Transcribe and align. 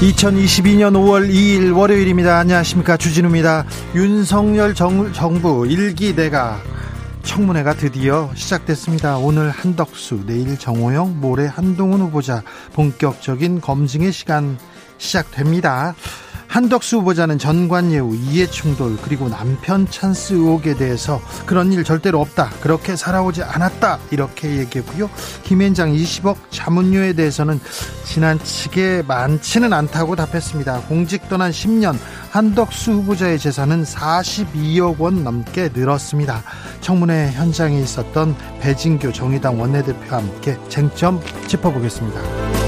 2022년 0.00 0.92
5월 0.94 1.30
2일 1.30 1.76
월요일입니다. 1.76 2.38
안녕하십니까. 2.38 2.96
주진우입니다. 2.96 3.64
윤석열 3.94 4.74
정, 4.74 5.12
정부 5.12 5.66
일기 5.66 6.14
내가 6.14 6.60
청문회가 7.22 7.74
드디어 7.74 8.30
시작됐습니다. 8.34 9.18
오늘 9.18 9.50
한덕수, 9.50 10.24
내일 10.26 10.58
정호영, 10.58 11.20
모레 11.20 11.46
한동훈 11.46 12.00
후보자 12.00 12.42
본격적인 12.72 13.60
검증의 13.60 14.12
시간 14.12 14.58
시작됩니다. 14.98 15.94
한덕수 16.54 16.98
후보자는 16.98 17.38
전관예우, 17.38 18.14
이해충돌, 18.14 18.98
그리고 19.02 19.28
남편 19.28 19.90
찬스 19.90 20.34
의혹에 20.34 20.76
대해서 20.76 21.20
그런 21.46 21.72
일 21.72 21.82
절대로 21.82 22.20
없다. 22.20 22.50
그렇게 22.60 22.94
살아오지 22.94 23.42
않았다. 23.42 23.98
이렇게 24.12 24.58
얘기했고요. 24.58 25.10
김현장 25.42 25.92
20억 25.92 26.36
자문료에 26.50 27.14
대해서는 27.14 27.58
지나치게 28.04 29.02
많지는 29.08 29.72
않다고 29.72 30.14
답했습니다. 30.14 30.82
공직 30.82 31.28
떠난 31.28 31.50
10년 31.50 31.96
한덕수 32.30 32.92
후보자의 32.92 33.40
재산은 33.40 33.82
42억 33.82 35.00
원 35.00 35.24
넘게 35.24 35.70
늘었습니다. 35.74 36.44
청문회 36.80 37.32
현장에 37.32 37.80
있었던 37.80 38.36
배진교 38.60 39.10
정의당 39.10 39.60
원내대표와 39.60 40.18
함께 40.22 40.56
쟁점 40.68 41.20
짚어보겠습니다. 41.48 42.63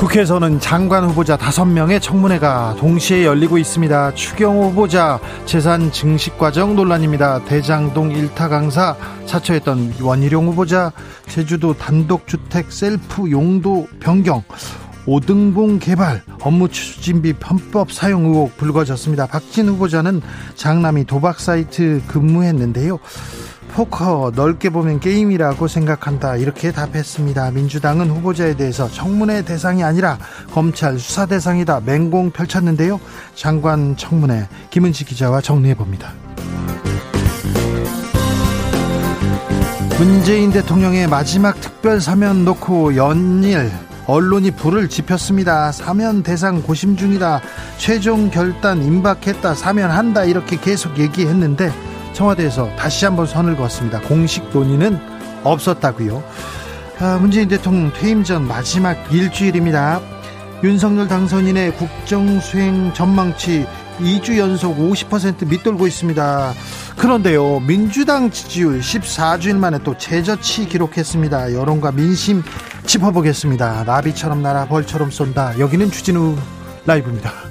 국회에서는 0.00 0.60
장관 0.60 1.04
후보자 1.04 1.36
5명의 1.36 2.00
청문회가 2.00 2.74
동시에 2.78 3.26
열리고 3.26 3.58
있습니다. 3.58 4.14
추경호 4.14 4.62
후보자 4.62 5.20
재산 5.44 5.92
증식 5.92 6.38
과정 6.38 6.74
논란입니다. 6.74 7.44
대장동 7.44 8.12
일타 8.12 8.48
강사 8.48 8.96
자처했던 9.26 9.96
원희룡 10.00 10.46
후보자 10.46 10.90
제주도 11.28 11.74
단독주택 11.74 12.72
셀프 12.72 13.30
용도 13.30 13.86
변경 14.00 14.42
오등봉 15.04 15.80
개발 15.80 16.22
업무 16.40 16.70
추진비 16.70 17.34
편법 17.34 17.92
사용 17.92 18.24
의혹 18.24 18.56
불거졌습니다. 18.56 19.26
박진 19.26 19.68
후보자는 19.68 20.22
장남이 20.54 21.04
도박 21.04 21.40
사이트 21.40 22.00
근무했는데요. 22.06 22.98
포커 23.74 24.32
넓게 24.34 24.70
보면 24.70 25.00
게임이라고 25.00 25.68
생각한다 25.68 26.36
이렇게 26.36 26.72
답했습니다. 26.72 27.50
민주당은 27.52 28.10
후보자에 28.10 28.54
대해서 28.54 28.88
청문회 28.88 29.42
대상이 29.42 29.82
아니라 29.82 30.18
검찰 30.52 30.98
수사 30.98 31.26
대상이다 31.26 31.80
맹공 31.84 32.30
펼쳤는데요. 32.30 33.00
장관 33.34 33.96
청문회 33.96 34.48
김은지 34.70 35.04
기자와 35.04 35.40
정리해 35.40 35.74
봅니다. 35.74 36.12
문재인 39.98 40.50
대통령의 40.50 41.08
마지막 41.08 41.60
특별 41.60 42.00
사면 42.00 42.44
놓고 42.44 42.96
연일 42.96 43.70
언론이 44.06 44.52
불을 44.52 44.88
지폈습니다. 44.88 45.72
사면 45.72 46.22
대상 46.22 46.62
고심 46.62 46.96
중이다. 46.96 47.40
최종 47.76 48.30
결단 48.30 48.82
임박했다. 48.82 49.54
사면한다. 49.54 50.24
이렇게 50.24 50.56
계속 50.56 50.98
얘기했는데 50.98 51.70
청와대에서 52.12 52.74
다시 52.76 53.04
한번 53.04 53.26
선을 53.26 53.56
그었습니다. 53.56 54.00
공식 54.00 54.48
논의는 54.50 54.98
없었다고요. 55.44 56.22
아, 57.00 57.18
문재인 57.18 57.48
대통령 57.48 57.92
퇴임 57.92 58.22
전 58.24 58.46
마지막 58.46 58.96
일주일입니다. 59.10 60.00
윤석열 60.62 61.08
당선인의 61.08 61.74
국정수행 61.76 62.92
전망치 62.92 63.66
2주 64.00 64.36
연속 64.38 64.76
50% 64.76 65.46
밑돌고 65.48 65.86
있습니다. 65.86 66.54
그런데요, 66.96 67.60
민주당 67.60 68.30
지지율 68.30 68.80
14주일 68.80 69.56
만에 69.56 69.78
또 69.84 69.96
최저치 69.96 70.66
기록했습니다. 70.66 71.54
여론과 71.54 71.92
민심 71.92 72.42
짚어보겠습니다. 72.84 73.84
나비처럼 73.84 74.42
날아 74.42 74.66
벌처럼 74.66 75.10
쏜다. 75.10 75.58
여기는 75.58 75.90
주진우 75.90 76.36
라이브입니다. 76.86 77.49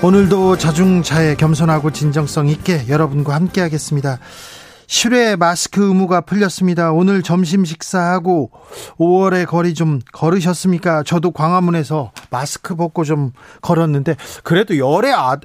오늘도 0.00 0.58
자중차에 0.58 1.34
겸손하고 1.34 1.90
진정성 1.90 2.46
있게 2.48 2.86
여러분과 2.88 3.34
함께 3.34 3.60
하겠습니다. 3.60 4.20
실외 4.86 5.34
마스크 5.34 5.88
의무가 5.88 6.20
풀렸습니다. 6.20 6.92
오늘 6.92 7.22
점심 7.24 7.64
식사하고 7.64 8.52
5월의 8.98 9.46
거리 9.46 9.74
좀 9.74 9.98
걸으셨습니까? 10.12 11.02
저도 11.02 11.32
광화문에서 11.32 12.12
마스크 12.30 12.76
벗고 12.76 13.02
좀 13.02 13.32
걸었는데 13.60 14.14
그래도 14.44 14.78
열에 14.78 15.12
아, 15.12 15.36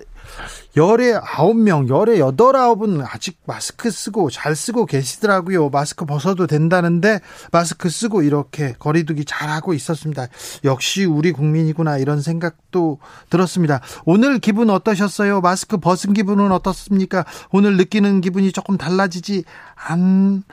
열에 0.76 1.14
아홉 1.14 1.56
명, 1.58 1.88
열에 1.88 2.20
여덟 2.20 2.56
아홉은 2.56 3.02
아직 3.02 3.40
마스크 3.46 3.92
쓰고 3.92 4.30
잘 4.30 4.56
쓰고 4.56 4.86
계시더라고요. 4.86 5.70
마스크 5.70 6.06
벗어도 6.06 6.48
된다는데 6.48 7.20
마스크 7.52 7.90
쓰고 7.90 8.24
이렇게 8.24 8.74
거리두기 8.80 9.26
잘하고 9.26 9.74
있었습니다. 9.74 10.28
역시 10.64 11.06
우리 11.06 11.32
국민이구나 11.32 11.98
이런 11.98 12.22
생각도 12.22 13.00
들었습니다. 13.30 13.82
오늘 14.06 14.40
기분 14.40 14.70
어떠셨어요? 14.70 15.42
마스크 15.42 15.78
벗은 15.78 16.14
기분은 16.14 16.52
어떻습니까? 16.52 17.26
오늘 17.52 17.78
느끼는 17.78 18.22
기분이 18.22 18.52
조금 18.52 18.78
달라지지 18.78 19.44
않, 19.76 20.44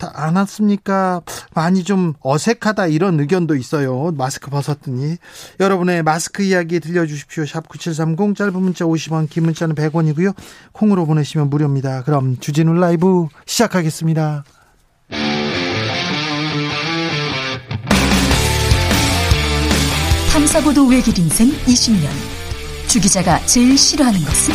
않았습니까? 0.00 1.22
많이 1.54 1.84
좀 1.84 2.14
어색하다 2.20 2.88
이런 2.88 3.18
의견도 3.20 3.54
있어요. 3.56 4.12
마스크 4.16 4.50
벗었더니. 4.50 5.16
여러분의 5.60 6.02
마스크 6.02 6.42
이야기 6.42 6.80
들려주십시오. 6.80 7.46
샵 7.46 7.68
9730 7.68 8.36
짧은 8.36 8.54
문자 8.54 8.84
50원 8.84 9.28
긴 9.30 9.44
문자는 9.44 9.74
100원이고요. 9.74 10.34
콩으로 10.72 11.06
보내시면 11.06 11.48
무료입니다. 11.50 12.02
그럼 12.02 12.38
주진우 12.38 12.74
라이브 12.74 13.28
시작하겠습니다. 13.46 14.44
탐사보도 20.32 20.86
외길 20.86 21.18
인생 21.18 21.48
20년. 21.64 22.08
주 22.88 23.00
기자가 23.00 23.44
제일 23.46 23.76
싫어하는 23.76 24.20
것은? 24.20 24.54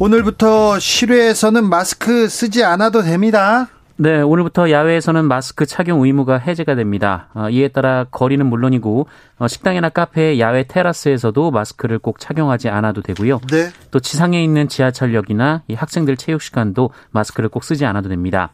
오늘부터 0.00 0.78
실외에서는 0.78 1.68
마스크 1.68 2.28
쓰지 2.28 2.62
않아도 2.62 3.02
됩니다. 3.02 3.66
네, 3.96 4.20
오늘부터 4.20 4.70
야외에서는 4.70 5.24
마스크 5.24 5.66
착용 5.66 6.04
의무가 6.04 6.38
해제가 6.38 6.76
됩니다. 6.76 7.26
어, 7.34 7.50
이에 7.50 7.66
따라 7.66 8.06
거리는 8.08 8.46
물론이고 8.46 9.08
어, 9.40 9.48
식당이나 9.48 9.88
카페, 9.88 10.38
야외 10.38 10.62
테라스에서도 10.68 11.50
마스크를 11.50 11.98
꼭 11.98 12.20
착용하지 12.20 12.68
않아도 12.68 13.02
되고요. 13.02 13.40
네. 13.50 13.70
또 13.90 13.98
지상에 13.98 14.40
있는 14.40 14.68
지하철역이나 14.68 15.62
학생들 15.74 16.16
체육 16.16 16.42
시간도 16.42 16.90
마스크를 17.10 17.48
꼭 17.48 17.64
쓰지 17.64 17.84
않아도 17.84 18.08
됩니다. 18.08 18.50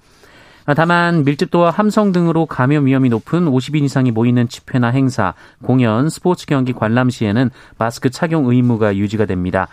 아, 0.64 0.72
다만 0.72 1.24
밀집도와 1.24 1.72
함성 1.72 2.12
등으로 2.12 2.46
감염 2.46 2.86
위험이 2.86 3.10
높은 3.10 3.44
50인 3.44 3.82
이상이 3.82 4.12
모이는 4.12 4.48
집회나 4.48 4.88
행사, 4.88 5.34
공연, 5.62 6.08
스포츠 6.08 6.46
경기 6.46 6.72
관람 6.72 7.10
시에는 7.10 7.50
마스크 7.76 8.08
착용 8.08 8.46
의무가 8.46 8.96
유지가 8.96 9.26
됩니다. 9.26 9.68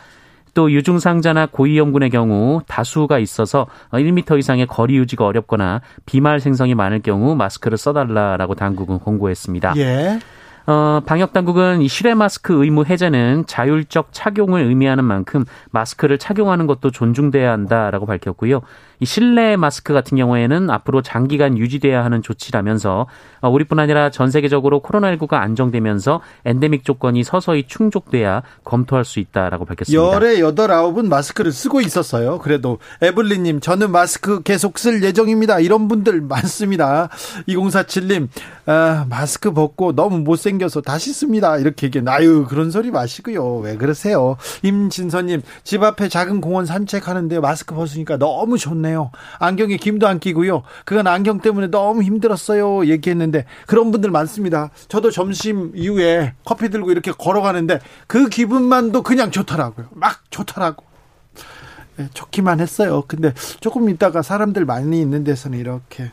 또 0.54 0.72
유증상자나 0.72 1.48
고위험군의 1.48 2.10
경우 2.10 2.62
다수가 2.68 3.20
있어서 3.20 3.68
1m 3.92 4.38
이상의 4.40 4.68
거리 4.68 4.98
유지가 4.98 5.26
어렵거나 5.26 5.82
비말 6.06 6.40
생성이 6.40 6.76
많을 6.76 7.00
경우 7.00 7.36
마스크를 7.36 7.78
써달라라고 7.78 8.56
당국은 8.56 9.00
공고했습니다. 9.00 9.74
예. 9.78 10.20
어, 10.68 11.02
방역 11.06 11.34
당국은 11.34 11.82
이 11.82 11.88
실외 11.88 12.14
마스크 12.14 12.64
의무 12.64 12.86
해제는 12.86 13.46
자율적 13.48 14.10
착용을 14.12 14.62
의미하는 14.62 15.04
만큼 15.04 15.44
마스크를 15.72 16.18
착용하는 16.18 16.68
것도 16.68 16.92
존중돼야 16.92 17.52
한다라고 17.52 18.06
밝혔고요. 18.06 18.62
이 19.02 19.06
실내 19.06 19.56
마스크 19.56 19.94
같은 19.94 20.16
경우에는 20.16 20.70
앞으로 20.70 21.02
장기간 21.02 21.58
유지돼야 21.58 22.06
하는 22.06 22.22
조치라면서 22.22 23.08
어, 23.42 23.50
우리뿐 23.50 23.80
아니라 23.80 24.12
전 24.12 24.30
세계적으로 24.30 24.84
코로나19가 24.84 25.34
안정되면서 25.34 26.22
엔데믹 26.46 26.86
조건이 26.86 27.24
서서히 27.24 27.64
충족돼야 27.66 28.44
검토할 28.64 29.04
수 29.04 29.20
있다라고 29.20 29.66
밝혔습니다. 29.66 30.14
열에 30.14 30.40
여덟 30.40 30.72
아홉은 30.72 31.10
마스크를 31.10 31.52
쓰고 31.52 31.82
있었어요. 31.82 32.38
그래도 32.38 32.78
에블리님 33.02 33.60
저는 33.60 33.90
마스크 33.90 34.44
계속 34.44 34.78
쓸 34.78 35.02
예정입니다. 35.02 35.60
이런 35.62 35.88
분들 35.88 36.22
많습니다. 36.22 37.10
2047님 37.48 38.28
아, 38.68 39.08
마스크 39.10 39.52
벗고 39.52 39.96
너무 39.96 40.20
못생겨서 40.20 40.82
다시 40.82 41.12
씁니다. 41.12 41.58
이렇게 41.58 41.88
얘기해. 41.88 42.06
아유 42.08 42.46
그런 42.48 42.70
소리 42.70 42.92
마시고요. 42.92 43.56
왜 43.58 43.78
그러세요? 43.78 44.38
임진서님 44.62 45.42
집 45.64 45.82
앞에 45.82 46.08
작은 46.08 46.40
공원 46.40 46.68
산책하는데 46.68 47.40
마스크 47.40 47.74
벗으니까 47.74 48.18
너무 48.18 48.60
좋네. 48.60 48.91
않네요. 48.92 49.12
안경에 49.40 49.78
김도 49.78 50.08
안 50.08 50.20
끼고요. 50.20 50.64
그건 50.86 51.08
안경 51.08 51.40
때문에 51.40 51.68
너무 51.68 52.04
힘들었어요. 52.04 52.86
얘기했는데 52.86 53.46
그런 53.66 53.92
분들 53.92 54.12
많습니다. 54.12 54.70
저도 54.90 55.10
점심 55.12 55.72
이후에 55.76 56.34
커피 56.46 56.70
들고 56.70 56.92
이렇게 56.92 57.12
걸어가는데 57.12 57.80
그 58.08 58.30
기분만도 58.30 59.02
그냥 59.04 59.32
좋더라고요. 59.32 59.88
막 59.92 60.20
좋더라고. 60.30 60.84
네, 61.98 62.10
좋기만 62.14 62.60
했어요. 62.60 63.04
근데 63.08 63.34
조금 63.60 63.90
있다가 63.90 64.22
사람들 64.22 64.66
많이 64.66 65.00
있는 65.02 65.24
데서는 65.24 65.58
이렇게 65.58 66.12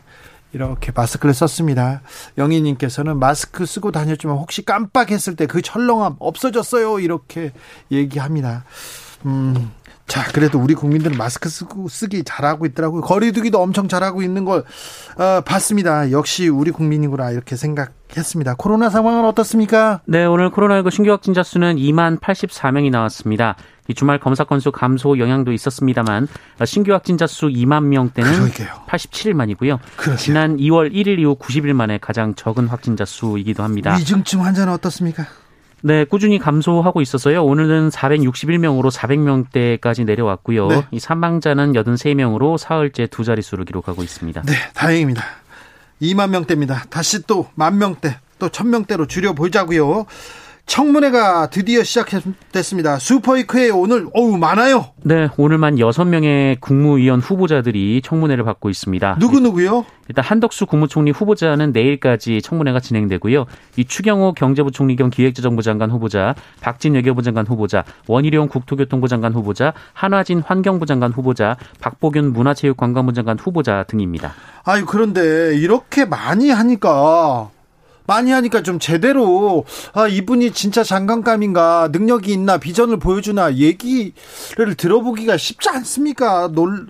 이렇게 0.53 0.93
마스크를 0.95 1.35
썼습니다. 1.35 2.01
영희님께서는 2.39 3.19
마스크 3.19 3.67
쓰고 3.67 3.93
다녔지만 3.93 4.37
혹시 4.39 4.65
깜빡했을 4.65 5.37
때 5.37 5.47
그 5.47 5.61
철렁함 5.61 6.17
없어졌어요. 6.19 7.01
이렇게 7.01 7.53
얘기합니다. 7.93 8.65
음, 9.27 9.71
자, 10.09 10.25
그래도 10.33 10.59
우리 10.59 10.75
국민들은 10.75 11.19
마스크 11.19 11.51
쓰고 11.51 11.89
쓰기 11.89 12.25
잘하고 12.25 12.65
있더라고요. 12.67 13.03
거리두기도 13.03 13.61
엄청 13.61 13.89
잘하고 13.89 14.23
있는 14.23 14.47
걸 14.47 14.65
어, 15.19 15.41
봤습니다. 15.43 16.11
역시 16.11 16.49
우리 16.49 16.71
국민이구나 16.71 17.31
이렇게 17.31 17.57
생각했습니다. 17.57 18.55
코로나 18.55 18.89
상황은 18.89 19.27
어떻습니까? 19.27 20.01
네, 20.07 20.25
오늘 20.25 20.51
코로나19 20.51 20.91
신규 20.91 21.11
확진자 21.11 21.43
수는 21.43 21.77
2만 21.77 22.21
84명이 22.21 22.91
나왔습니다. 22.91 23.57
이 23.87 23.95
주말 23.95 24.19
검사 24.19 24.45
건수 24.45 24.73
감소 24.73 25.19
영향도 25.19 25.53
있었습니다만 25.53 26.27
신규 26.65 26.93
확진자 26.93 27.27
수 27.27 27.49
2만 27.49 27.85
명대는 27.85 28.33
그러게요. 28.33 28.69
87만이고요. 28.89 29.79
그러게요. 29.97 30.17
지난 30.17 30.57
2월 30.57 30.93
1일 30.93 31.19
이후 31.19 31.37
90일 31.37 31.75
만에 31.75 31.99
가장 31.99 32.35
적은 32.35 32.67
확진자 32.69 33.05
수이기도 33.05 33.63
합니다. 33.63 33.95
위중증 33.97 34.43
환자는 34.43 34.73
어떻습니까? 34.73 35.27
네, 35.83 36.05
꾸준히 36.05 36.39
감소하고 36.39 37.01
있어서요. 37.01 37.45
오늘은 37.45 37.91
461명으로 37.91 38.91
400명대까지 38.91 40.05
내려왔고요. 40.05 40.69
네. 40.69 40.83
이 40.91 40.99
사망자는 40.99 41.73
83명으로 41.73 42.59
사흘째 42.59 43.07
두 43.07 43.25
자릿수를 43.25 43.65
기록하고 43.65 44.03
있습니다. 44.03 44.43
네, 44.43 44.53
다행입니다. 44.75 45.25
2만 46.03 46.31
명대입니다. 46.31 46.85
다시 46.91 47.23
또 47.27 47.49
만 47.55 47.79
명대, 47.79 48.19
또 48.39 48.49
천 48.49 48.71
명대로 48.71 49.07
줄여 49.07 49.33
보자고요. 49.35 50.07
청문회가 50.69 51.49
드디어 51.49 51.83
시작됐습니다. 51.83 52.99
슈퍼이크에 52.99 53.71
오늘 53.71 54.07
어우 54.15 54.37
많아요. 54.37 54.87
네, 55.03 55.29
오늘만 55.39 55.77
6명의 55.77 56.61
국무위원 56.61 57.21
후보자들이 57.21 58.03
청문회를 58.05 58.45
받고 58.45 58.69
있습니다. 58.69 59.17
누구 59.19 59.41
누구요? 59.41 59.87
일단 60.09 60.25
한덕수 60.25 60.67
국무총리 60.67 61.11
후보자는 61.11 61.73
내일까지 61.73 62.43
청문회가 62.43 62.81
진행되고요. 62.81 63.47
이 63.77 63.85
추경호 63.85 64.35
경제부총리 64.35 64.97
겸 64.97 65.11
기획재정부 65.11 65.63
장관 65.63 65.91
후보자, 65.91 66.35
박진 66.61 66.95
외교부 66.95 67.23
장관 67.23 67.47
후보자, 67.47 67.85
원희룡 68.07 68.49
국토교통부 68.49 69.09
장관 69.09 69.33
후보자, 69.33 69.73
한화진 69.95 70.41
환경부 70.41 70.87
장관 70.87 71.13
후보자, 71.13 71.57
박보균 71.81 72.33
문화체육관광부 72.33 73.15
장관 73.15 73.39
후보자 73.39 73.85
등입니다. 73.85 74.35
아유 74.65 74.85
그런데 74.87 75.57
이렇게 75.57 76.05
많이 76.05 76.51
하니까 76.51 77.51
많이 78.09 78.33
하니까 78.33 78.63
좀 78.63 78.79
제대로 78.79 79.67
아 79.93 80.09
이분이 80.09 80.53
진짜 80.53 80.83
장관감인가 80.83 81.91
능력이 81.93 82.33
있나 82.33 82.57
비전을 82.57 82.99
보여주나 82.99 83.57
얘기를 83.57 84.15
들어보기가 84.77 85.37
쉽지 85.37 85.69
않습니까? 85.69 86.49
논 86.49 86.89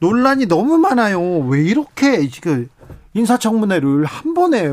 논란이 0.00 0.46
너무 0.46 0.76
많아요. 0.76 1.20
왜 1.46 1.62
이렇게 1.62 2.28
지금 2.28 2.68
인사청문회를 3.14 4.04
한 4.04 4.34
번에 4.34 4.68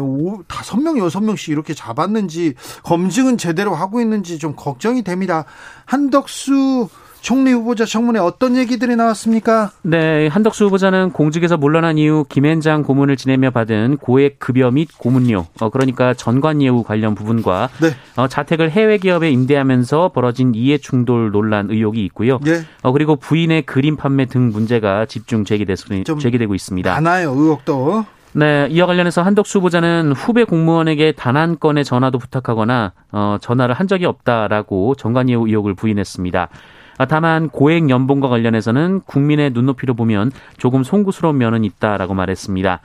다섯 0.47 0.77
명 0.77 0.97
여섯 0.97 1.21
명씩 1.21 1.49
이렇게 1.49 1.75
잡았는지 1.75 2.55
검증은 2.83 3.37
제대로 3.37 3.75
하고 3.75 4.01
있는지 4.01 4.39
좀 4.39 4.55
걱정이 4.55 5.03
됩니다. 5.03 5.45
한덕수 5.85 6.89
총리 7.25 7.51
후보자 7.53 7.85
청문회 7.85 8.19
어떤 8.19 8.55
얘기들이 8.55 8.95
나왔습니까? 8.95 9.71
네, 9.81 10.27
한덕수 10.27 10.65
후보자는 10.65 11.09
공직에서 11.09 11.57
물러난 11.57 11.97
이후 11.97 12.23
김앤장 12.29 12.83
고문을 12.83 13.17
지내며 13.17 13.49
받은 13.49 13.97
고액 13.97 14.37
급여 14.37 14.69
및 14.69 14.89
고문료, 14.95 15.47
어, 15.59 15.69
그러니까 15.71 16.13
전관 16.13 16.61
예우 16.61 16.83
관련 16.83 17.15
부분과 17.15 17.69
네. 17.81 17.89
어, 18.15 18.27
자택을 18.27 18.69
해외 18.69 18.99
기업에 18.99 19.31
임대하면서 19.31 20.11
벌어진 20.13 20.53
이해 20.53 20.77
충돌 20.77 21.31
논란 21.31 21.71
의혹이 21.71 22.05
있고요. 22.05 22.37
네. 22.43 22.61
어, 22.83 22.91
그리고 22.91 23.15
부인의 23.15 23.63
그림 23.63 23.95
판매 23.95 24.27
등 24.27 24.51
문제가 24.51 25.07
집중 25.07 25.45
제기되, 25.45 25.73
제기되고 25.75 26.53
있습니다. 26.53 26.93
많아요, 26.93 27.31
의혹도. 27.31 28.05
네, 28.33 28.67
이와 28.69 28.85
관련해서 28.85 29.23
한덕수 29.23 29.59
후보자는 29.59 30.11
후배 30.11 30.43
공무원에게 30.43 31.13
단 31.13 31.37
한 31.37 31.57
건의 31.57 31.83
전화도 31.85 32.19
부탁하거나 32.19 32.93
어, 33.13 33.37
전화를 33.41 33.73
한 33.73 33.87
적이 33.87 34.05
없다라고 34.05 34.93
정관예우 34.95 35.47
의혹을 35.47 35.73
부인했습니다. 35.73 36.49
아, 36.97 37.05
다만 37.05 37.49
고액 37.49 37.89
연봉과 37.89 38.29
관련해서는 38.29 39.01
국민의 39.01 39.51
눈높이로 39.51 39.93
보면 39.93 40.31
조금 40.57 40.83
송구스러운 40.83 41.37
면은 41.37 41.63
있다라고 41.63 42.13
말했습니다. 42.13 42.81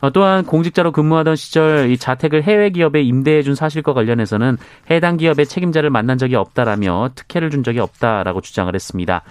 어, 0.00 0.10
또한 0.10 0.44
공직자로 0.44 0.92
근무하던 0.92 1.36
시절 1.36 1.90
이 1.90 1.98
자택을 1.98 2.42
해외 2.42 2.70
기업에 2.70 3.02
임대해 3.02 3.42
준 3.42 3.54
사실과 3.54 3.92
관련해서는 3.92 4.56
해당 4.90 5.16
기업의 5.16 5.46
책임자를 5.46 5.90
만난 5.90 6.16
적이 6.16 6.36
없다라며 6.36 7.10
특혜를 7.14 7.50
준 7.50 7.62
적이 7.62 7.80
없다라고 7.80 8.40
주장을 8.40 8.74
했습니다. 8.74 9.22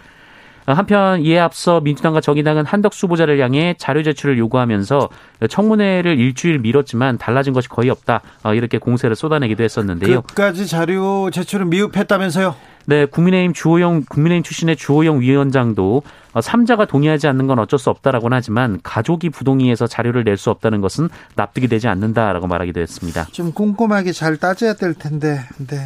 어, 0.68 0.74
한편 0.74 1.22
이에 1.22 1.40
앞서 1.40 1.82
민주당과 1.82 2.22
정의당은 2.22 2.66
한덕수 2.66 3.08
후보자를 3.08 3.40
향해 3.40 3.74
자료 3.80 4.04
제출을 4.04 4.38
요구하면서 4.38 5.10
청문회를 5.50 6.20
일주일 6.20 6.60
미뤘지만 6.60 7.18
달라진 7.18 7.54
것이 7.54 7.68
거의 7.68 7.90
없다 7.90 8.22
어, 8.44 8.54
이렇게 8.54 8.78
공세를 8.78 9.16
쏟아내기도 9.16 9.64
했었는데요. 9.64 10.22
끝까지 10.22 10.68
자료 10.68 11.32
제출은 11.32 11.72
미흡했다면서요? 11.72 12.56
네, 12.90 13.06
국민의힘 13.06 13.54
주호영 13.54 14.06
국민의힘 14.10 14.42
출신의 14.42 14.76
주호영 14.76 15.20
위원장도 15.22 16.02
어, 16.34 16.42
삼자가 16.42 16.86
동의하지 16.86 17.28
않는 17.28 17.46
건 17.46 17.60
어쩔 17.60 17.78
수 17.78 17.92
없다라고는 17.92 18.36
하지만 18.36 18.80
가족이 18.82 19.30
부동의해서 19.30 19.86
자료를 19.86 20.24
낼 20.24 20.38
수 20.38 20.50
없다는 20.50 20.82
것은 20.82 21.10
납득이 21.36 21.68
되지 21.68 21.88
않는다라고 21.88 22.48
말하기도 22.48 22.82
했습니다. 22.82 23.26
좀 23.32 23.52
꼼꼼하게 23.52 24.12
잘 24.12 24.38
따져야 24.38 24.74
될 24.74 24.96
텐데. 24.96 25.42
네. 25.68 25.78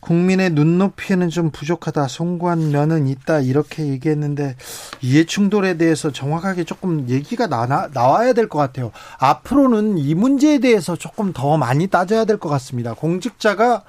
국민의 0.00 0.50
눈높이에는 0.50 1.28
좀 1.28 1.50
부족하다. 1.50 2.06
송구한 2.08 2.70
면은 2.70 3.08
있다. 3.08 3.40
이렇게 3.40 3.86
얘기했는데 3.88 4.54
이해 5.02 5.24
충돌에 5.24 5.76
대해서 5.76 6.12
정확하게 6.12 6.64
조금 6.64 7.08
얘기가 7.10 7.46
나, 7.48 7.66
나와야 7.92 8.32
될 8.32 8.48
것 8.48 8.58
같아요. 8.58 8.90
앞으로는 9.18 9.98
이 9.98 10.14
문제에 10.14 10.60
대해서 10.60 10.96
조금 10.96 11.34
더 11.34 11.58
많이 11.58 11.88
따져야 11.88 12.24
될 12.24 12.38
것 12.38 12.48
같습니다. 12.48 12.94
공직자가 12.94 13.82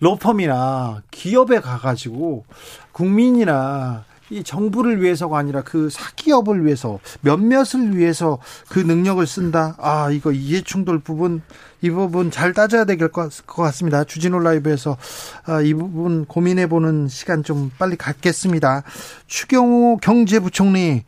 로펌이나 0.00 1.02
기업에 1.10 1.60
가가지고 1.60 2.44
국민이나 2.92 4.04
이 4.28 4.42
정부를 4.42 5.00
위해서가 5.00 5.38
아니라 5.38 5.62
그 5.62 5.88
사기업을 5.88 6.64
위해서 6.66 6.98
몇몇을 7.20 7.96
위해서 7.96 8.38
그 8.68 8.80
능력을 8.80 9.24
쓴다. 9.24 9.76
아 9.78 10.10
이거 10.10 10.32
이해충돌 10.32 10.98
부분 10.98 11.42
이 11.80 11.90
부분 11.90 12.32
잘 12.32 12.52
따져야 12.52 12.84
될 12.84 12.96
것 12.98 13.30
같습니다. 13.46 14.02
주진우 14.02 14.40
라이브에서 14.40 14.96
아, 15.44 15.60
이 15.60 15.72
부분 15.74 16.24
고민해 16.24 16.66
보는 16.68 17.06
시간 17.06 17.44
좀 17.44 17.70
빨리 17.78 17.94
갖겠습니다. 17.96 18.82
추경호 19.28 19.98
경제부총리 19.98 21.04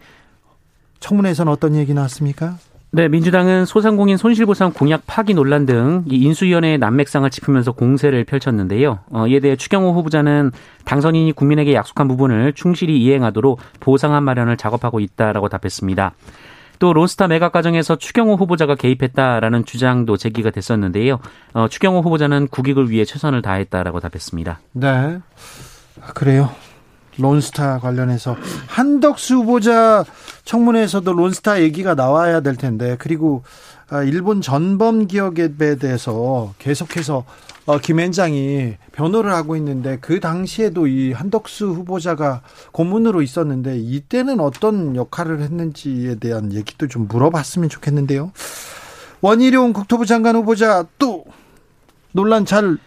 청문회에서는 1.00 1.52
어떤 1.52 1.74
얘기 1.74 1.94
나왔습니까? 1.94 2.58
네, 2.90 3.06
민주당은 3.08 3.66
소상공인 3.66 4.16
손실보상 4.16 4.72
공약 4.72 5.02
파기 5.06 5.34
논란 5.34 5.66
등 5.66 6.04
인수위원회의 6.06 6.78
난맥상을 6.78 7.28
짚으면서 7.28 7.72
공세를 7.72 8.24
펼쳤는데요. 8.24 9.00
어, 9.10 9.26
이에 9.26 9.40
대해 9.40 9.56
추경호 9.56 9.92
후보자는 9.92 10.52
당선인이 10.86 11.32
국민에게 11.32 11.74
약속한 11.74 12.08
부분을 12.08 12.54
충실히 12.54 13.02
이행하도록 13.02 13.60
보상안 13.80 14.24
마련을 14.24 14.56
작업하고 14.56 15.00
있다라고 15.00 15.50
답했습니다. 15.50 16.14
또 16.78 16.92
론스타 16.94 17.28
매각 17.28 17.52
과정에서 17.52 17.96
추경호 17.96 18.36
후보자가 18.36 18.74
개입했다라는 18.76 19.66
주장도 19.66 20.16
제기가 20.16 20.50
됐었는데요. 20.50 21.18
어, 21.52 21.68
추경호 21.68 22.00
후보자는 22.00 22.48
국익을 22.48 22.88
위해 22.90 23.04
최선을 23.04 23.42
다했다라고 23.42 24.00
답했습니다. 24.00 24.60
네. 24.72 24.88
아, 26.00 26.12
그래요. 26.14 26.50
론스타 27.18 27.80
관련해서 27.80 28.36
한덕수 28.66 29.36
후보자 29.36 30.04
청문회에서도 30.44 31.12
론스타 31.12 31.62
얘기가 31.62 31.94
나와야 31.94 32.40
될 32.40 32.56
텐데 32.56 32.96
그리고 32.98 33.42
아, 33.90 34.02
일본 34.02 34.40
전범 34.40 35.06
기업에 35.06 35.76
대해서 35.76 36.52
계속해서 36.58 37.24
어, 37.66 37.78
김앤장이 37.78 38.76
변호를 38.92 39.32
하고 39.32 39.56
있는데 39.56 39.98
그 40.00 40.20
당시에도 40.20 40.86
이 40.86 41.12
한덕수 41.12 41.66
후보자가 41.66 42.42
고문으로 42.72 43.20
있었는데 43.20 43.78
이때는 43.78 44.40
어떤 44.40 44.96
역할을 44.96 45.40
했는지에 45.40 46.14
대한 46.14 46.52
얘기도 46.52 46.86
좀 46.86 47.06
물어봤으면 47.08 47.68
좋겠는데요. 47.68 48.32
원희룡 49.20 49.74
국토부 49.74 50.06
장관 50.06 50.36
후보자 50.36 50.86
또 50.98 51.24
논란 52.12 52.46
잘 52.46 52.78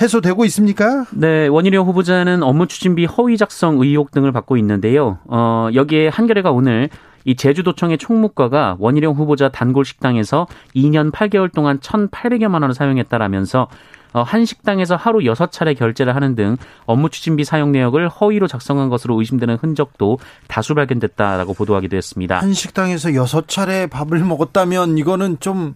해소되고 0.00 0.44
있습니까? 0.46 1.06
네, 1.12 1.46
원희룡 1.46 1.86
후보자는 1.86 2.42
업무 2.42 2.66
추진비 2.66 3.06
허위 3.06 3.36
작성 3.36 3.80
의혹 3.80 4.10
등을 4.10 4.32
받고 4.32 4.56
있는데요. 4.58 5.18
어, 5.26 5.68
여기에 5.74 6.08
한겨레가 6.08 6.50
오늘 6.50 6.90
이 7.24 7.34
제주도청의 7.34 7.98
총무과가 7.98 8.76
원희룡 8.78 9.14
후보자 9.14 9.48
단골 9.48 9.84
식당에서 9.84 10.46
2년 10.74 11.10
8개월 11.10 11.52
동안 11.52 11.80
1,800여만 11.80 12.54
원을 12.54 12.74
사용했다라면서 12.74 13.68
어, 14.12 14.22
한 14.22 14.44
식당에서 14.46 14.96
하루 14.96 15.18
6차례 15.18 15.76
결제를 15.76 16.14
하는 16.14 16.34
등 16.34 16.56
업무 16.86 17.10
추진비 17.10 17.44
사용 17.44 17.72
내역을 17.72 18.08
허위로 18.08 18.46
작성한 18.46 18.88
것으로 18.88 19.18
의심되는 19.18 19.56
흔적도 19.56 20.18
다수 20.46 20.74
발견됐다라고 20.74 21.52
보도하기도 21.52 21.96
했습니다. 21.96 22.38
한 22.38 22.54
식당에서 22.54 23.10
6차례 23.10 23.90
밥을 23.90 24.20
먹었다면 24.20 24.96
이거는 24.96 25.38
좀 25.40 25.74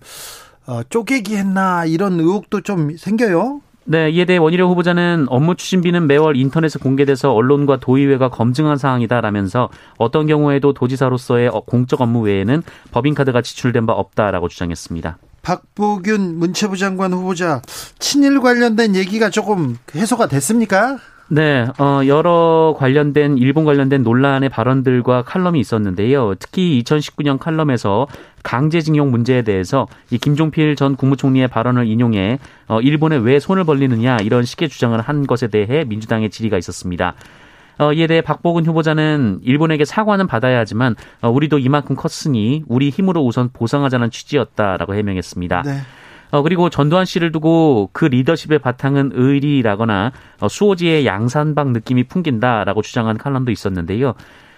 어, 0.66 0.82
쪼개기 0.88 1.36
했나 1.36 1.84
이런 1.84 2.20
의혹도 2.20 2.60
좀 2.60 2.96
생겨요. 2.96 3.60
네, 3.84 4.10
이에 4.10 4.24
대해 4.24 4.38
원희룡 4.38 4.70
후보자는 4.70 5.26
업무 5.28 5.56
추진비는 5.56 6.06
매월 6.06 6.36
인터넷에 6.36 6.78
공개돼서 6.78 7.32
언론과 7.32 7.78
도의회가 7.78 8.28
검증한 8.28 8.76
사항이다라면서 8.76 9.68
어떤 9.98 10.26
경우에도 10.26 10.72
도지사로서의 10.72 11.48
어, 11.48 11.60
공적 11.60 12.00
업무 12.00 12.20
외에는 12.20 12.62
법인카드가 12.92 13.42
지출된 13.42 13.86
바 13.86 13.94
없다라고 13.94 14.48
주장했습니다. 14.48 15.18
박보균 15.42 16.38
문체부 16.38 16.76
장관 16.76 17.12
후보자 17.12 17.62
친일 17.98 18.40
관련된 18.40 18.94
얘기가 18.94 19.30
조금 19.30 19.78
해소가 19.94 20.28
됐습니까? 20.28 20.98
네, 21.32 21.64
어, 21.78 22.00
여러 22.08 22.74
관련된, 22.76 23.38
일본 23.38 23.64
관련된 23.64 24.02
논란의 24.02 24.48
발언들과 24.48 25.22
칼럼이 25.22 25.60
있었는데요. 25.60 26.34
특히 26.40 26.82
2019년 26.82 27.38
칼럼에서 27.38 28.08
강제징용 28.42 29.12
문제에 29.12 29.42
대해서 29.42 29.86
이 30.10 30.18
김종필 30.18 30.74
전 30.74 30.96
국무총리의 30.96 31.46
발언을 31.46 31.86
인용해 31.86 32.40
어, 32.66 32.80
일본에 32.80 33.16
왜 33.16 33.38
손을 33.38 33.62
벌리느냐 33.62 34.18
이런 34.22 34.42
식의 34.42 34.68
주장을 34.68 35.00
한 35.00 35.24
것에 35.24 35.46
대해 35.46 35.84
민주당의 35.84 36.30
질의가 36.30 36.58
있었습니다. 36.58 37.14
어, 37.78 37.92
이에 37.92 38.08
대해 38.08 38.22
박보근 38.22 38.66
후보자는 38.66 39.38
일본에게 39.44 39.84
사과는 39.84 40.26
받아야 40.26 40.58
하지만 40.58 40.96
어, 41.22 41.30
우리도 41.30 41.60
이만큼 41.60 41.94
컸으니 41.94 42.64
우리 42.66 42.90
힘으로 42.90 43.24
우선 43.24 43.50
보상하자는 43.52 44.10
취지였다라고 44.10 44.96
해명했습니다. 44.96 45.62
네. 45.62 45.72
어, 46.30 46.42
그리고 46.42 46.70
전두환 46.70 47.04
씨를 47.04 47.32
두고 47.32 47.90
그 47.92 48.04
리더십의 48.04 48.60
바탕은 48.60 49.12
의리라거나 49.14 50.12
어, 50.40 50.48
수호지의 50.48 51.06
양산박 51.06 51.70
느낌이 51.70 52.04
풍긴다라고 52.04 52.82
주장한 52.82 53.18
칼럼도 53.18 53.50
있었는데요. 53.50 54.14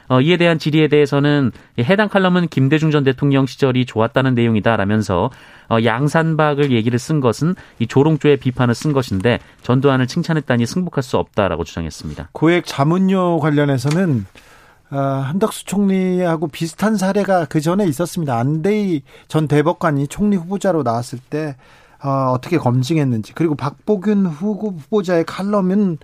어, 0.08 0.20
이에 0.20 0.36
대한 0.36 0.58
질의에 0.58 0.88
대해서는 0.88 1.52
해당 1.78 2.08
칼럼은 2.08 2.48
김대중 2.48 2.90
전 2.90 3.02
대통령 3.02 3.46
시절이 3.46 3.86
좋았다는 3.86 4.34
내용이다라면서 4.34 5.30
어, 5.70 5.76
양산박을 5.82 6.70
얘기를 6.70 6.98
쓴 6.98 7.20
것은 7.20 7.54
이 7.78 7.86
조롱조의 7.86 8.36
비판을 8.36 8.74
쓴 8.74 8.92
것인데 8.92 9.38
전두환을 9.62 10.06
칭찬했다니 10.06 10.66
승복할 10.66 11.02
수 11.02 11.16
없다라고 11.16 11.64
주장했습니다. 11.64 12.28
고액 12.32 12.66
자문료 12.66 13.38
관련해서는 13.38 14.26
어, 14.26 14.51
한덕수 14.98 15.64
총리하고 15.64 16.48
비슷한 16.48 16.96
사례가 16.96 17.46
그 17.46 17.60
전에 17.60 17.86
있었습니다. 17.86 18.36
안대희 18.36 19.02
전 19.28 19.48
대법관이 19.48 20.08
총리 20.08 20.36
후보자로 20.36 20.82
나왔을 20.82 21.18
때 21.18 21.56
어, 22.02 22.32
어떻게 22.32 22.58
검증했는지 22.58 23.32
그리고 23.32 23.54
박보균 23.54 24.26
후보자의 24.26 25.24
칼럼은 25.24 25.98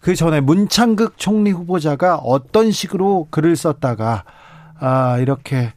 그 0.00 0.14
전에 0.14 0.40
문창극 0.40 1.16
총리 1.16 1.50
후보자가 1.50 2.16
어떤 2.16 2.70
식으로 2.70 3.28
글을 3.30 3.56
썼다가 3.56 4.24
아, 4.78 5.18
이렇게 5.18 5.72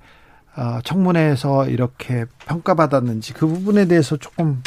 아, 0.56 0.82
청문회에서 0.84 1.70
이렇게 1.70 2.26
평가받았는지 2.40 3.34
그 3.34 3.48
부분에 3.48 3.86
대해서 3.86 4.18
조금 4.18 4.62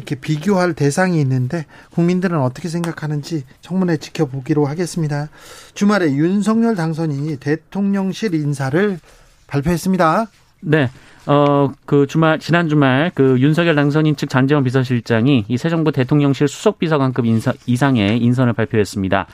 이렇게 0.00 0.16
비교할 0.16 0.72
대상이 0.74 1.20
있는데 1.20 1.66
국민들은 1.92 2.40
어떻게 2.40 2.68
생각하는지 2.68 3.44
청문회 3.60 3.98
지켜보기로 3.98 4.66
하겠습니다. 4.66 5.28
주말에 5.74 6.12
윤석열 6.12 6.74
당선인이 6.74 7.36
대통령실 7.38 8.34
인사를 8.34 8.98
발표했습니다. 9.46 10.26
네. 10.62 10.90
어, 11.26 11.70
그 11.84 12.06
주말, 12.06 12.38
지난 12.40 12.68
주말 12.68 13.12
그 13.14 13.36
윤석열 13.40 13.74
당선인 13.74 14.16
측 14.16 14.30
장재원 14.30 14.64
비서실장이 14.64 15.44
이 15.48 15.56
새 15.56 15.68
정부 15.68 15.92
대통령실 15.92 16.48
수석비서관급 16.48 17.26
인사, 17.26 17.52
이상의 17.66 18.18
인선을 18.18 18.54
발표했습니다. 18.54 19.26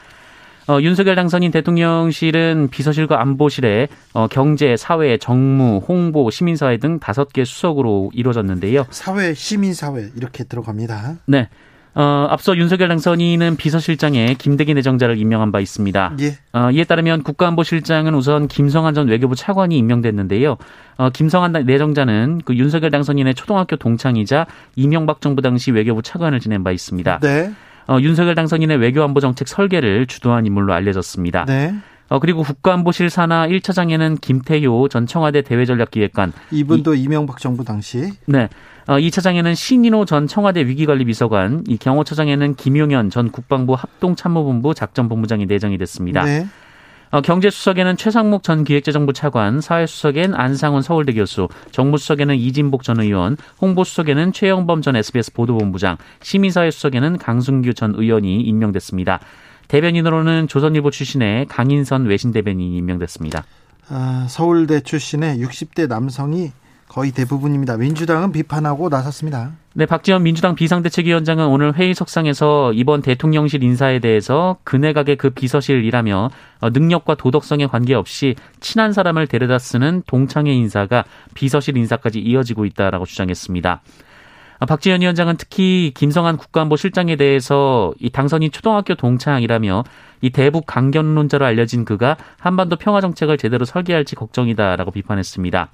어, 0.69 0.81
윤석열 0.81 1.15
당선인 1.15 1.53
대통령실은 1.53 2.69
비서실과 2.71 3.21
안보실에 3.21 3.89
어, 4.15 4.27
경제, 4.27 4.77
사회, 4.77 5.17
정무, 5.17 5.83
홍보, 5.87 6.29
시민사회 6.31 6.79
등 6.79 6.99
다섯 6.99 7.33
개 7.33 7.45
수석으로 7.45 8.11
이루어졌는데요. 8.13 8.87
사회, 8.91 9.33
시민사회 9.33 10.11
이렇게 10.17 10.45
들어갑니다. 10.45 11.17
네. 11.27 11.49
어, 11.95 12.27
앞서 12.29 12.55
윤석열 12.57 12.89
당선인은 12.89 13.57
비서실장에 13.57 14.35
김대기 14.35 14.75
내정자를 14.75 15.17
임명한 15.17 15.51
바 15.51 15.61
있습니다. 15.61 16.17
예. 16.21 16.37
어, 16.53 16.71
이에 16.71 16.85
따르면 16.85 17.23
국가안보실장은 17.23 18.15
우선 18.15 18.49
김성한 18.49 18.93
전 18.93 19.09
외교부 19.09 19.35
차관이 19.35 19.79
임명됐는데요. 19.79 20.59
어, 20.99 21.11
김성한 21.11 21.53
내정자는 21.53 22.43
그 22.45 22.55
윤석열 22.55 22.91
당선인의 22.91 23.35
초등학교 23.35 23.77
동창이자 23.77 24.47
이명박 24.75 25.23
정부 25.23 25.41
당시 25.41 25.71
외교부 25.71 26.03
차관을 26.03 26.39
지낸 26.39 26.65
바 26.65 26.71
있습니다. 26.71 27.21
네. 27.21 27.53
어, 27.89 27.99
윤석열 28.01 28.35
당선인의 28.35 28.79
외교안보 28.79 29.21
정책 29.21 29.49
설계를 29.49 30.07
주도한 30.07 30.47
인물로 30.47 30.73
알려졌습니다. 30.73 31.45
네. 31.45 31.75
어, 32.09 32.19
그리고 32.21 32.43
국가안보실 32.43 33.11
산하 33.11 33.49
1차장에는 33.49 34.21
김태효 34.21 34.89
전 34.89 35.07
청와대 35.07 35.43
대외전략기획관. 35.43 36.33
이분도 36.53 36.95
이, 36.95 37.09
명박 37.09 37.39
정부 37.39 37.65
당시. 37.65 38.13
네. 38.27 38.49
어, 38.87 38.97
2차장에는 38.99 39.55
신인호 39.57 40.05
전 40.05 40.29
청와대 40.29 40.65
위기관리비서관, 40.67 41.65
이 41.67 41.77
경호처장에는 41.77 42.55
김용현 42.55 43.11
전 43.11 43.33
국방부 43.33 43.75
합동참모본부 43.75 44.75
작전본부장이 44.75 45.47
내정이 45.47 45.79
됐습니다. 45.79 46.23
네. 46.25 46.47
어, 47.17 47.23
경제수석에는 47.23 47.97
최상목 47.97 48.43
전 48.43 48.63
기획재정부 48.63 49.15
차관, 49.15 49.63
사회수석엔 49.63 50.35
안상훈 50.35 50.83
서울대 50.83 51.15
교수, 51.15 51.49
정무수석에는 51.71 52.35
이진복 52.35 52.83
전 52.83 53.01
의원, 53.01 53.39
홍보수석에는 53.63 54.35
최영범 54.35 54.83
전 54.83 54.97
SBS 54.97 55.33
보도본부장, 55.33 55.97
시민사회수석에는 56.21 57.17
강순규 57.17 57.73
전 57.73 57.95
의원이 57.97 58.43
임명됐습니다. 58.43 59.21
대변인으로는 59.69 60.47
조선일보 60.47 60.91
출신의 60.91 61.47
강인선 61.47 62.05
외신 62.05 62.33
대변인이 62.33 62.77
임명됐습니다. 62.77 63.45
아, 63.89 64.27
서울대 64.29 64.81
출신의 64.81 65.39
60대 65.39 65.89
남성이 65.89 66.53
거의 66.87 67.13
대부분입니다. 67.13 67.79
민주당은 67.79 68.31
비판하고 68.31 68.91
나섰습니다. 68.91 69.53
네, 69.79 69.85
박지원 69.85 70.23
민주당 70.23 70.55
비상대책위원장은 70.55 71.49
오늘 71.49 71.75
회의 71.75 71.93
석상에서 71.93 72.73
이번 72.73 73.03
대통령실 73.03 73.63
인사에 73.63 73.99
대해서 73.99 74.57
그네각의 74.65 75.17
그 75.17 75.29
비서실이라며 75.29 76.31
어, 76.61 76.71
능력과 76.71 77.17
도덕성에 77.17 77.67
관계없이 77.67 78.37
친한 78.61 78.95
사람을 78.95 79.27
데려다 79.27 79.59
쓰는 79.59 80.03
동창회 80.07 80.51
인사가 80.51 81.05
비서실 81.35 81.77
인사까지 81.77 82.21
이어지고 82.21 82.65
있다라고 82.65 83.05
주장했습니다. 83.05 83.83
아, 84.61 84.65
박지원 84.65 85.03
위원장은 85.03 85.37
특히 85.37 85.93
김성한 85.95 86.39
국가안보 86.39 86.77
실장에 86.77 87.17
대해서 87.17 87.93
이 88.01 88.09
당선인 88.09 88.51
초등학교 88.53 88.95
동창이라며 88.95 89.85
이 90.23 90.31
대북 90.31 90.65
강견론자로 90.65 91.45
알려진 91.45 91.85
그가 91.85 92.17
한반도 92.39 92.77
평화 92.77 93.03
정책을 93.03 93.37
제대로 93.37 93.67
설계할지 93.67 94.17
걱정이다라고 94.17 94.91
비판했습니다. 94.91 95.69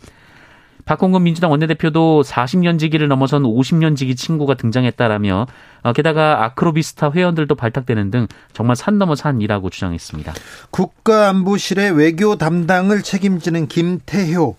박홍근 0.84 1.22
민주당 1.22 1.50
원내대표도 1.50 2.22
40년 2.22 2.78
지기를 2.78 3.08
넘어선 3.08 3.42
50년 3.42 3.96
지기 3.96 4.16
친구가 4.16 4.54
등장했다라며 4.54 5.46
어, 5.82 5.92
게다가 5.92 6.44
아크로비스타 6.44 7.12
회원들도 7.12 7.54
발탁되는 7.54 8.10
등 8.10 8.26
정말 8.52 8.76
산 8.76 8.98
넘어 8.98 9.14
산이라고 9.14 9.70
주장했습니다. 9.70 10.34
국가안보실의 10.70 11.92
외교 11.92 12.36
담당을 12.36 13.02
책임지는 13.02 13.68
김태효 13.68 14.56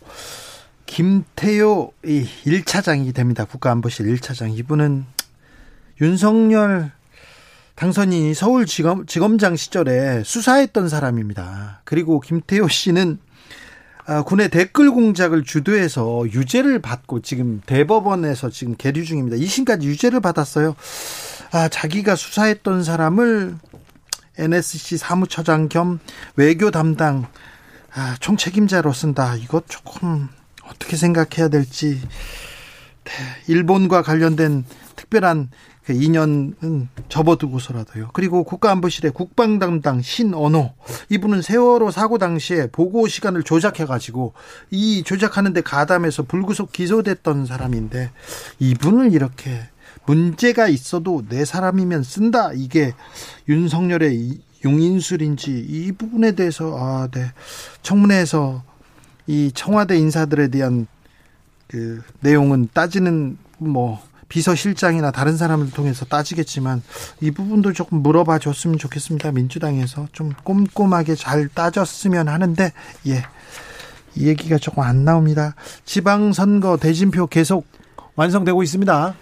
김태효 0.86 1.92
1차장이 2.04 3.14
됩니다. 3.16 3.46
국가안보실 3.46 4.06
1차장. 4.16 4.58
이분은 4.58 5.06
윤석열 6.02 6.92
당선인이 7.76 8.34
서울지검장 8.34 9.56
시절에 9.56 10.24
수사했던 10.24 10.90
사람입니다. 10.90 11.82
그리고 11.86 12.20
김태효 12.20 12.68
씨는 12.68 13.18
아, 13.18 13.33
군의 14.26 14.50
댓글 14.50 14.92
공작을 14.92 15.44
주도해서 15.44 16.26
유죄를 16.26 16.80
받고 16.80 17.22
지금 17.22 17.62
대법원에서 17.66 18.50
지금 18.50 18.76
계류 18.78 19.06
중입니다. 19.06 19.38
2심까지 19.38 19.84
유죄를 19.84 20.20
받았어요. 20.20 20.76
아, 21.52 21.70
자기가 21.70 22.16
수사했던 22.16 22.84
사람을 22.84 23.56
NSC 24.38 24.98
사무처장 24.98 25.70
겸 25.70 26.00
외교 26.36 26.72
담당 26.72 27.28
아, 27.94 28.16
총책임자로 28.20 28.92
쓴다. 28.92 29.36
이거 29.36 29.62
조금 29.68 30.28
어떻게 30.66 30.98
생각해야 30.98 31.50
될지 31.50 32.02
일본과 33.48 34.02
관련된 34.02 34.66
특별한 34.96 35.50
그 35.86 35.92
인연은 35.92 36.88
접어두고서라도요. 37.10 38.10
그리고 38.14 38.44
국가안보실의 38.44 39.12
국방 39.12 39.60
담당 39.60 40.02
신언호 40.02 40.74
이분은 41.10 41.42
세월호 41.42 41.92
사고 41.92 42.18
당시에 42.18 42.68
보고 42.68 43.08
시간을 43.08 43.44
조작해가지고 43.44 44.34
이 44.72 45.04
조작하는데 45.04 45.60
가담해서 45.62 46.24
불구속 46.24 46.72
기소됐던 46.72 47.46
사람인데 47.46 48.12
이분을 48.60 49.14
이렇게 49.14 49.60
문제가 50.06 50.68
있어도 50.68 51.24
내 51.28 51.44
사람이면 51.44 52.04
쓴다 52.04 52.52
이게 52.54 52.94
윤석열의 53.50 54.40
용인술인지 54.64 55.52
이 55.52 55.92
부분에 55.92 56.32
대해서 56.32 56.78
아, 56.78 57.10
네 57.12 57.32
청문회에서 57.82 58.64
이 59.28 59.52
청와대 59.54 59.98
인사들에 59.98 60.48
대한 60.48 60.88
그 61.68 62.02
내용은 62.22 62.70
따지는 62.74 63.38
뭐 63.58 64.02
비서실장이나 64.30 65.12
다른 65.12 65.38
사람을 65.38 65.72
통해서 65.72 66.06
따지겠지만 66.06 66.82
이 67.22 67.32
부분도 67.32 67.74
조금 67.74 68.00
물어봐 68.02 68.40
줬으면 68.40 68.78
좋겠습니다. 68.78 69.32
민주당에서 69.32 70.08
좀 70.12 70.32
꼼꼼하게 70.44 71.16
잘 71.16 71.48
따졌으면 71.48 72.28
하는데 72.28 72.72
예. 73.08 73.24
이 74.16 74.28
얘기가 74.28 74.58
조금 74.58 74.84
안 74.84 75.06
나옵니다. 75.06 75.56
지방선거 75.86 76.78
대진표 76.78 77.28
계속 77.28 77.66
완성되고 78.16 78.62
있습니다. 78.62 79.16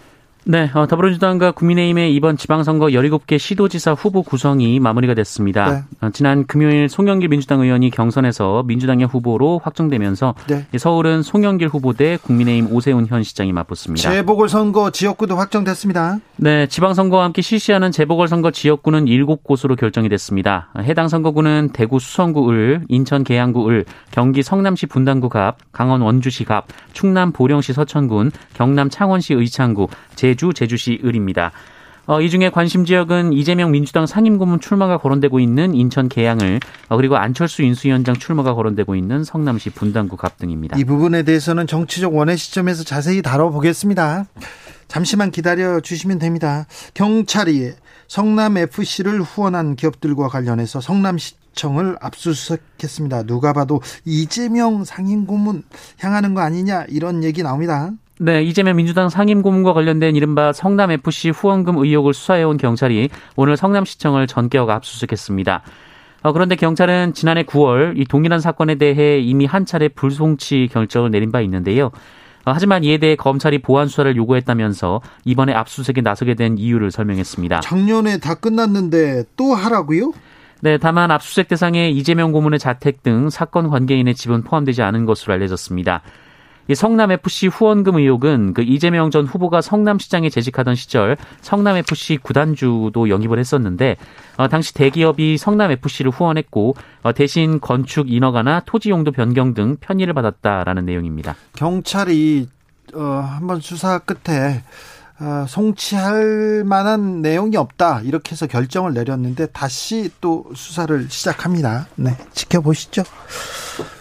네, 0.44 0.68
어, 0.74 0.88
더불어민주당과 0.88 1.52
국민의힘의 1.52 2.12
이번 2.14 2.36
지방선거 2.36 2.86
17개 2.86 3.38
시도지사 3.38 3.92
후보 3.92 4.24
구성이 4.24 4.80
마무리가 4.80 5.14
됐습니다. 5.14 5.70
네. 5.70 5.82
어, 6.00 6.10
지난 6.12 6.46
금요일 6.46 6.88
송영길 6.88 7.28
민주당 7.28 7.60
의원이 7.60 7.90
경선에서 7.90 8.64
민주당의 8.64 9.06
후보로 9.06 9.60
확정되면서 9.62 10.34
네. 10.48 10.66
서울은 10.76 11.22
송영길 11.22 11.68
후보 11.68 11.92
대 11.92 12.18
국민의힘 12.20 12.74
오세훈 12.74 13.06
현 13.06 13.22
시장이 13.22 13.52
맞붙습니다. 13.52 14.10
재보궐선거 14.10 14.90
지역구도 14.90 15.36
확정됐습니다. 15.36 16.18
네, 16.36 16.66
지방선거와 16.66 17.22
함께 17.22 17.40
실시하는 17.40 17.92
재보궐선거 17.92 18.50
지역구는 18.50 19.04
7곳으로 19.04 19.78
결정이 19.78 20.08
됐습니다. 20.08 20.72
해당 20.78 21.06
선거구는 21.06 21.70
대구 21.72 22.00
수성구 22.00 22.50
을, 22.50 22.82
인천 22.88 23.22
계양구 23.22 23.68
을, 23.68 23.84
경기 24.10 24.42
성남시 24.42 24.86
분당구 24.86 25.28
갑, 25.28 25.56
강원 25.70 26.00
원주시 26.00 26.44
갑, 26.44 26.66
충남 26.92 27.30
보령시 27.30 27.72
서천군, 27.72 28.32
경남 28.54 28.90
창원시 28.90 29.34
의창구, 29.34 29.86
제 30.22 30.28
제주, 30.28 30.52
제주시 30.54 31.00
을입니다. 31.04 31.50
어, 32.06 32.20
이 32.20 32.30
중에 32.30 32.48
관심 32.50 32.84
지역은 32.84 33.32
이재명 33.32 33.72
민주당 33.72 34.06
상임고문 34.06 34.60
출마가 34.60 34.98
거론되고 34.98 35.40
있는 35.40 35.74
인천 35.74 36.08
계양을 36.08 36.60
어, 36.88 36.96
그리고 36.96 37.16
안철수 37.16 37.64
인수위원장 37.64 38.14
출마가 38.14 38.54
거론되고 38.54 38.94
있는 38.94 39.24
성남시 39.24 39.70
분당구 39.70 40.16
갑 40.16 40.38
등입니다. 40.38 40.78
이 40.78 40.84
부분에 40.84 41.24
대해서는 41.24 41.66
정치적 41.66 42.14
원의 42.14 42.38
시점에서 42.38 42.84
자세히 42.84 43.20
다뤄보겠습니다. 43.20 44.26
잠시만 44.86 45.32
기다려 45.32 45.80
주시면 45.80 46.20
됩니다. 46.20 46.66
경찰이 46.94 47.72
성남 48.06 48.58
FC를 48.58 49.22
후원한 49.22 49.74
기업들과 49.74 50.28
관련해서 50.28 50.80
성남시청을 50.80 51.96
압수수색했습니다. 52.00 53.24
누가 53.24 53.52
봐도 53.52 53.80
이재명 54.04 54.84
상임고문 54.84 55.64
향하는 55.98 56.34
거 56.34 56.42
아니냐 56.42 56.84
이런 56.90 57.24
얘기 57.24 57.42
나옵니다. 57.42 57.90
네, 58.24 58.44
이재명 58.44 58.76
민주당 58.76 59.08
상임 59.08 59.42
고문과 59.42 59.72
관련된 59.72 60.14
이른바 60.14 60.52
성남FC 60.52 61.30
후원금 61.30 61.78
의혹을 61.78 62.14
수사해온 62.14 62.56
경찰이 62.56 63.08
오늘 63.34 63.56
성남시청을 63.56 64.28
전격 64.28 64.70
압수수색했습니다. 64.70 65.62
어, 66.22 66.32
그런데 66.32 66.54
경찰은 66.54 67.14
지난해 67.14 67.42
9월 67.42 67.98
이 67.98 68.04
동일한 68.04 68.38
사건에 68.38 68.76
대해 68.76 69.18
이미 69.18 69.44
한 69.44 69.66
차례 69.66 69.88
불송치 69.88 70.68
결정을 70.70 71.10
내린 71.10 71.32
바 71.32 71.40
있는데요. 71.40 71.86
어, 72.44 72.52
하지만 72.52 72.84
이에 72.84 72.98
대해 72.98 73.16
검찰이 73.16 73.58
보안 73.58 73.88
수사를 73.88 74.14
요구했다면서 74.14 75.00
이번에 75.24 75.52
압수수색에 75.52 76.02
나서게 76.04 76.34
된 76.34 76.58
이유를 76.58 76.92
설명했습니다. 76.92 77.58
작년에 77.58 78.18
다 78.18 78.36
끝났는데 78.36 79.24
또 79.36 79.52
하라고요? 79.52 80.12
네, 80.60 80.78
다만 80.78 81.10
압수수색 81.10 81.48
대상에 81.48 81.90
이재명 81.90 82.30
고문의 82.30 82.60
자택 82.60 83.02
등 83.02 83.30
사건 83.30 83.68
관계인의 83.68 84.14
집은 84.14 84.44
포함되지 84.44 84.80
않은 84.82 85.06
것으로 85.06 85.34
알려졌습니다. 85.34 86.02
이 86.68 86.74
성남 86.74 87.10
FC 87.10 87.48
후원금 87.48 87.96
의혹은 87.96 88.54
그 88.54 88.62
이재명 88.62 89.10
전 89.10 89.26
후보가 89.26 89.60
성남시장에 89.60 90.30
재직하던 90.30 90.74
시절 90.74 91.16
성남 91.40 91.76
FC 91.76 92.18
구단주도 92.18 93.08
영입을 93.08 93.38
했었는데 93.38 93.96
어, 94.36 94.48
당시 94.48 94.74
대기업이 94.74 95.38
성남 95.38 95.70
FC를 95.72 96.10
후원했고 96.10 96.74
어, 97.02 97.12
대신 97.12 97.60
건축 97.60 98.10
인허가나 98.10 98.60
토지 98.64 98.90
용도 98.90 99.10
변경 99.10 99.54
등 99.54 99.76
편의를 99.80 100.14
받았다라는 100.14 100.86
내용입니다. 100.86 101.34
경찰이 101.54 102.48
어, 102.94 103.00
한번 103.00 103.60
수사 103.60 103.98
끝에 103.98 104.62
어, 104.62 105.01
송치할 105.48 106.64
만한 106.64 107.22
내용이 107.22 107.56
없다 107.56 108.00
이렇게 108.02 108.32
해서 108.32 108.46
결정을 108.46 108.94
내렸는데 108.94 109.46
다시 109.46 110.10
또 110.20 110.46
수사를 110.54 111.06
시작합니다. 111.08 111.86
네, 111.96 112.16
지켜보시죠. 112.32 113.02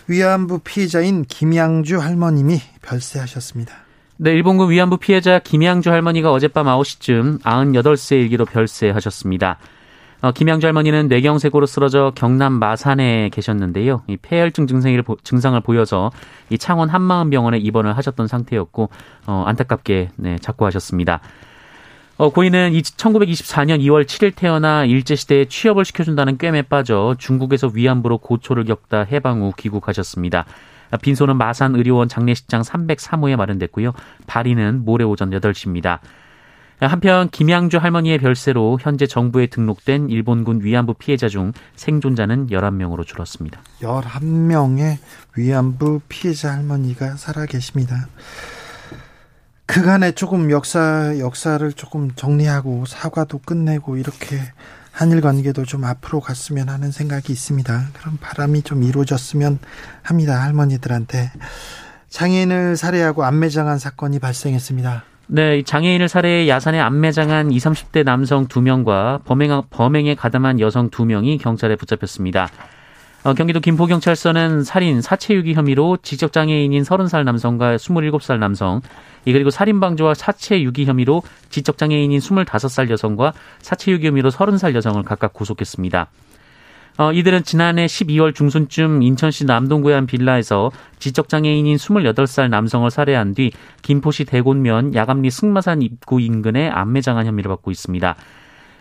위안부 0.08 0.60
피해자인 0.60 1.24
김양주 1.24 2.00
할머님이 2.00 2.60
별세하셨습니다. 2.82 3.74
네, 4.17 4.32
일본군 4.32 4.69
위안부 4.69 4.97
피해자 4.97 5.39
김양주 5.39 5.89
할머니가 5.89 6.32
어젯밤 6.32 6.65
9시쯤 6.67 7.41
98세 7.41 8.17
일기로 8.21 8.45
별세하셨습니다. 8.45 9.58
어, 10.21 10.31
김양주 10.31 10.67
할머니는 10.67 11.07
뇌경색으로 11.07 11.65
쓰러져 11.65 12.12
경남 12.13 12.53
마산에 12.53 13.29
계셨는데요. 13.29 14.03
이 14.07 14.17
폐혈증 14.17 14.67
증상을, 14.67 15.03
증상을 15.23 15.60
보여서 15.62 16.12
이 16.49 16.60
창원 16.60 16.89
한마음병원에 16.89 17.57
입원을 17.57 17.97
하셨던 17.97 18.27
상태였고 18.27 18.89
어, 19.25 19.43
안타깝게 19.47 20.10
네, 20.17 20.38
작고하셨습니다. 20.39 21.21
어, 22.17 22.29
고인은 22.29 22.73
1924년 22.73 23.79
2월 23.79 24.05
7일 24.05 24.36
태어나 24.36 24.86
일제시대에 24.86 25.45
취업을 25.45 25.86
시켜준다는 25.86 26.38
꿰매 26.38 26.62
빠져 26.62 27.15
중국에서 27.17 27.71
위안부로 27.73 28.19
고초를 28.19 28.65
겪다 28.65 29.01
해방 29.03 29.41
후 29.41 29.53
귀국하셨습니다. 29.57 30.45
빈소는 31.01 31.38
마산 31.38 31.75
의료원 31.75 32.10
장례식장 32.10 32.62
303호에 32.62 33.38
마련됐고요. 33.38 33.93
발인은 34.27 34.86
모레 34.86 35.03
오전 35.03 35.31
8시입니다. 35.31 35.99
한편 36.88 37.30
김양주 37.30 37.78
할머니의 37.78 38.17
별세로 38.17 38.80
현재 38.82 39.06
정부에 39.06 39.48
등록된 39.48 40.10
일본군 40.10 40.63
위안부 40.63 40.96
피해자 40.96 41.30
중 41.30 41.54
생존자는 41.76 42.48
11명으로 42.48 43.06
줄었습니다. 43.06 43.62
11명의 43.82 44.98
위안부 45.36 46.02
피해자 46.10 46.52
할머니가 46.52 47.17
살아 47.17 47.46
계십니다. 47.46 48.08
그간에 49.67 50.12
조금 50.12 50.52
역사 50.52 51.17
역사를 51.20 51.72
조금 51.74 52.12
정리하고 52.15 52.86
사과도 52.86 53.38
끝내고 53.38 53.98
이렇게 53.98 54.38
한일 54.91 55.22
관계도 55.22 55.65
좀 55.65 55.86
앞으로 55.86 56.20
갔으면 56.20 56.67
하는 56.67 56.91
생각이 56.91 57.32
있습니다. 57.32 57.89
그런 57.94 58.17
바람이 58.17 58.63
좀 58.63 58.84
이루어졌으면 58.84 59.60
합니다. 60.02 60.41
할머니들한테 60.41 61.32
장애인을 62.10 62.76
살해하고 62.76 63.24
안매장한 63.24 63.80
사건이 63.80 64.20
발생했습니다. 64.20 65.06
네, 65.34 65.63
장애인을 65.63 66.10
살해해 66.10 66.50
야산에 66.50 66.78
안매장한 66.78 67.54
20, 67.54 67.72
30대 67.72 68.04
남성 68.04 68.50
2명과 68.50 69.24
범행, 69.24 69.62
범행에 69.70 70.13
가담한 70.15 70.60
여성 70.60 70.89
2명이 70.89 71.39
경찰에 71.39 71.78
붙잡혔습니다. 71.78 72.50
어, 73.24 73.34
경기도 73.34 73.62
김포경찰서는 73.62 74.65
살인, 74.65 75.02
사체유기 75.02 75.54
혐의로 75.54 75.98
지적장애인인 76.02 76.84
30살 76.84 77.24
남성과 77.24 77.78
27살 77.78 78.39
남성, 78.39 78.82
그리고 79.24 79.52
살인방조와 79.52 80.15
사체유기 80.15 80.84
혐의로 80.84 81.24
지적장애인인 81.50 82.20
25살 82.20 82.89
여성과 82.89 83.32
사체유기 83.62 84.08
혐의로 84.08 84.32
30살 84.32 84.76
여성을 84.76 85.02
각각 85.04 85.32
구속했습니다. 85.32 86.10
어, 86.97 87.12
이들은 87.12 87.43
지난해 87.43 87.86
12월 87.86 88.36
중순쯤 88.36 89.01
인천시 89.01 89.45
남동구의 89.45 89.95
한 89.95 90.06
빌라에서 90.06 90.71
지적장애인인 90.99 91.77
28살 91.77 92.49
남성을 92.49 92.89
살해한 92.91 93.34
뒤 93.34 93.51
김포시 93.82 94.25
대곤면 94.25 94.93
야감리 94.93 95.32
승마산 95.32 95.82
입구 95.82 96.19
인근에 96.19 96.69
안매장한 96.69 97.25
혐의를 97.25 97.49
받고 97.49 97.71
있습니다. 97.71 98.15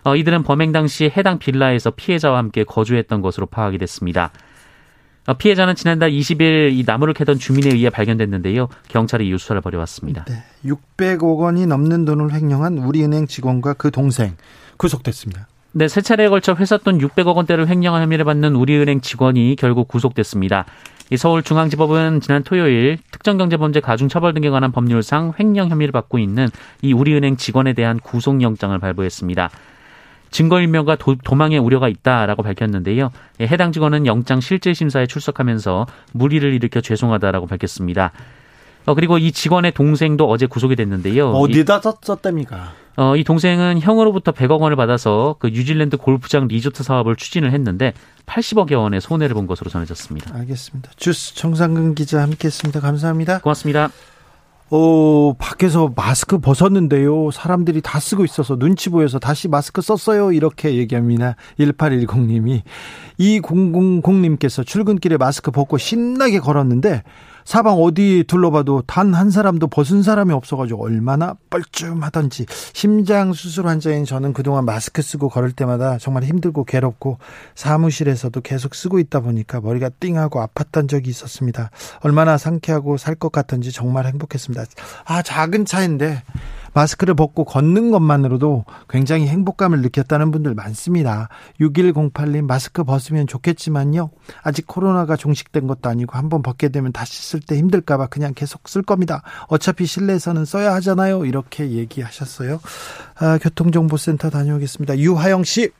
어, 0.04 0.16
이들은 0.16 0.42
범행 0.42 0.72
당시 0.72 1.12
해당 1.14 1.38
빌라에서 1.38 1.90
피해자와 1.90 2.38
함께 2.38 2.64
거주했던 2.64 3.22
것으로 3.22 3.46
파악이 3.46 3.78
됐습니다. 3.78 4.32
어, 5.26 5.34
피해자는 5.34 5.74
지난달 5.74 6.10
20일 6.10 6.72
이 6.72 6.82
나무를 6.86 7.14
캐던 7.14 7.38
주민에 7.38 7.70
의해 7.70 7.90
발견됐는데요. 7.90 8.68
경찰이 8.88 9.28
이후 9.28 9.38
수사를 9.38 9.60
벌여왔습니다. 9.60 10.24
네, 10.24 10.42
600억 10.64 11.38
원이 11.38 11.66
넘는 11.66 12.04
돈을 12.04 12.32
횡령한 12.32 12.78
우리은행 12.78 13.26
직원과 13.26 13.74
그 13.74 13.90
동생 13.90 14.36
구속됐습니다. 14.78 15.49
네, 15.72 15.86
세 15.86 16.00
차례에 16.00 16.28
걸쳐 16.28 16.54
회사 16.54 16.78
돈 16.78 16.98
600억 16.98 17.36
원대를 17.36 17.68
횡령한 17.68 18.02
혐의를 18.02 18.24
받는 18.24 18.56
우리은행 18.56 19.02
직원이 19.02 19.54
결국 19.56 19.86
구속됐습니다. 19.86 20.64
이 21.10 21.16
서울중앙지법은 21.16 22.20
지난 22.20 22.42
토요일 22.42 22.98
특정경제범죄 23.12 23.78
가중처벌 23.78 24.34
등에 24.34 24.50
관한 24.50 24.72
법률상 24.72 25.34
횡령 25.38 25.68
혐의를 25.70 25.92
받고 25.92 26.18
있는 26.18 26.48
이 26.82 26.92
우리은행 26.92 27.36
직원에 27.36 27.72
대한 27.72 28.00
구속영장을 28.00 28.76
발부했습니다. 28.80 29.50
증거인멸과 30.32 30.96
도, 30.96 31.16
망의 31.36 31.58
우려가 31.58 31.88
있다라고 31.88 32.42
밝혔는데요. 32.42 33.10
예, 33.38 33.46
해당 33.46 33.70
직원은 33.70 34.06
영장 34.06 34.40
실질 34.40 34.74
심사에 34.74 35.06
출석하면서 35.06 35.86
무리를 36.12 36.52
일으켜 36.52 36.80
죄송하다라고 36.80 37.46
밝혔습니다. 37.46 38.10
어, 38.86 38.94
그리고 38.94 39.18
이 39.18 39.32
직원의 39.32 39.72
동생도 39.72 40.28
어제 40.28 40.46
구속이 40.46 40.76
됐는데요. 40.76 41.30
어디다 41.30 41.80
썼답니까? 42.02 42.72
어, 42.96 43.16
이 43.16 43.24
동생은 43.24 43.80
형으로부터 43.80 44.32
100억 44.32 44.60
원을 44.60 44.76
받아서 44.76 45.36
그 45.38 45.48
뉴질랜드 45.48 45.96
골프장 45.96 46.48
리조트 46.48 46.82
사업을 46.82 47.16
추진을 47.16 47.52
했는데 47.52 47.94
80억여 48.26 48.82
원의 48.82 49.00
손해를 49.00 49.34
본 49.34 49.46
것으로 49.46 49.70
전해졌습니다. 49.70 50.34
알겠습니다. 50.34 50.90
주스 50.96 51.34
정상근 51.34 51.94
기자 51.94 52.22
함께했습니다. 52.22 52.80
감사합니다. 52.80 53.40
고맙습니다. 53.40 53.90
어, 54.72 55.34
밖에서 55.36 55.92
마스크 55.96 56.38
벗었는데요. 56.38 57.32
사람들이 57.32 57.80
다 57.80 57.98
쓰고 57.98 58.24
있어서 58.24 58.56
눈치 58.56 58.88
보여서 58.88 59.18
다시 59.18 59.48
마스크 59.48 59.82
썼어요. 59.82 60.32
이렇게 60.32 60.76
얘기합니다. 60.76 61.34
1810님이. 61.58 62.62
2000님께서 63.18 64.64
출근길에 64.64 65.16
마스크 65.16 65.50
벗고 65.50 65.76
신나게 65.76 66.38
걸었는데 66.38 67.02
사방 67.44 67.74
어디 67.74 68.24
둘러봐도 68.26 68.82
단 68.86 69.10
한 69.14 69.30
사람도 69.30 69.66
벗은 69.66 70.02
사람이 70.02 70.32
없어가지고 70.32 70.84
얼마나 70.84 71.34
뻘쭘하던지 71.50 72.46
심장 72.72 73.32
수술 73.32 73.66
환자인 73.66 74.04
저는 74.04 74.32
그동안 74.32 74.64
마스크 74.64 75.02
쓰고 75.02 75.28
걸을 75.28 75.52
때마다 75.52 75.98
정말 75.98 76.22
힘들고 76.24 76.64
괴롭고 76.64 77.18
사무실에서도 77.54 78.40
계속 78.40 78.74
쓰고 78.74 78.98
있다 78.98 79.20
보니까 79.20 79.60
머리가 79.60 79.90
띵하고 80.00 80.40
아팠던 80.46 80.88
적이 80.88 81.10
있었습니다. 81.10 81.70
얼마나 82.00 82.38
상쾌하고 82.38 82.96
살 82.96 83.14
것 83.20 83.30
같은지 83.32 83.70
정말 83.72 84.06
행복했습니다. 84.06 84.64
아 85.04 85.20
작은 85.20 85.66
차인데 85.66 86.22
마스크를 86.72 87.14
벗고 87.14 87.44
걷는 87.44 87.90
것만으로도 87.90 88.64
굉장히 88.88 89.26
행복감을 89.28 89.82
느꼈다는 89.82 90.30
분들 90.30 90.54
많습니다. 90.54 91.28
6108님 91.60 92.46
마스크 92.46 92.84
벗으면 92.84 93.26
좋겠지만요. 93.26 94.10
아직 94.42 94.66
코로나가 94.66 95.16
종식된 95.16 95.66
것도 95.66 95.88
아니고 95.88 96.16
한번 96.16 96.42
벗게 96.42 96.68
되면 96.68 96.92
다시 96.92 97.22
쓸 97.22 97.40
때 97.40 97.56
힘들까 97.56 97.96
봐 97.96 98.06
그냥 98.06 98.32
계속 98.34 98.68
쓸 98.68 98.82
겁니다. 98.82 99.22
어차피 99.48 99.86
실내에서는 99.86 100.44
써야 100.44 100.74
하잖아요. 100.74 101.24
이렇게 101.24 101.70
얘기하셨어요. 101.70 102.60
아, 103.18 103.38
교통정보센터 103.38 104.30
다녀오겠습니다. 104.30 104.98
유하영 104.98 105.44
씨. 105.44 105.70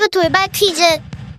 라이브 0.00 0.08
돌발 0.08 0.48
퀴즈. 0.48 0.82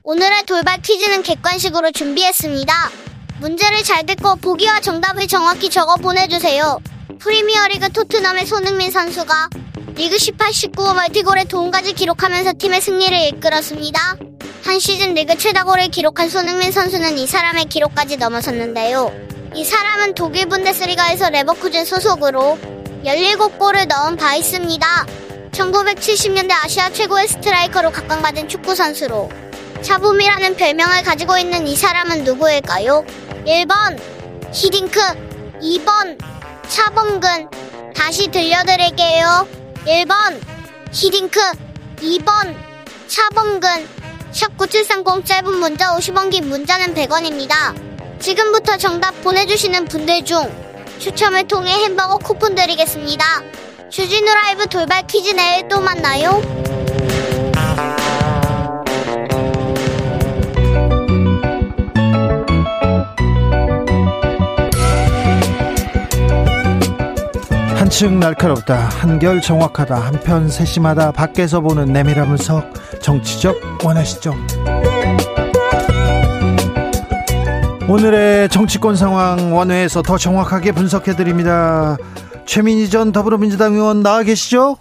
오늘의 0.03 0.43
돌발 0.43 0.79
퀴즈는 0.83 1.23
객관식으로 1.23 1.91
준비했습니다. 1.91 2.91
문제를 3.39 3.81
잘 3.81 4.05
듣고 4.05 4.35
보기와 4.35 4.79
정답을 4.81 5.25
정확히 5.25 5.67
적어 5.67 5.95
보내주세요. 5.95 6.77
프리미어리그 7.17 7.91
토트넘의 7.91 8.45
손흥민 8.45 8.91
선수가 8.91 9.49
리그 9.95 10.15
18, 10.15 10.53
19 10.53 10.93
멀티골에 10.93 11.45
도움까지 11.45 11.93
기록하면서 11.93 12.53
팀의 12.59 12.81
승리를 12.81 13.17
이끌었습니다. 13.29 14.17
한 14.63 14.77
시즌 14.77 15.15
리그 15.15 15.35
최다골을 15.35 15.87
기록한 15.87 16.29
손흥민 16.29 16.71
선수는 16.71 17.17
이 17.17 17.25
사람의 17.25 17.65
기록까지 17.65 18.17
넘어섰는데요. 18.17 19.11
이 19.55 19.65
사람은 19.65 20.13
독일 20.13 20.45
분데스리가에서 20.45 21.31
레버쿠젠 21.31 21.85
소속으로 21.85 22.59
17골을 23.05 23.87
넣은 23.87 24.17
바 24.17 24.35
있습니다. 24.35 25.05
1970년대 25.61 26.51
아시아 26.63 26.89
최고의 26.89 27.27
스트라이커로 27.27 27.91
각광받은 27.91 28.47
축구 28.47 28.73
선수로 28.73 29.29
차붐이라는 29.83 30.55
별명을 30.55 31.03
가지고 31.03 31.37
있는 31.37 31.67
이 31.67 31.75
사람은 31.75 32.23
누구일까요? 32.23 33.05
1번 33.45 33.99
히딩크. 34.51 34.99
2번 35.61 36.17
차범근. 36.67 37.49
다시 37.95 38.29
들려드릴게요. 38.29 39.47
1번 39.85 40.39
히딩크. 40.91 41.39
2번 41.97 42.55
차범근. 43.07 43.87
샵9730 44.31 45.25
짧은 45.25 45.53
문자 45.53 45.95
50원 45.95 46.31
긴 46.31 46.49
문자는 46.49 46.95
100원입니다. 46.95 47.75
지금부터 48.19 48.77
정답 48.77 49.19
보내주시는 49.21 49.85
분들 49.85 50.25
중 50.25 50.49
추첨을 50.99 51.47
통해 51.47 51.71
햄버거 51.71 52.17
쿠폰 52.17 52.53
드리겠습니다 52.53 53.25
주진우 53.91 54.25
라이브 54.25 54.67
돌발 54.67 55.05
퀴즈 55.05 55.31
내일 55.35 55.67
또 55.67 55.81
만나요. 55.81 56.41
한층 67.75 68.21
날카롭다 68.21 68.75
한결 68.77 69.41
정확하다 69.41 69.99
한편 69.99 70.47
세심하다 70.47 71.11
밖에서 71.11 71.59
보는 71.59 71.91
내밀한 71.91 72.29
분석 72.29 72.73
정치적 73.01 73.83
원하시죠. 73.83 74.33
오늘의 77.89 78.47
정치권 78.47 78.95
상황 78.95 79.53
원회에서 79.53 80.01
더 80.01 80.17
정확하게 80.17 80.71
분석해 80.71 81.13
드립니다 81.17 81.97
최민희 82.45 82.89
전 82.89 83.11
더불어민주당 83.11 83.73
의원 83.73 84.03
나와 84.03 84.23
계시죠? 84.23 84.77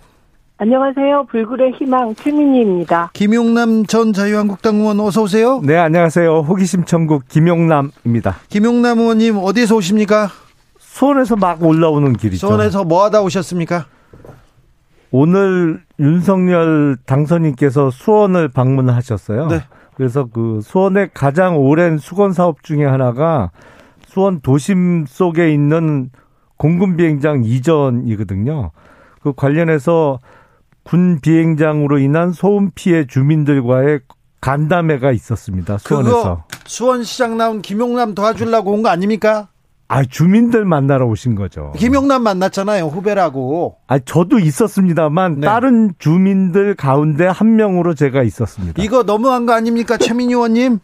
안녕하세요. 0.59 1.27
불굴의 1.31 1.73
희망 1.79 2.15
최민희입니다. 2.15 3.11
김용남 3.15 3.87
전 3.87 4.13
자유한국당 4.13 4.77
의원 4.77 5.01
어서 5.01 5.23
오세요. 5.23 5.61
네, 5.65 5.77
안녕하세요. 5.77 6.41
호기심 6.41 6.85
천국 6.85 7.27
김용남입니다. 7.29 8.37
김용남 8.49 8.99
의원님 8.99 9.39
어디에서 9.39 9.77
오십니까? 9.77 10.29
수원에서 10.79 11.37
막 11.37 11.63
올라오는 11.63 12.13
길이죠. 12.15 12.47
수원에서 12.47 12.85
뭐 12.85 13.05
하다 13.05 13.23
오셨습니까? 13.23 13.87
오늘 15.13 15.83
윤석열 15.99 16.97
당선인께서 17.07 17.91
수원을 17.91 18.49
방문하셨어요. 18.49 19.49
네. 19.49 19.63
그래서 19.97 20.27
그 20.33 20.61
수원의 20.63 21.11
가장 21.15 21.57
오랜 21.59 21.99
수건 21.99 22.33
사업 22.33 22.63
중에 22.63 22.85
하나가 22.85 23.51
수원 24.07 24.41
도심 24.41 25.07
속에 25.09 25.53
있는 25.53 26.11
공군 26.61 26.95
비행장 26.99 27.43
이전이거든요. 27.43 28.71
그 29.23 29.33
관련해서 29.33 30.19
군 30.83 31.19
비행장으로 31.23 31.99
인한 31.99 32.33
소음 32.33 32.71
피해 32.75 33.07
주민들과의 33.07 34.01
간담회가 34.43 35.11
있었습니다. 35.13 35.79
수원에서. 35.79 36.45
수원시장 36.67 37.39
나온 37.39 37.63
김용남 37.63 38.15
도와주려고 38.15 38.73
온 38.73 38.83
거 38.83 38.91
아닙니까? 38.91 39.49
아, 39.89 40.05
주민들 40.05 40.67
만나러 40.67 41.07
오신 41.07 41.35
거죠. 41.35 41.73
김용남 41.79 42.23
만났잖아요, 42.23 42.85
후배라고. 42.89 43.79
아, 43.87 43.99
저도 43.99 44.39
있었습니다만 44.39 45.41
네. 45.41 45.47
다른 45.47 45.95
주민들 45.99 46.75
가운데 46.75 47.27
한 47.27 47.57
명으로 47.57 47.95
제가 47.95 48.23
있었습니다. 48.23 48.83
이거 48.83 49.03
너무한 49.03 49.47
거 49.47 49.55
아닙니까, 49.55 49.97
최민희 49.97 50.35
의원님? 50.35 50.79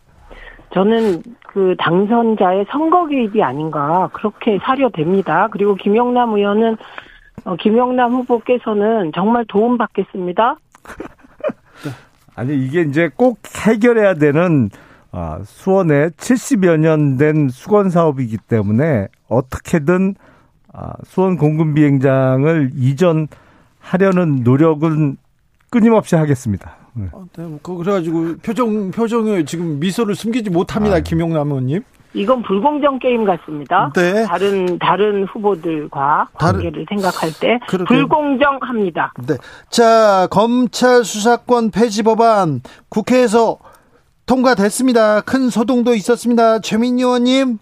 저는 0.73 1.23
그 1.57 1.75
당선자의 1.79 2.67
선거 2.69 3.07
개입이 3.07 3.43
아닌가 3.43 4.11
그렇게 4.13 4.59
사료됩니다. 4.63 5.49
그리고 5.51 5.75
김영남 5.75 6.35
의원은 6.35 6.77
어, 7.45 7.57
김영남 7.57 8.13
후보께서는 8.13 9.11
정말 9.15 9.47
도움 9.49 9.79
받겠습니다. 9.79 10.57
아니 12.37 12.63
이게 12.63 12.83
이제 12.83 13.09
꼭 13.17 13.39
해결해야 13.67 14.13
되는 14.17 14.69
아, 15.13 15.39
수원에 15.45 16.11
70여 16.11 16.79
년 16.79 17.17
된 17.17 17.49
수건 17.49 17.89
사업이기 17.89 18.37
때문에 18.37 19.09
어떻게든 19.31 20.15
아, 20.75 20.93
수원 21.05 21.39
공군 21.39 21.73
비행장을 21.73 22.73
이전하려는 22.75 24.43
노력은 24.45 25.17
끊임없이 25.71 26.17
하겠습니다. 26.17 26.77
네. 26.97 27.07
아, 27.13 27.25
네, 27.37 27.45
뭐 27.45 27.77
그래가지고 27.77 28.37
표정 28.43 28.91
표정에 28.91 29.45
지금 29.45 29.79
미소를 29.79 30.15
숨기지 30.15 30.51
못합니다, 30.51 30.97
아. 30.97 31.01
김용남 31.01 31.49
의원님. 31.49 31.83
이건 32.15 32.43
불공정 32.43 32.99
게임 32.99 33.25
같습니다. 33.27 33.93
네. 33.95 34.25
다른 34.25 34.79
다른 34.79 35.25
후보들과 35.25 36.29
관계를 36.33 36.87
다른, 36.87 36.87
생각할 36.89 37.31
때 37.39 37.59
그렇게. 37.69 37.95
불공정합니다. 37.95 39.13
네. 39.27 39.35
자, 39.69 40.27
검찰 40.31 41.05
수사권 41.05 41.71
폐지 41.71 42.03
법안 42.03 42.63
국회에서 42.89 43.59
통과됐습니다. 44.25 45.21
큰 45.21 45.51
소동도 45.51 45.95
있었습니다. 45.95 46.61
최민희 46.61 47.03
의원님. 47.03 47.59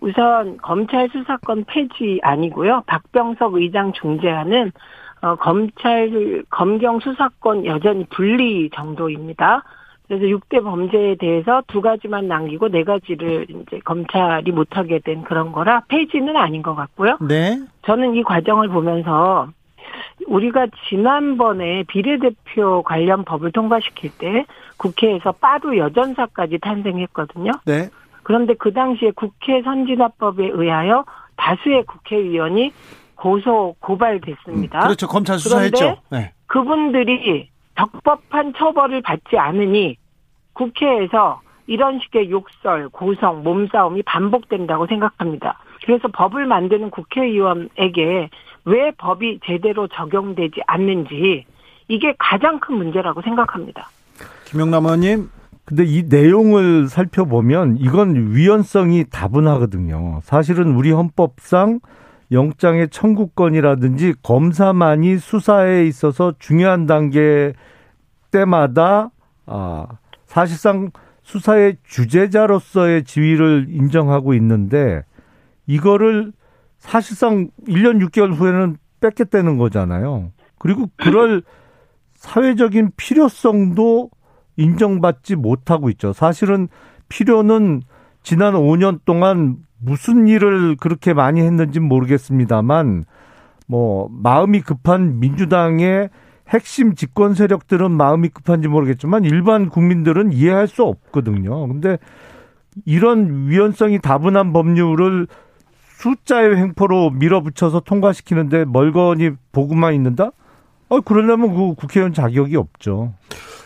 우선 0.00 0.56
검찰 0.58 1.08
수사권 1.10 1.64
폐지 1.66 2.20
아니고요. 2.22 2.84
박병석 2.86 3.54
의장 3.54 3.92
중재하는 4.00 4.70
어, 5.24 5.36
검찰 5.36 6.44
검경 6.50 7.00
수사권 7.00 7.64
여전히 7.64 8.04
분리 8.10 8.68
정도입니다. 8.68 9.62
그래서 10.06 10.24
6대 10.26 10.62
범죄에 10.62 11.14
대해서 11.14 11.62
두 11.66 11.80
가지만 11.80 12.28
남기고 12.28 12.68
네 12.68 12.84
가지를 12.84 13.46
이제 13.48 13.78
검찰이 13.86 14.52
못하게 14.52 14.98
된 14.98 15.22
그런 15.22 15.50
거라 15.50 15.80
폐지는 15.88 16.36
아닌 16.36 16.62
것 16.62 16.74
같고요. 16.74 17.16
네. 17.26 17.58
저는 17.86 18.16
이 18.16 18.22
과정을 18.22 18.68
보면서 18.68 19.48
우리가 20.26 20.66
지난번에 20.90 21.84
비례대표 21.84 22.82
관련 22.82 23.24
법을 23.24 23.52
통과시킬 23.52 24.10
때 24.18 24.44
국회에서 24.76 25.32
빠루 25.32 25.78
여전사까지 25.78 26.58
탄생했거든요. 26.58 27.52
네. 27.64 27.88
그런데 28.24 28.52
그 28.52 28.74
당시에 28.74 29.12
국회 29.12 29.62
선진화법에 29.62 30.50
의하여 30.52 31.06
다수의 31.36 31.84
국회의원이 31.84 32.72
고소 33.16 33.76
고발됐습니다. 33.80 34.80
그렇죠. 34.80 35.06
검찰 35.06 35.38
수사했죠. 35.38 35.96
네. 36.10 36.32
그분들이 36.46 37.48
적법한 37.78 38.54
처벌을 38.56 39.02
받지 39.02 39.36
않으니 39.36 39.96
국회에서 40.52 41.40
이런 41.66 41.98
식의 42.00 42.30
욕설, 42.30 42.88
고성, 42.90 43.42
몸싸움이 43.42 44.02
반복된다고 44.02 44.86
생각합니다. 44.86 45.58
그래서 45.84 46.08
법을 46.08 46.46
만드는 46.46 46.90
국회의원에게 46.90 48.28
왜 48.66 48.90
법이 48.92 49.40
제대로 49.44 49.88
적용되지 49.88 50.60
않는지 50.66 51.44
이게 51.88 52.14
가장 52.18 52.60
큰 52.60 52.76
문제라고 52.76 53.22
생각합니다. 53.22 53.88
김영남 54.46 54.84
의원님. 54.84 55.30
근데 55.66 55.84
이 55.84 56.02
내용을 56.02 56.88
살펴보면 56.88 57.78
이건 57.78 58.34
위헌성이 58.34 59.04
다분하거든요. 59.10 60.20
사실은 60.22 60.74
우리 60.74 60.90
헌법상 60.90 61.80
영장의 62.34 62.90
청구권이라든지 62.90 64.14
검사만이 64.22 65.18
수사에 65.18 65.86
있어서 65.86 66.34
중요한 66.38 66.86
단계 66.86 67.54
때마다 68.30 69.10
아 69.46 69.86
사실상 70.26 70.90
수사의 71.22 71.78
주재자로서의 71.84 73.04
지위를 73.04 73.66
인정하고 73.70 74.34
있는데 74.34 75.04
이거를 75.66 76.32
사실상 76.78 77.48
1년 77.66 78.06
6개월 78.06 78.34
후에는 78.34 78.76
뺏겠다는 79.00 79.56
거잖아요. 79.56 80.32
그리고 80.58 80.90
그럴 80.96 81.42
사회적인 82.14 82.92
필요성도 82.96 84.10
인정받지 84.56 85.36
못하고 85.36 85.88
있죠. 85.90 86.12
사실은 86.12 86.68
필요는 87.08 87.82
지난 88.22 88.54
5년 88.54 89.00
동안 89.04 89.58
무슨 89.84 90.26
일을 90.28 90.76
그렇게 90.76 91.12
많이 91.12 91.40
했는지 91.40 91.80
모르겠습니다만 91.80 93.04
뭐 93.66 94.08
마음이 94.10 94.60
급한 94.60 95.20
민주당의 95.20 96.10
핵심 96.48 96.94
집권 96.94 97.34
세력들은 97.34 97.90
마음이 97.90 98.28
급한지 98.28 98.68
모르겠지만 98.68 99.24
일반 99.24 99.68
국민들은 99.68 100.32
이해할 100.32 100.68
수 100.68 100.82
없거든요. 100.84 101.66
근데 101.68 101.98
이런 102.84 103.48
위헌성이 103.48 104.00
다분한 104.00 104.52
법률을 104.52 105.26
숫자의 105.98 106.56
횡포로 106.56 107.10
밀어붙여서 107.10 107.80
통과시키는데 107.80 108.66
멀거니 108.66 109.30
보고만 109.52 109.94
있는다? 109.94 110.32
어, 110.88 111.00
그러려면 111.00 111.54
그 111.54 111.74
국회의원 111.74 112.12
자격이 112.12 112.56
없죠. 112.56 113.14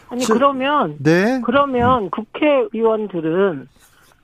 아니, 0.09 0.25
그러면, 0.25 0.97
네. 1.03 1.41
그러면 1.45 2.11
국회의원들은 2.11 3.69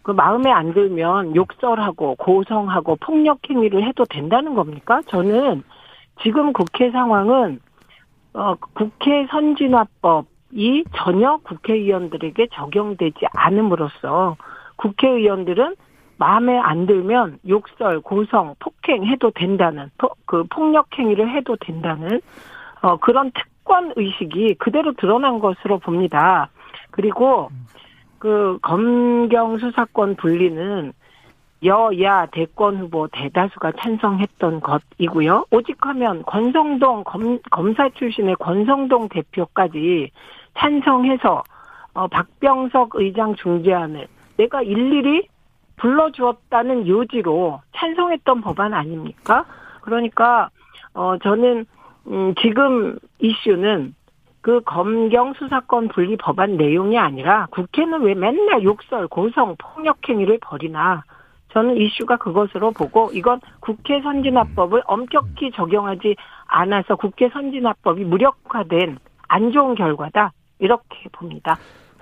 그 0.04 0.10
마음에 0.10 0.52
안 0.52 0.74
들면 0.74 1.34
욕설하고 1.34 2.16
고성하고 2.16 2.96
폭력 2.96 3.38
행위를 3.48 3.84
해도 3.84 4.04
된다는 4.04 4.54
겁니까? 4.54 5.00
저는 5.06 5.64
지금 6.22 6.52
국회 6.52 6.90
상황은 6.90 7.58
어, 8.34 8.54
국회 8.74 9.26
선진화법이 9.30 10.84
전혀 10.94 11.38
국회의원들에게 11.38 12.48
적용되지 12.52 13.20
않음으로써 13.32 14.36
국회의원들은 14.76 15.74
마음에 16.18 16.58
안 16.58 16.84
들면 16.84 17.38
욕설, 17.48 18.00
고성, 18.02 18.54
폭행해도 18.58 19.30
된다는 19.30 19.90
그 20.26 20.44
폭력 20.50 20.98
행위를 20.98 21.34
해도 21.34 21.56
된다는 21.56 22.20
어, 22.82 22.98
그런 22.98 23.30
특권 23.32 23.94
의식이 23.96 24.56
그대로 24.58 24.92
드러난 24.92 25.38
것으로 25.38 25.78
봅니다. 25.78 26.50
그리고 26.90 27.48
그 28.24 28.58
검경 28.62 29.58
수사권 29.58 30.16
분리는 30.16 30.94
여야 31.62 32.24
대권 32.24 32.78
후보 32.78 33.06
대다수가 33.08 33.72
찬성했던 33.72 34.62
것이고요. 34.62 35.44
오직하면 35.50 36.22
권성동 36.22 37.04
검, 37.04 37.38
검사 37.50 37.90
출신의 37.90 38.37
권성동 38.37 39.10
대표까지 39.10 40.10
찬성해서 40.56 41.42
어, 41.92 42.06
박병석 42.08 42.92
의장 42.94 43.34
중재안을 43.34 44.06
내가 44.38 44.62
일일이 44.62 45.28
불러주었다는 45.76 46.88
요지로 46.88 47.60
찬성했던 47.76 48.40
법안 48.40 48.72
아닙니까? 48.72 49.44
그러니까 49.82 50.48
어 50.94 51.18
저는 51.18 51.66
음 52.06 52.34
지금 52.40 52.98
이슈는 53.18 53.94
그 54.44 54.61
검경 54.61 55.33
수사권 55.33 55.88
분리 55.88 56.18
법안 56.18 56.59
내용이 56.59 56.98
아니라 56.98 57.46
국회는 57.50 58.02
왜 58.02 58.12
맨날 58.12 58.62
욕설, 58.62 59.09
고성, 59.09 59.57
폭력 59.57 60.07
행위를 60.07 60.38
벌이나 60.38 61.02
저는 61.54 61.78
이슈가 61.78 62.18
그것으로 62.18 62.72
보고 62.72 63.11
이건 63.14 63.40
국회 63.61 64.02
선진화법을 64.02 64.83
엄격히 64.85 65.50
적용하지 65.50 66.16
않아서 66.46 66.94
국회 66.96 67.30
선진화법이 67.30 68.04
무력화된 68.04 68.98
안 69.28 69.50
좋은 69.50 69.76
결과다 69.76 70.33
이렇게 70.59 71.09
봅니다. 71.11 71.57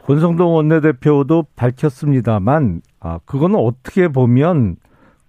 권성동 0.04 0.52
원내대표도 0.52 1.44
밝혔습니다만 1.54 2.80
아 2.98 3.20
그거는 3.24 3.54
어떻게 3.54 4.08
보면 4.08 4.78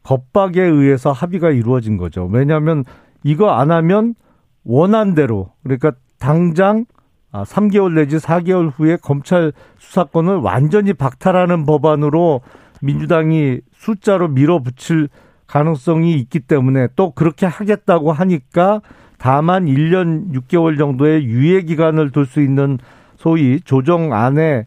겁박에 0.02 0.64
의해서 0.64 1.12
합의가 1.12 1.52
이루어진 1.52 1.98
거죠. 1.98 2.26
왜냐하면 2.26 2.84
이거 3.24 3.52
안 3.52 3.70
하면 3.70 4.16
원한대로 4.64 5.52
그러니까 5.62 5.92
당장 6.20 6.86
3개월 7.34 7.92
아, 7.92 7.96
내지 7.96 8.18
4개월 8.18 8.72
후에 8.74 8.98
검찰 9.02 9.52
수사권을 9.80 10.36
완전히 10.36 10.94
박탈하는 10.94 11.66
법안으로 11.66 12.42
민주당이 12.82 13.62
숫자로 13.74 14.28
밀어붙일 14.30 15.10
가능성이 15.48 16.14
있기 16.14 16.42
때문에 16.42 16.90
또 16.96 17.12
그렇게 17.12 17.46
하겠다고 17.46 18.12
하니까 18.12 18.82
다만 19.18 19.66
1년 19.66 20.32
6개월 20.34 20.78
정도의 20.78 21.26
유예 21.26 21.64
기간을 21.64 22.12
둘 22.12 22.26
수 22.26 22.42
있는 22.42 22.78
소위 23.16 23.62
조정안에 23.62 24.66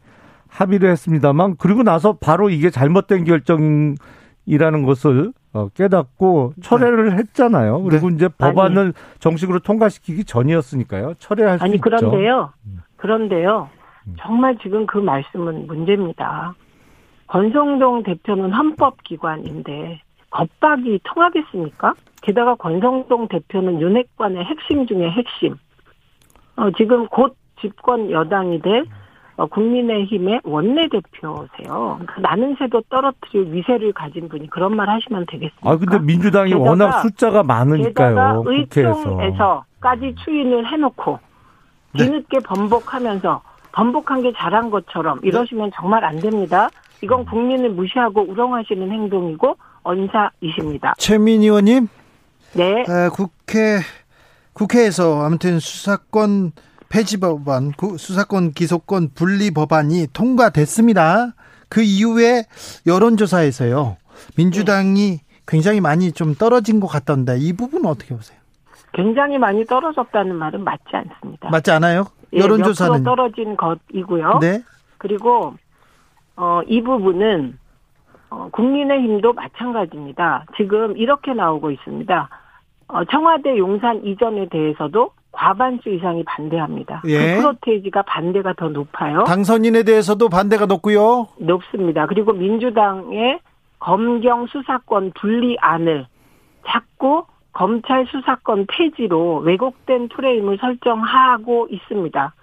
합의를 0.48 0.90
했습니다만 0.90 1.57
그리고 1.59 1.83
나서 1.83 2.14
바로 2.14 2.48
이게 2.48 2.70
잘못된 2.70 3.24
결정이라는 3.24 3.96
것을 4.85 5.33
어, 5.56 5.68
깨닫고 5.74 6.52
철회를 6.60 7.18
했잖아요. 7.18 7.82
그리고 7.82 8.10
네. 8.10 8.16
이제 8.16 8.28
법안을 8.28 8.82
아니, 8.82 8.92
정식으로 9.20 9.60
통과시키기 9.60 10.24
전이었으니까요. 10.24 11.14
철회할 11.14 11.58
수 11.58 11.64
아니, 11.64 11.76
있죠. 11.76 11.82
그런데요. 11.82 12.52
그런데요. 12.96 13.70
음. 14.06 14.16
정말 14.20 14.58
지금 14.58 14.86
그 14.86 14.98
말씀은 14.98 15.66
문제입니다. 15.66 16.54
권성동 17.28 18.02
대표는 18.02 18.52
헌법기관인데 18.52 20.00
겁박이 20.30 21.00
통하겠습니까? 21.04 21.94
게다가 22.22 22.54
권성동 22.56 23.28
대표는 23.28 23.80
윤핵관의 23.80 24.44
핵심 24.44 24.86
중의 24.86 25.10
핵심. 25.10 25.56
어, 26.56 26.70
지금 26.76 27.06
곧 27.08 27.34
집권 27.60 28.10
여당이 28.10 28.60
될 28.60 28.80
어, 28.80 28.84
국민의힘의 29.44 30.40
원내대표세요. 30.44 31.46
그러니까 31.66 32.20
나는 32.20 32.57
새도 32.59 32.83
떨어뜨릴 32.88 33.53
위세를 33.53 33.92
가진 33.92 34.29
분이 34.29 34.49
그런 34.49 34.75
말 34.75 34.88
하시면 34.88 35.27
되겠습니까? 35.27 35.70
아, 35.70 35.77
근데 35.77 35.99
민주당이 35.99 36.53
게다가, 36.53 36.70
워낙 36.70 37.03
숫자가 37.03 37.42
많으니까요. 37.42 38.44
의총에서까지 38.46 40.14
추인을 40.25 40.66
해놓고 40.72 41.18
네. 41.92 42.05
뒤늦게 42.05 42.38
번복하면서 42.46 43.42
번복한 43.72 44.22
게 44.22 44.33
잘한 44.35 44.70
것처럼 44.70 45.20
이러시면 45.22 45.70
정말 45.75 46.05
안 46.05 46.18
됩니다. 46.18 46.70
이건 47.03 47.27
국민을 47.27 47.70
무시하고 47.70 48.22
우롱하시는 48.22 48.90
행동이고 48.90 49.57
언사이십니다. 49.83 50.94
최민 50.96 51.42
의원님. 51.42 51.88
네. 52.55 52.81
에, 52.81 53.09
국회 53.12 53.81
국회에서 54.55 55.22
아무튼 55.22 55.59
수사권 55.59 56.53
폐지 56.96 57.20
법안, 57.20 57.72
수사권 57.98 58.52
기소권 58.52 59.11
분리 59.14 59.50
법안이 59.50 60.06
통과됐습니다. 60.14 61.35
그 61.68 61.82
이후에 61.82 62.44
여론조사에서요. 62.87 63.98
민주당이 64.38 65.18
굉장히 65.46 65.82
많이 65.82 66.11
좀 66.12 66.35
떨어진 66.35 66.80
것 66.80 66.87
같던데 66.87 67.37
이 67.37 67.52
부분은 67.52 67.85
어떻게 67.85 68.14
보세요? 68.14 68.38
굉장히 68.94 69.37
많이 69.37 69.66
떨어졌다는 69.66 70.37
말은 70.37 70.64
맞지 70.64 70.85
않습니다. 70.90 71.50
맞지 71.50 71.70
않아요? 71.72 72.06
예, 72.32 72.38
여론조사는 72.38 73.00
예, 73.00 73.04
떨어진 73.04 73.59
것이고요. 73.59 74.38
네. 74.40 74.62
그리고 74.96 75.52
어, 76.35 76.62
이 76.66 76.80
부분은 76.80 77.59
어, 78.30 78.48
국민의힘도 78.52 79.35
마찬가지입니다. 79.35 80.46
지금 80.56 80.96
이렇게 80.96 81.35
나오고 81.35 81.72
있습니다. 81.72 82.30
어, 82.88 83.04
청와대 83.04 83.59
용산 83.59 84.02
이전에 84.02 84.48
대해서도 84.48 85.11
과반수 85.37 85.90
이상이 85.90 86.25
반대합니다. 86.25 87.03
예. 87.07 87.35
그 87.37 87.40
프로테이지가 87.40 88.03
반대가 88.03 88.55
더 88.55 88.68
높아요. 88.68 89.25
당선인에 89.25 89.83
대해서도 89.83 90.29
반대가 90.31 90.64
높고요. 90.64 91.29
높습니다. 91.38 92.07
그리고 92.07 92.33
민주당의 92.33 93.38
검경 93.79 94.46
수사권 94.46 95.12
분리안을 95.14 96.07
자꾸 96.66 97.27
검찰 97.53 98.07
수사권 98.07 98.66
폐지로 98.68 99.38
왜곡된 99.38 100.09
프레임을 100.09 100.59
설정하고 100.59 101.68
있습니다. 101.70 102.35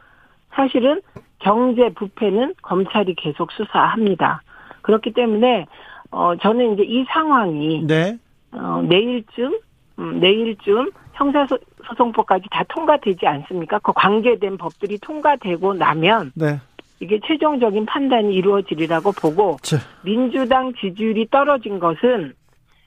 사실은 0.53 1.01
경제 1.39 1.89
부패는 1.89 2.53
검찰이 2.61 3.15
계속 3.15 3.51
수사합니다. 3.51 4.43
그렇기 4.83 5.13
때문에 5.13 5.65
어 6.11 6.35
저는 6.35 6.73
이제 6.73 6.83
이 6.83 7.05
상황이 7.09 7.85
네. 7.87 8.17
어 8.51 8.83
내일쯤 8.87 9.59
음, 9.99 10.19
내일쯤 10.19 10.91
형사소송법까지 11.13 12.45
다 12.51 12.63
통과되지 12.69 13.25
않습니까? 13.25 13.79
그 13.79 13.91
관계된 13.93 14.57
법들이 14.57 14.97
통과되고 14.99 15.73
나면 15.73 16.31
네. 16.35 16.59
이게 16.99 17.19
최종적인 17.25 17.85
판단이 17.85 18.33
이루어지리라고 18.33 19.11
보고 19.11 19.57
자, 19.61 19.77
민주당 20.03 20.73
지지율이 20.73 21.27
떨어진 21.29 21.79
것은 21.79 22.33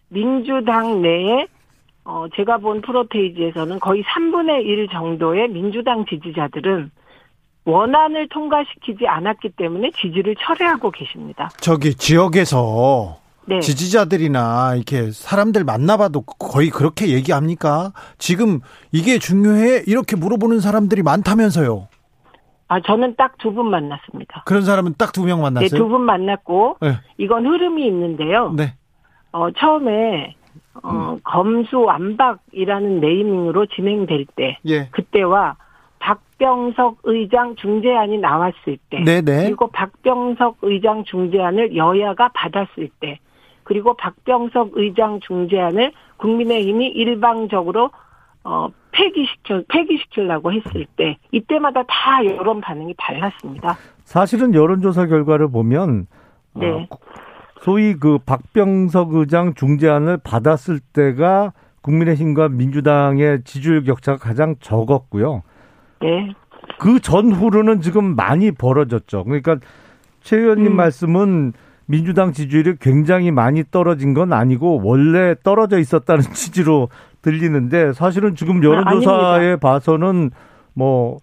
민주당 0.09 1.03
내에 1.03 1.47
어 2.05 2.27
제가 2.35 2.59
본 2.59 2.81
프로테이지에서는 2.83 3.81
거의 3.81 4.03
3분의 4.05 4.65
1 4.65 4.89
정도의 4.89 5.49
민주당 5.49 6.07
지지자들은 6.07 6.91
원안을 7.65 8.29
통과시키지 8.29 9.09
않았기 9.09 9.51
때문에 9.51 9.91
지지를 9.91 10.37
철회하고 10.39 10.93
계십니다. 10.93 11.51
저기 11.61 11.95
지역에서 11.95 13.19
네. 13.49 13.61
지지자들이나 13.61 14.75
이렇게 14.75 15.11
사람들 15.13 15.65
만나봐도 15.65 16.23
거의 16.23 16.69
그렇게 16.71 17.09
얘기합니까? 17.09 17.93
지금 18.19 18.61
이게 18.93 19.19
중요해? 19.19 19.85
이렇게 19.87 20.17
물어보는 20.17 20.61
사람들이 20.61 21.03
많다면서요. 21.03 21.89
아 22.69 22.81
저는 22.81 23.15
딱 23.17 23.37
두 23.39 23.53
분 23.53 23.71
만났습니다. 23.71 24.43
그런 24.45 24.63
사람은 24.63 24.95
딱 24.99 25.13
두명 25.13 25.39
네, 25.39 25.43
만났어요. 25.45 25.79
두분 25.79 26.01
만났고 26.03 26.79
네. 26.81 26.95
이건 27.19 27.47
흐름이 27.47 27.87
있는데요. 27.87 28.53
네. 28.57 28.75
어 29.31 29.51
처음에 29.53 30.35
어 30.83 31.19
검수 31.23 31.81
완박이라는 31.81 33.01
네이밍으로 33.01 33.67
진행될 33.67 34.27
때 34.35 34.59
예. 34.67 34.89
그때와 34.91 35.57
박병석 36.01 36.99
의장 37.05 37.55
중재안이 37.57 38.19
나왔을 38.19 38.79
때 38.91 39.01
네네. 39.05 39.45
그리고 39.45 39.69
박병석 39.69 40.59
의장 40.63 41.05
중재안을 41.05 41.77
여야가 41.77 42.31
받았을 42.35 42.89
때 43.01 43.19
그리고 43.67 43.95
박병석 43.95 44.71
의장 44.75 45.19
중재안을 45.21 45.91
국민의힘이 46.19 46.87
일방적으로 46.87 47.91
어 48.45 48.69
폐기시켜 48.93 49.63
폐기시키려고 49.69 50.53
했을 50.53 50.87
때 50.97 51.19
이때마다 51.33 51.83
다 51.83 52.25
여론 52.25 52.61
반응이 52.61 52.95
달랐습니다. 52.97 53.77
사실은 54.05 54.55
여론조사 54.55 55.07
결과를 55.07 55.51
보면 55.51 56.07
네. 56.55 56.71
어, 56.71 56.87
소위 57.61 57.95
그 57.95 58.19
박병석 58.25 59.15
의장 59.15 59.55
중재안을 59.55 60.19
받았을 60.23 60.79
때가 60.79 61.53
국민의힘과 61.83 62.49
민주당의 62.49 63.43
지지율 63.43 63.83
격차가 63.83 64.19
가장 64.19 64.55
적었고요. 64.61 65.43
네. 66.01 66.33
그 66.79 67.01
전후로는 67.01 67.81
지금 67.81 68.15
많이 68.15 68.53
벌어졌죠. 68.53 69.25
그러니까 69.25 69.57
최 70.21 70.37
의원님 70.37 70.67
음. 70.67 70.77
말씀은 70.77 71.53
민주당 71.87 72.33
지지율이 72.33 72.77
굉장히 72.81 73.31
많이 73.31 73.63
떨어진 73.71 74.13
건 74.15 74.33
아니고 74.33 74.81
원래 74.85 75.35
떨어져 75.43 75.79
있었다는 75.79 76.23
취지로 76.35 76.89
들리는데 77.23 77.93
사실은 77.93 78.35
지금 78.35 78.63
여론조사에 78.63 79.37
아닙니다. 79.37 79.57
봐서는 79.69 80.31
뭐 80.75 81.19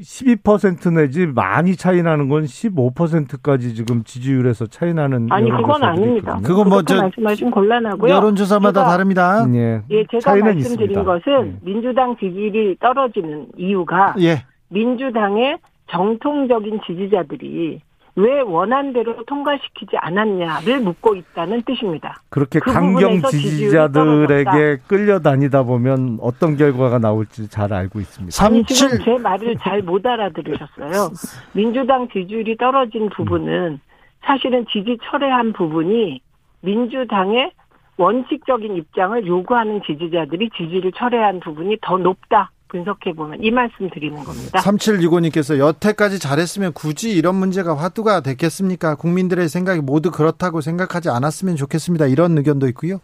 12% 0.00 0.92
내지 0.92 1.24
많이 1.26 1.76
차이 1.76 2.02
나는 2.02 2.28
건 2.28 2.44
15%까지 2.44 3.74
지금 3.74 4.02
지지율에서 4.02 4.66
차이 4.66 4.92
나는 4.92 5.28
아니 5.30 5.48
그건 5.50 5.84
아닙니다. 5.84 6.40
그건 6.42 6.68
뭐 6.68 6.78
그렇게 6.82 6.94
저- 6.94 7.02
말씀하신 7.02 7.50
곤란하고요. 7.52 8.12
여론조사마다 8.12 8.82
제가- 8.82 8.86
다릅니다. 8.86 9.46
예. 9.54 9.82
예, 9.90 10.04
제가 10.10 10.20
차이는 10.20 10.54
말씀드린 10.54 10.90
있습니다. 10.90 11.04
것은 11.04 11.46
예. 11.46 11.56
민주당 11.62 12.16
지지율이 12.16 12.76
떨어지는 12.80 13.46
이유가 13.56 14.16
예. 14.20 14.42
민주당의 14.68 15.58
정통적인 15.90 16.80
지지자들이 16.86 17.80
왜 18.16 18.40
원안대로 18.40 19.24
통과시키지 19.24 19.96
않았냐를 19.96 20.80
묻고 20.80 21.16
있다는 21.16 21.62
뜻입니다. 21.62 22.14
그렇게 22.30 22.60
그 22.60 22.72
강경 22.72 23.22
지지자들에게 23.22 24.78
끌려다니다 24.86 25.64
보면 25.64 26.18
어떤 26.20 26.56
결과가 26.56 26.98
나올지 26.98 27.48
잘 27.48 27.72
알고 27.72 27.98
있습니다. 28.00 28.44
아니 28.44 28.62
37 28.62 28.76
지금 28.76 29.04
제 29.04 29.18
말을 29.20 29.56
잘 29.58 29.82
못 29.82 30.06
알아들으셨어요. 30.06 31.10
민주당 31.52 32.08
지지율이 32.08 32.56
떨어진 32.56 33.10
부분은 33.10 33.80
사실은 34.24 34.64
지지 34.72 34.96
철회한 35.10 35.52
부분이 35.52 36.20
민주당의 36.62 37.50
원칙적인 37.96 38.76
입장을 38.76 39.26
요구하는 39.26 39.82
지지자들이 39.86 40.50
지지를 40.56 40.92
철회한 40.92 41.40
부분이 41.40 41.78
더 41.82 41.98
높다. 41.98 42.50
분석해 42.74 43.12
보면 43.12 43.38
이 43.40 43.52
말씀 43.52 43.88
드리는 43.88 44.24
겁니다. 44.24 44.58
3765님께서 44.58 45.58
여태까지 45.58 46.18
잘했으면 46.18 46.72
굳이 46.72 47.12
이런 47.12 47.36
문제가 47.36 47.76
화두가 47.76 48.20
됐겠습니까? 48.20 48.96
국민들의 48.96 49.48
생각이 49.48 49.80
모두 49.80 50.10
그렇다고 50.10 50.60
생각하지 50.60 51.08
않았으면 51.08 51.54
좋겠습니다. 51.54 52.06
이런 52.06 52.36
의견도 52.36 52.66
있고요. 52.68 52.98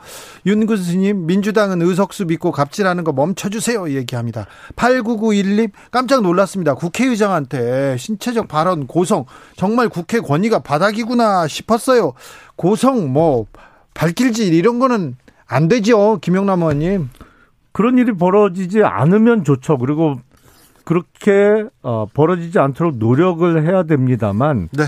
윤구수님, 0.44 1.26
민주당은 1.26 1.82
의석수 1.82 2.26
믿고 2.26 2.50
갑질하는 2.50 3.04
거 3.04 3.12
멈춰주세요. 3.12 3.90
얘기합니다. 3.90 4.46
8991님, 4.74 5.70
깜짝 5.92 6.22
놀랐습니다. 6.22 6.74
국회의장한테 6.74 7.96
신체적 7.96 8.48
발언, 8.48 8.88
고성, 8.88 9.24
정말 9.54 9.88
국회 9.88 10.18
권위가 10.18 10.58
바닥이구나 10.60 11.46
싶었어요. 11.46 12.14
고성, 12.56 13.12
뭐, 13.12 13.46
발길질 13.94 14.52
이런 14.52 14.80
거는 14.80 15.16
안 15.46 15.68
되죠. 15.68 16.18
김영남 16.20 16.62
의원님. 16.62 17.08
그런 17.72 17.98
일이 17.98 18.12
벌어지지 18.12 18.82
않으면 18.82 19.44
좋죠. 19.44 19.78
그리고 19.78 20.16
그렇게 20.84 21.64
어, 21.82 22.06
벌어지지 22.12 22.58
않도록 22.58 22.96
노력을 22.96 23.62
해야 23.62 23.84
됩니다만 23.84 24.68
네. 24.72 24.84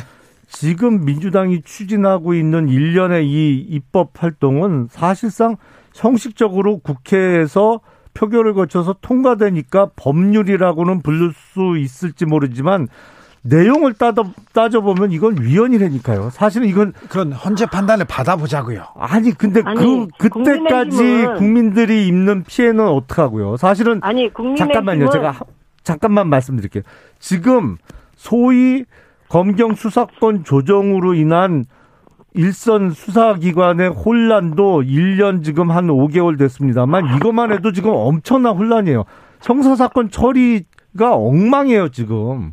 지금 0.48 1.04
민주당이 1.04 1.62
추진하고 1.62 2.34
있는 2.34 2.68
일련의 2.68 3.26
이 3.26 3.58
입법 3.68 4.22
활동은 4.22 4.88
사실상 4.90 5.56
형식적으로 5.94 6.78
국회에서 6.78 7.80
표결을 8.14 8.54
거쳐서 8.54 8.96
통과되니까 9.00 9.90
법률이라고는 9.96 11.02
부를 11.02 11.32
수 11.32 11.78
있을지 11.78 12.26
모르지만 12.26 12.88
내용을 13.42 13.94
따져, 13.94 14.24
따져보면 14.52 15.10
이건 15.12 15.36
위헌이라니까요. 15.40 16.30
사실은 16.30 16.68
이건 16.68 16.92
그건 17.08 17.32
헌재 17.32 17.66
판단을 17.66 18.04
받아보자고요. 18.04 18.84
아니 18.96 19.32
근데 19.32 19.62
아니, 19.64 19.80
그 20.18 20.28
그때까지 20.28 21.26
국민들이 21.38 22.06
입는 22.06 22.44
피해는 22.44 22.86
어떡하고요? 22.86 23.56
사실은 23.56 23.98
아니 24.02 24.30
잠깐만요. 24.56 25.10
제가 25.10 25.30
하- 25.32 25.40
잠깐만 25.82 26.28
말씀드릴게요. 26.28 26.84
지금 27.18 27.78
소위 28.14 28.84
검경 29.28 29.74
수사권 29.74 30.44
조정으로 30.44 31.14
인한 31.14 31.64
일선 32.34 32.92
수사기관의 32.92 33.88
혼란도 33.90 34.82
1년 34.82 35.42
지금 35.42 35.70
한 35.70 35.88
5개월 35.88 36.38
됐습니다만 36.38 37.16
이것만 37.16 37.52
해도 37.52 37.72
지금 37.72 37.90
엄청난 37.92 38.56
혼란이에요. 38.56 39.04
형사사건 39.42 40.10
처리가 40.10 41.14
엉망이에요, 41.14 41.88
지금. 41.88 42.52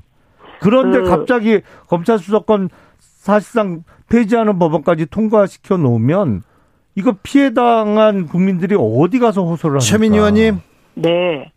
그런데 0.59 0.99
그- 1.01 1.09
갑자기 1.09 1.61
검찰 1.87 2.17
수사권 2.19 2.69
사실상 2.99 3.83
폐지하는 4.09 4.57
법안까지 4.59 5.07
통과시켜 5.07 5.77
놓으면 5.77 6.43
이거 6.95 7.15
피해 7.23 7.53
당한 7.53 8.27
국민들이 8.27 8.75
어디 8.77 9.19
가서 9.19 9.43
호소를 9.43 9.75
합니까? 9.75 9.85
최민 9.85 10.13
의원님. 10.13 10.59
네. 10.95 11.51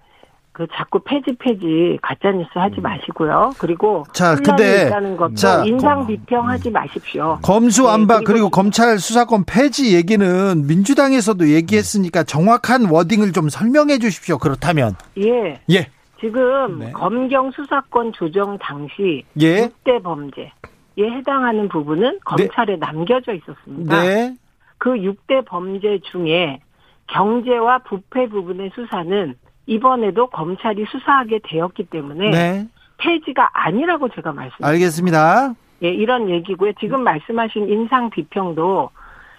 그 0.54 0.66
자꾸 0.76 1.00
폐지 1.02 1.34
폐지 1.40 1.98
가짜 2.02 2.30
뉴스 2.30 2.50
하지 2.54 2.76
음. 2.78 2.82
마시고요. 2.82 3.52
그리고 3.58 4.04
자, 4.12 4.34
근데- 4.36 4.86
있다는 4.86 5.16
것도 5.16 5.34
자, 5.34 5.64
인상 5.64 6.06
비평하지 6.06 6.70
마십시오. 6.70 7.38
검수 7.40 7.84
네, 7.84 7.88
안박 7.88 8.18
그리고- 8.18 8.32
그리고 8.32 8.50
검찰 8.50 8.98
수사권 8.98 9.44
폐지 9.46 9.96
얘기는 9.96 10.66
민주당에서도 10.66 11.48
얘기했으니까 11.48 12.22
정확한 12.24 12.84
워딩을 12.90 13.32
좀 13.32 13.48
설명해 13.48 13.98
주십시오. 13.98 14.36
그렇다면 14.36 14.94
예. 15.16 15.58
예 15.70 15.88
지금 16.22 16.78
네. 16.78 16.92
검경 16.92 17.50
수사권 17.50 18.12
조정 18.12 18.56
당시 18.58 19.24
예. 19.40 19.66
6대 19.66 20.02
범죄에 20.02 20.50
해당하는 20.98 21.68
부분은 21.68 22.20
검찰에 22.24 22.76
남겨져 22.76 23.32
있었습니다. 23.34 24.00
네. 24.00 24.36
그 24.78 24.90
6대 24.90 25.44
범죄 25.44 25.98
중에 26.12 26.60
경제와 27.08 27.78
부패 27.80 28.28
부분의 28.28 28.70
수사는 28.74 29.34
이번에도 29.66 30.28
검찰이 30.28 30.84
수사하게 30.88 31.40
되었기 31.42 31.86
때문에 31.86 32.30
네. 32.30 32.68
폐지가 32.98 33.50
아니라고 33.52 34.08
제가 34.10 34.32
말씀드립니다. 34.32 34.68
알겠습니다. 34.68 35.54
예, 35.82 35.88
이런 35.88 36.30
얘기고요. 36.30 36.72
지금 36.78 37.02
말씀하신 37.02 37.68
인상 37.68 38.10
비평도 38.10 38.90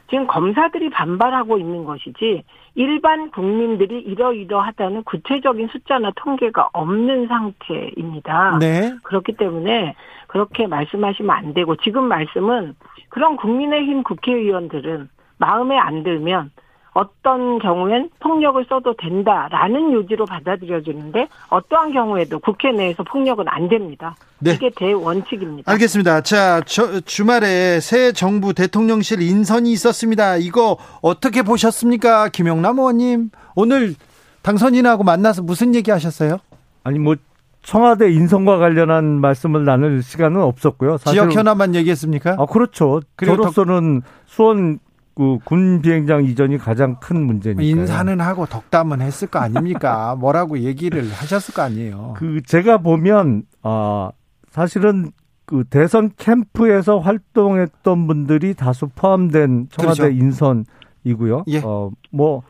지금 0.10 0.28
검사들이 0.28 0.90
반발하고 0.90 1.58
있는 1.58 1.86
것이지 1.86 2.44
일반 2.76 3.30
국민들이 3.30 4.00
이러이러하다는 4.00 5.04
구체적인 5.04 5.68
숫자나 5.68 6.12
통계가 6.16 6.70
없는 6.74 7.28
상태입니다. 7.28 8.58
네. 8.60 8.94
그렇기 9.04 9.34
때문에 9.34 9.96
그렇게 10.28 10.66
말씀하시면 10.66 11.30
안 11.30 11.54
되고 11.54 11.76
지금 11.76 12.06
말씀은 12.06 12.76
그런 13.10 13.36
국민의힘 13.36 14.04
국회의원들은 14.04 15.10
마음에 15.38 15.78
안 15.78 16.04
들면 16.04 16.52
어떤 16.94 17.60
경우엔 17.60 18.10
폭력을 18.20 18.64
써도 18.70 18.96
된다라는 18.96 19.94
요지로 19.94 20.26
받아들여지는데 20.26 21.28
어떠한 21.50 21.92
경우에도 21.92 22.40
국회 22.40 22.72
내에서 22.72 23.04
폭력은 23.04 23.46
안 23.48 23.68
됩니다. 23.68 24.16
네. 24.40 24.54
이게 24.54 24.70
대원칙입니다. 24.76 25.72
알겠습니다. 25.72 26.22
자, 26.22 26.62
저, 26.66 27.00
주말에 27.02 27.80
새 27.80 28.12
정부 28.12 28.54
대통령실 28.54 29.22
인선이 29.22 29.72
있었습니다. 29.72 30.38
이거 30.38 30.78
어떻게 31.02 31.42
보셨습니까? 31.42 32.30
김영남 32.30 32.78
의원님. 32.78 33.32
오늘 33.56 33.96
당선인하고 34.44 35.04
만나서 35.04 35.42
무슨 35.42 35.74
얘기 35.74 35.90
하셨어요? 35.90 36.38
아니 36.84 37.00
뭐 37.00 37.16
청와대 37.64 38.12
인선과 38.12 38.58
관련한 38.58 39.06
말씀을 39.22 39.64
나눌 39.64 40.04
시간은 40.04 40.42
없었고요. 40.42 40.98
지역 40.98 41.34
현안만 41.34 41.76
얘기했습니까? 41.76 42.36
아 42.38 42.46
그렇죠. 42.46 43.02
그리고 43.16 43.38
저로서는 43.38 44.02
수원 44.26 44.80
그 45.16 45.38
군 45.46 45.82
비행장 45.82 46.24
이전이 46.26 46.58
가장 46.58 46.96
큰 47.00 47.26
문제니까. 47.26 47.62
인사는 47.62 48.20
하고 48.20 48.46
덕담은 48.46 49.02
했을 49.02 49.28
거 49.28 49.40
아닙니까? 49.40 50.16
뭐라고 50.20 50.60
얘기를 50.60 51.04
하셨을 51.12 51.54
거 51.54 51.62
아니에요. 51.62 52.14
그 52.18 52.42
제가 52.44 52.80
보면 52.80 53.44
아 53.62 54.12
사실은 54.50 55.12
그 55.46 55.64
대선 55.70 56.12
캠프에서 56.18 57.00
활동했던 57.00 58.08
분들이 58.08 58.54
다수 58.54 58.88
포함된 58.88 59.68
청와대 59.70 60.04
그렇죠. 60.04 60.16
인선이고요. 60.18 61.44
예. 61.50 61.62
어뭐 61.62 62.42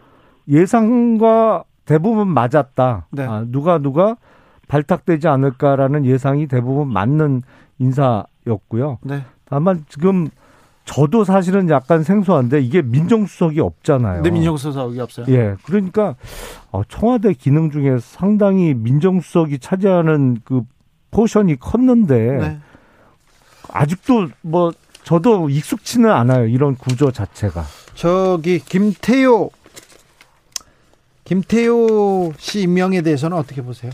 예상과 0.47 1.63
대부분 1.85 2.27
맞았다. 2.29 3.07
네. 3.11 3.25
아, 3.25 3.43
누가 3.47 3.77
누가 3.77 4.15
발탁되지 4.67 5.27
않을까라는 5.27 6.05
예상이 6.05 6.47
대부분 6.47 6.87
맞는 6.87 7.41
인사였고요. 7.79 8.99
네. 9.03 9.25
다만 9.45 9.83
지금 9.89 10.29
저도 10.85 11.23
사실은 11.23 11.69
약간 11.69 12.03
생소한데 12.03 12.59
이게 12.61 12.81
민정수석이 12.81 13.59
없잖아요. 13.59 14.21
네, 14.21 14.29
민정수석이 14.29 14.99
없어요. 14.99 15.25
예, 15.29 15.55
그러니까 15.63 16.15
어, 16.71 16.81
청와대 16.87 17.33
기능 17.33 17.71
중에 17.71 17.97
상당히 17.99 18.73
민정수석이 18.73 19.59
차지하는 19.59 20.41
그 20.43 20.63
포션이 21.11 21.57
컸는데 21.57 22.15
네. 22.37 22.59
아직도 23.69 24.29
뭐 24.41 24.73
저도 25.03 25.49
익숙치는 25.49 26.09
않아요. 26.11 26.47
이런 26.47 26.75
구조 26.75 27.11
자체가. 27.11 27.63
저기 27.93 28.59
김태효 28.59 29.51
김태효 31.23 32.33
씨 32.37 32.61
임명에 32.61 33.01
대해서는 33.01 33.37
어떻게 33.37 33.61
보세요? 33.61 33.91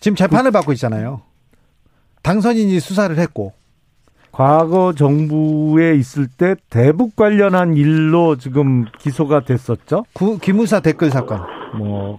지금 0.00 0.16
재판을 0.16 0.50
받고 0.50 0.72
있잖아요. 0.72 1.22
당선인이 2.22 2.80
수사를 2.80 3.16
했고 3.18 3.52
과거 4.32 4.94
정부에 4.94 5.94
있을 5.94 6.26
때 6.26 6.56
대북 6.70 7.14
관련한 7.16 7.76
일로 7.76 8.36
지금 8.36 8.86
기소가 8.98 9.40
됐었죠. 9.40 10.04
구, 10.14 10.38
기무사 10.38 10.80
댓글 10.80 11.10
사건. 11.10 11.42
뭐 11.76 12.18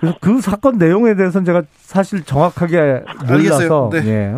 그래서 0.00 0.16
그 0.20 0.40
사건 0.40 0.76
내용에 0.78 1.14
대해서는 1.14 1.44
제가 1.44 1.62
사실 1.76 2.24
정확하게 2.24 3.02
몰라서 3.28 3.90
네. 3.92 4.06
예. 4.06 4.34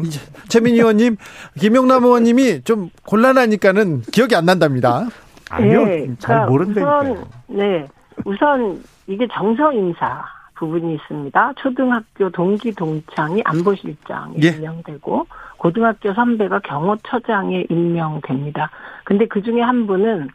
최민희 0.48 0.78
의원님, 0.78 1.16
김용남 1.58 2.04
의원님이 2.04 2.62
좀 2.62 2.90
곤란하니까는 3.04 4.02
기억이 4.12 4.36
안 4.36 4.44
난답니다. 4.44 5.08
아니요 5.50 5.80
예, 5.88 6.06
잘 6.18 6.46
그러니까 6.46 6.46
모른다니까요. 6.46 7.12
우선, 7.12 7.26
네, 7.48 7.86
우선 8.24 8.84
이게 9.06 9.26
정서 9.32 9.72
인사 9.72 10.24
부분이 10.58 10.94
있습니다. 10.94 11.52
초등학교 11.56 12.30
동기 12.30 12.72
동창이 12.72 13.42
안보실장에 13.44 14.34
예. 14.42 14.48
임명되고 14.48 15.26
고등학교 15.56 16.12
선배가 16.12 16.60
경호처장에 16.60 17.66
임명됩니다. 17.70 18.70
근데 19.04 19.26
그 19.26 19.42
중에 19.42 19.60
한 19.60 19.86
분은 19.86 20.28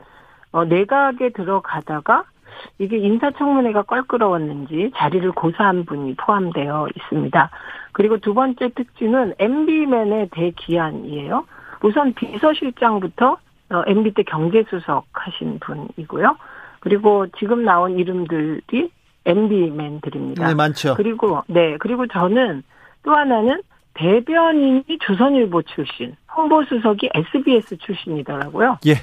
어, 0.51 0.65
내각에 0.65 1.29
들어가다가 1.29 2.23
이게 2.77 2.97
인사청문회가 2.97 3.83
껄끄러웠는지 3.83 4.91
자리를 4.95 5.31
고사한 5.31 5.85
분이 5.85 6.15
포함되어 6.15 6.87
있습니다. 6.95 7.49
그리고 7.91 8.17
두 8.17 8.33
번째 8.33 8.69
특징은 8.69 9.33
MB맨의 9.39 10.29
대기한이에요. 10.31 11.45
우선 11.83 12.13
비서실장부터 12.13 13.37
어, 13.71 13.83
MB 13.87 14.13
때 14.13 14.23
경제수석 14.23 15.05
하신 15.11 15.59
분이고요. 15.59 16.37
그리고 16.79 17.27
지금 17.39 17.63
나온 17.63 17.97
이름들이 17.97 18.89
MB맨들입니다. 19.25 20.47
네, 20.47 20.53
많죠. 20.53 20.95
그리고 20.95 21.41
네 21.47 21.77
그리고 21.79 22.07
저는 22.07 22.63
또 23.03 23.11
하나는 23.11 23.61
대변인이 23.93 24.85
조선일보 25.01 25.61
출신, 25.63 26.15
홍보수석이 26.35 27.09
SBS 27.13 27.77
출신이더라고요. 27.77 28.79
예. 28.87 28.93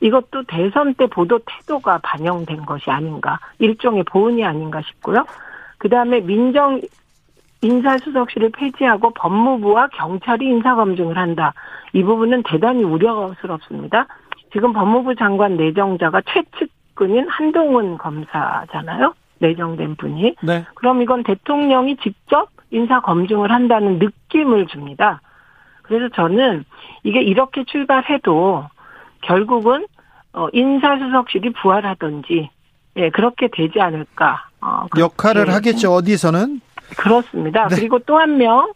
이것도 0.00 0.44
대선 0.48 0.94
때 0.94 1.06
보도 1.06 1.38
태도가 1.38 1.98
반영된 2.02 2.64
것이 2.64 2.90
아닌가, 2.90 3.38
일종의 3.58 4.04
보은이 4.04 4.44
아닌가 4.44 4.80
싶고요. 4.82 5.24
그 5.78 5.88
다음에 5.88 6.20
민정 6.20 6.80
인사수석실을 7.62 8.50
폐지하고 8.50 9.10
법무부와 9.10 9.88
경찰이 9.88 10.46
인사검증을 10.46 11.18
한다. 11.18 11.52
이 11.92 12.02
부분은 12.02 12.42
대단히 12.44 12.82
우려스럽습니다. 12.82 14.06
지금 14.52 14.72
법무부 14.72 15.14
장관 15.16 15.56
내정자가 15.56 16.22
최측근인 16.22 17.28
한동훈 17.28 17.98
검사잖아요. 17.98 19.14
내정된 19.40 19.96
분이. 19.96 20.36
네. 20.42 20.64
그럼 20.74 21.02
이건 21.02 21.22
대통령이 21.24 21.96
직접 21.98 22.48
인사 22.70 23.00
검증을 23.00 23.50
한다는 23.50 23.98
느낌을 23.98 24.66
줍니다. 24.68 25.20
그래서 25.82 26.08
저는 26.14 26.64
이게 27.02 27.20
이렇게 27.20 27.64
출발해도 27.64 28.64
결국은 29.22 29.86
어, 30.32 30.46
인사수석실이 30.52 31.52
부활하든지 31.54 32.48
예 32.96 33.10
그렇게 33.10 33.48
되지 33.52 33.80
않을까. 33.80 34.46
어, 34.60 34.86
역할을 34.98 35.52
하겠죠. 35.52 35.92
어디서는 35.92 36.60
그렇습니다. 36.96 37.66
네. 37.68 37.76
그리고 37.76 37.98
또 38.00 38.18
한 38.18 38.36
명 38.36 38.72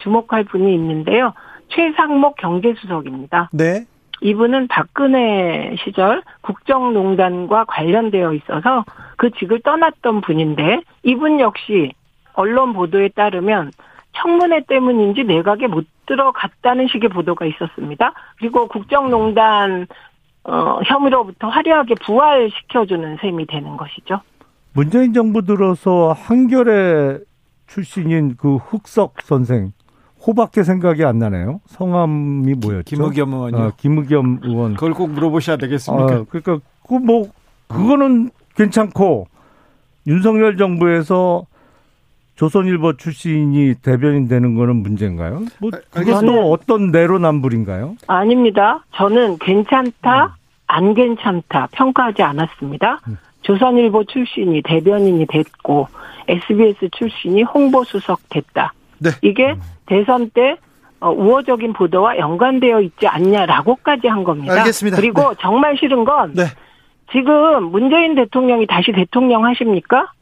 주목할 0.00 0.44
분이 0.44 0.74
있는데요. 0.74 1.32
최상목 1.68 2.36
경제수석입니다. 2.36 3.50
네. 3.52 3.84
이분은 4.20 4.68
박근혜 4.68 5.76
시절 5.84 6.22
국정농단과 6.42 7.64
관련되어 7.64 8.32
있어서 8.34 8.84
그 9.16 9.30
직을 9.30 9.60
떠났던 9.60 10.20
분인데 10.22 10.82
이분 11.02 11.40
역시 11.40 11.92
언론 12.34 12.72
보도에 12.72 13.08
따르면 13.08 13.72
청문회 14.16 14.64
때문인지 14.66 15.24
내각에 15.24 15.66
못 15.66 15.86
들어갔다는 16.06 16.88
식의 16.88 17.10
보도가 17.10 17.46
있었습니다. 17.46 18.12
그리고 18.38 18.66
국정농단 18.68 19.86
어, 20.44 20.80
혐의로부터 20.84 21.48
화려하게 21.48 21.94
부활시켜주는 22.04 23.18
셈이 23.20 23.46
되는 23.46 23.76
것이죠. 23.76 24.20
문재인 24.72 25.12
정부 25.12 25.42
들어서 25.42 26.12
한겨레 26.12 27.18
출신인 27.66 28.36
그 28.36 28.56
흑석 28.56 29.20
선생 29.22 29.72
호밖에 30.28 30.62
생각이 30.62 31.04
안 31.06 31.18
나네요. 31.18 31.60
성함이 31.68 32.52
뭐였죠? 32.54 32.84
김의겸 32.84 33.32
의원요. 33.32 33.56
어, 33.56 33.72
김의겸 33.78 34.40
의원. 34.42 34.74
그걸 34.74 34.92
꼭 34.92 35.10
물어보셔야 35.10 35.56
되겠습니까? 35.56 36.04
어, 36.04 36.26
그러니까 36.28 36.58
그 36.86 36.94
뭐 36.98 37.28
그거는 37.68 38.30
괜찮고 38.56 39.26
윤석열 40.06 40.56
정부에서 40.56 41.44
조선일보 42.36 42.96
출신이 42.98 43.74
대변인 43.82 44.28
되는 44.28 44.54
거는 44.54 44.76
문제인가요? 44.76 45.42
뭐 45.60 45.70
알- 45.74 46.04
그것도. 46.04 46.50
어떤 46.52 46.90
내로남불인가요? 46.90 47.96
아닙니다. 48.06 48.84
저는 48.94 49.38
괜찮다, 49.38 50.36
안 50.66 50.94
괜찮다 50.94 51.68
평가하지 51.72 52.22
않았습니다. 52.22 53.00
조선일보 53.42 54.04
출신이 54.04 54.62
대변인이 54.62 55.26
됐고 55.26 55.88
SBS 56.28 56.88
출신이 56.92 57.42
홍보수석 57.42 58.20
됐다. 58.30 58.72
네. 58.98 59.10
이게 59.22 59.56
대선 59.88 60.30
때 60.30 60.56
어, 61.00 61.10
우호적인 61.10 61.72
보도와 61.74 62.18
연관되어 62.18 62.80
있지 62.80 63.06
않냐라고까지 63.06 64.08
한 64.08 64.24
겁니다. 64.24 64.54
알겠습니다. 64.54 64.96
그리고 64.96 65.34
정말 65.40 65.76
싫은 65.78 66.04
건 66.04 66.34
네. 66.34 66.44
지금 67.12 67.64
문재인 67.70 68.14
대통령이 68.14 68.66
다시 68.66 68.92
대통령 68.92 69.44
하십니까? 69.44 70.12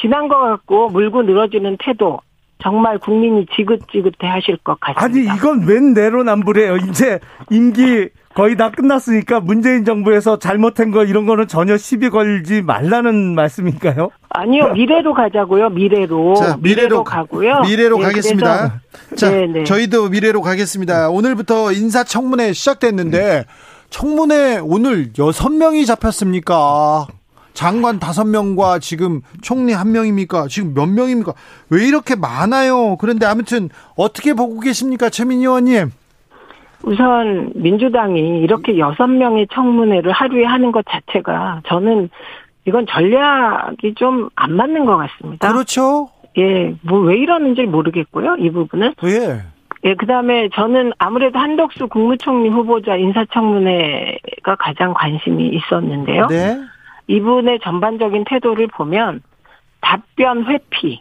지난 0.00 0.28
거 0.28 0.38
갖고 0.38 0.88
물고 0.88 1.22
늘어지는 1.22 1.76
태도 1.78 2.20
정말 2.60 2.98
국민이 2.98 3.46
지긋지긋해 3.54 4.28
하실 4.30 4.56
것 4.58 4.78
아니 4.80 4.94
같습니다. 4.96 5.34
이건 5.34 5.66
웬 5.66 5.94
내로남불이에요. 5.94 6.76
이제 6.88 7.20
임기 7.50 8.08
거의 8.38 8.56
다 8.56 8.70
끝났으니까 8.70 9.40
문재인 9.40 9.84
정부에서 9.84 10.38
잘못한 10.38 10.92
거 10.92 11.04
이런 11.04 11.26
거는 11.26 11.48
전혀 11.48 11.76
시비 11.76 12.08
걸지 12.08 12.62
말라는 12.62 13.34
말씀인가요? 13.34 14.10
아니요, 14.28 14.74
미래로 14.74 15.12
가자고요, 15.12 15.70
미래로. 15.70 16.36
자, 16.36 16.56
미래로 16.60 17.02
가고요. 17.02 17.62
미래로 17.62 17.98
예, 17.98 18.02
가겠습니다. 18.04 18.80
그래서- 18.92 19.16
자, 19.16 19.30
네, 19.32 19.46
네. 19.48 19.64
저희도 19.64 20.10
미래로 20.10 20.42
가겠습니다. 20.42 21.10
오늘부터 21.10 21.72
인사청문회 21.72 22.52
시작됐는데 22.52 23.44
청문회 23.90 24.60
오늘 24.62 25.10
여섯 25.18 25.48
명이 25.50 25.84
잡혔습니까? 25.84 27.08
장관 27.54 27.98
다섯 27.98 28.22
명과 28.24 28.78
지금 28.78 29.20
총리 29.42 29.72
한 29.72 29.90
명입니까? 29.90 30.46
지금 30.48 30.74
몇 30.74 30.86
명입니까? 30.86 31.32
왜 31.70 31.88
이렇게 31.88 32.14
많아요? 32.14 32.98
그런데 32.98 33.26
아무튼 33.26 33.68
어떻게 33.96 34.32
보고 34.32 34.60
계십니까, 34.60 35.10
최민희 35.10 35.42
의원님? 35.42 35.90
우선 36.82 37.52
민주당이 37.54 38.40
이렇게 38.40 38.78
여섯 38.78 39.06
명의 39.06 39.46
청문회를 39.52 40.12
하루에 40.12 40.44
하는 40.44 40.72
것 40.72 40.84
자체가 40.88 41.62
저는 41.66 42.08
이건 42.66 42.86
전략이 42.86 43.94
좀 43.94 44.28
안 44.36 44.54
맞는 44.54 44.84
것 44.84 44.96
같습니다. 44.96 45.50
그렇죠? 45.52 46.08
예, 46.36 46.74
뭐 46.82 47.00
왜 47.00 47.16
이러는지 47.16 47.62
모르겠고요, 47.62 48.36
이 48.38 48.50
부분은. 48.50 48.94
예. 49.04 49.42
예, 49.84 49.94
그 49.94 50.06
다음에 50.06 50.48
저는 50.54 50.92
아무래도 50.98 51.38
한덕수 51.38 51.88
국무총리 51.88 52.48
후보자 52.48 52.96
인사청문회가 52.96 54.56
가장 54.58 54.92
관심이 54.94 55.48
있었는데요. 55.48 56.26
네. 56.26 56.58
이분의 57.06 57.60
전반적인 57.62 58.24
태도를 58.24 58.66
보면 58.68 59.22
답변 59.80 60.44
회피, 60.46 61.00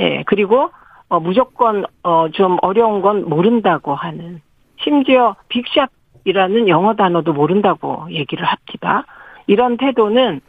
예, 0.00 0.22
그리고 0.26 0.70
어, 1.08 1.20
무조건 1.20 1.84
어, 2.02 2.28
좀 2.32 2.58
어려운 2.62 3.00
건 3.00 3.28
모른다고 3.28 3.94
하는 3.94 4.40
심지어 4.78 5.36
빅샷이라는 5.48 6.68
영어 6.68 6.94
단어도 6.94 7.32
모른다고 7.32 8.06
얘기를 8.10 8.44
합니다. 8.44 9.04
이런 9.46 9.76
태도는 9.76 10.40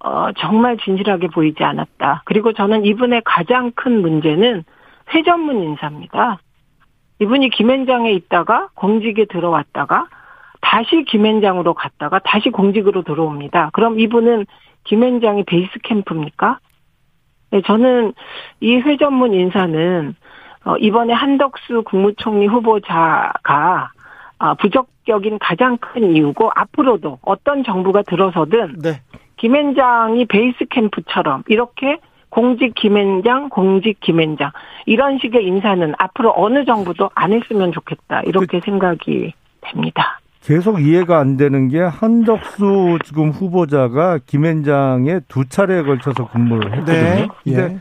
어, 0.00 0.32
정말 0.38 0.76
진실하게 0.78 1.28
보이지 1.28 1.62
않았다. 1.62 2.22
그리고 2.24 2.52
저는 2.52 2.84
이분의 2.84 3.22
가장 3.24 3.72
큰 3.72 4.00
문제는 4.00 4.64
회전문 5.14 5.62
인사입니다. 5.62 6.38
이분이 7.20 7.50
김현장에 7.50 8.12
있다가 8.12 8.68
공직에 8.74 9.24
들어왔다가 9.26 10.08
다시 10.60 11.04
김현장으로 11.04 11.74
갔다가 11.74 12.18
다시 12.18 12.50
공직으로 12.50 13.02
들어옵니다. 13.02 13.70
그럼 13.72 13.98
이분은 14.00 14.46
김현장이 14.84 15.44
베이스 15.44 15.78
캠프입니까? 15.82 16.58
네, 17.50 17.62
저는 17.62 18.12
이 18.60 18.76
회전문 18.76 19.32
인사는 19.32 20.14
어, 20.14 20.25
이번에 20.78 21.12
한덕수 21.12 21.82
국무총리 21.84 22.46
후보자가 22.46 23.90
아, 24.38 24.54
부적격인 24.54 25.38
가장 25.38 25.78
큰 25.78 26.14
이유고 26.14 26.50
앞으로도 26.54 27.20
어떤 27.22 27.64
정부가 27.64 28.02
들어서든 28.02 28.80
네. 28.82 29.00
김현장이 29.36 30.26
베이스 30.26 30.64
캠프처럼 30.70 31.42
이렇게 31.48 31.98
공직 32.28 32.74
김현장, 32.74 33.48
공직 33.48 34.00
김현장 34.00 34.50
이런 34.84 35.18
식의 35.18 35.46
인사는 35.46 35.94
앞으로 35.98 36.34
어느 36.36 36.64
정부도 36.64 37.10
안 37.14 37.32
했으면 37.32 37.72
좋겠다 37.72 38.22
이렇게 38.22 38.60
생각이 38.60 39.32
됩니다. 39.62 40.20
계속 40.42 40.80
이해가 40.80 41.18
안 41.18 41.36
되는 41.36 41.68
게 41.68 41.80
한덕수 41.80 42.98
지금 43.04 43.30
후보자가 43.30 44.18
김현장에 44.26 45.20
두 45.28 45.48
차례에 45.48 45.82
걸쳐서 45.82 46.28
근무를 46.28 46.72
했거든요. 46.76 46.96
네. 46.96 47.28
근데 47.42 47.62
예. 47.62 47.78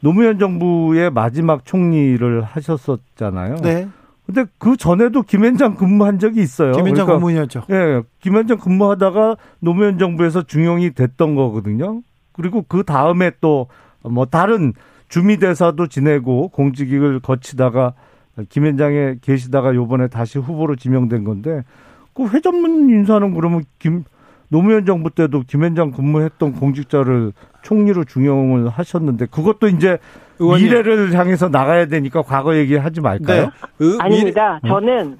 노무현 0.00 0.38
정부의 0.38 1.10
마지막 1.10 1.64
총리를 1.64 2.42
하셨었잖아요. 2.42 3.56
네. 3.56 3.88
근데 4.26 4.44
그 4.58 4.76
전에도 4.76 5.22
김현장 5.22 5.74
근무한 5.74 6.18
적이 6.18 6.42
있어요. 6.42 6.72
김현장 6.72 7.06
그러니까 7.06 7.14
고문이었죠. 7.14 7.62
예, 7.70 8.02
김현장 8.20 8.58
근무하다가 8.58 9.36
노무현 9.60 9.98
정부에서 9.98 10.42
중용이 10.42 10.92
됐던 10.92 11.34
거거든요. 11.34 12.02
그리고 12.32 12.64
그 12.68 12.84
다음에 12.84 13.30
또 13.40 13.68
뭐 14.04 14.26
다른 14.26 14.72
주미대사도 15.08 15.86
지내고 15.88 16.48
공직을 16.48 17.20
거치다가 17.20 17.94
김현장에 18.48 19.16
계시다가 19.20 19.74
요번에 19.74 20.08
다시 20.08 20.38
후보로 20.38 20.76
지명된 20.76 21.24
건데 21.24 21.62
그 22.14 22.28
회전문 22.28 22.90
인사는 22.90 23.34
그러면 23.34 23.64
김 23.78 24.04
노무현 24.48 24.86
정부 24.86 25.10
때도 25.10 25.42
김현장 25.46 25.90
근무했던 25.92 26.54
공직자를 26.54 27.32
총리로 27.62 28.04
중용을 28.04 28.68
하셨는데 28.68 29.26
그것도 29.26 29.68
이제 29.68 29.98
의원님. 30.38 30.66
미래를 30.68 31.12
향해서 31.14 31.48
나가야 31.48 31.86
되니까 31.86 32.22
과거 32.22 32.56
얘기하지 32.56 33.00
말까요? 33.00 33.42
네. 33.42 33.50
의- 33.80 33.98
아닙니다. 34.00 34.60
음. 34.64 34.68
저는 34.68 35.18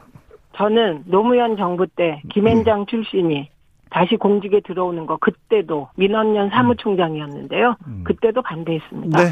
저는 0.57 1.03
노무현 1.07 1.57
정부 1.57 1.87
때 1.87 2.22
김현장 2.31 2.87
출신이 2.87 3.51
다시 3.91 4.16
공직에 4.16 4.61
들어오는 4.61 5.07
거 5.07 5.16
그때도 5.16 5.89
민원연 5.97 6.51
사무총장이었는데요. 6.51 7.76
음. 7.87 8.03
그때도 8.05 8.43
반대했습니다. 8.43 9.18
네. 9.22 9.31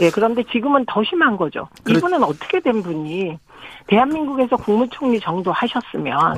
예, 0.00 0.10
그런데 0.10 0.42
지금은 0.50 0.84
더 0.86 1.02
심한 1.04 1.36
거죠. 1.36 1.68
그렇- 1.84 1.98
이분은 1.98 2.22
어떻게 2.24 2.60
된 2.60 2.82
분이 2.82 3.36
대한민국에서 3.88 4.56
국무총리 4.56 5.20
정도 5.20 5.52
하셨으면 5.52 6.36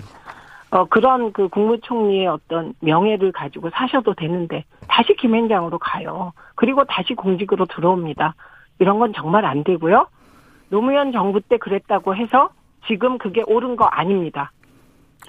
어 0.73 0.87
그런 0.87 1.33
그 1.33 1.49
국무총리의 1.49 2.27
어떤 2.29 2.73
명예를 2.81 3.31
가지고 3.33 3.69
사셔도 3.75 4.15
되는데 4.15 4.65
다시 4.89 5.15
김현장으로 5.15 5.79
가요. 5.79 6.33
그리고 6.55 6.83
다시 6.85 7.13
공직으로 7.15 7.67
들어옵니다. 7.67 8.35
이런 8.79 8.99
건 8.99 9.13
정말 9.15 9.45
안 9.45 9.65
되고요. 9.65 10.07
노무현 10.71 11.13
정부 11.13 11.43
때 11.43 11.59
그랬다고 11.59 12.17
해서 12.17 12.49
지금 12.89 13.19
그게 13.19 13.43
옳은 13.47 13.77
거 13.77 13.85
아닙니다. 13.85 14.51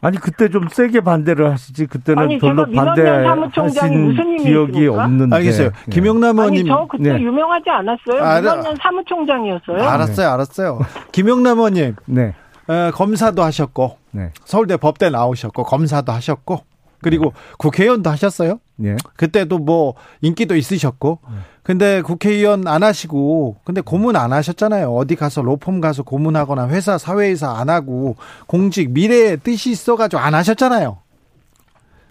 아니 0.02 0.18
그때 0.18 0.48
좀 0.50 0.70
세게 0.70 1.02
반대를 1.02 1.52
하시지 1.52 1.88
그때는 1.88 2.24
아니, 2.24 2.40
별로 2.40 2.66
반대하신 2.66 4.38
기억이? 4.38 4.88
없는데 4.88 5.36
알겠어요. 5.36 5.68
예. 5.68 5.92
김영남 5.92 6.40
의원님. 6.40 6.68
저 6.68 6.88
그때 6.90 7.14
네. 7.14 7.22
유명하지 7.22 7.70
않았어요. 7.70 8.22
알아- 8.22 8.42
민원연 8.42 8.76
사무총장이었어요. 8.82 9.84
알았어요, 9.84 10.28
알았어요. 10.30 10.80
김영남 11.12 11.58
의원님, 11.58 11.96
네, 12.06 12.34
어, 12.68 12.92
검사도 12.94 13.44
하셨고, 13.44 13.98
네, 14.12 14.32
서울대 14.46 14.78
법대 14.78 15.10
나오셨고, 15.10 15.64
검사도 15.64 16.12
하셨고, 16.12 16.62
그리고 17.04 17.34
국회의원도 17.58 18.10
하셨어요. 18.10 18.60
네. 18.78 18.96
그때도 19.18 19.60
뭐 19.60 19.94
인기도 20.22 20.56
있으셨고, 20.56 21.20
근데 21.62 22.02
국회의원 22.02 22.68
안 22.68 22.82
하시고, 22.82 23.58
근데 23.66 23.82
고문 23.82 24.16
안 24.16 24.34
하셨잖아요. 24.34 24.94
어디 24.96 25.16
가서 25.16 25.42
로펌 25.42 25.82
가서 25.82 26.04
고문하거나 26.04 26.70
회사 26.70 26.98
사회에서 26.98 27.54
안 27.54 27.70
하고 27.70 28.16
공직 28.48 28.92
미래에 28.92 29.36
뜻이 29.36 29.72
있어 29.72 29.96
가지고 29.96 30.22
안 30.22 30.34
하셨잖아요. 30.34 30.98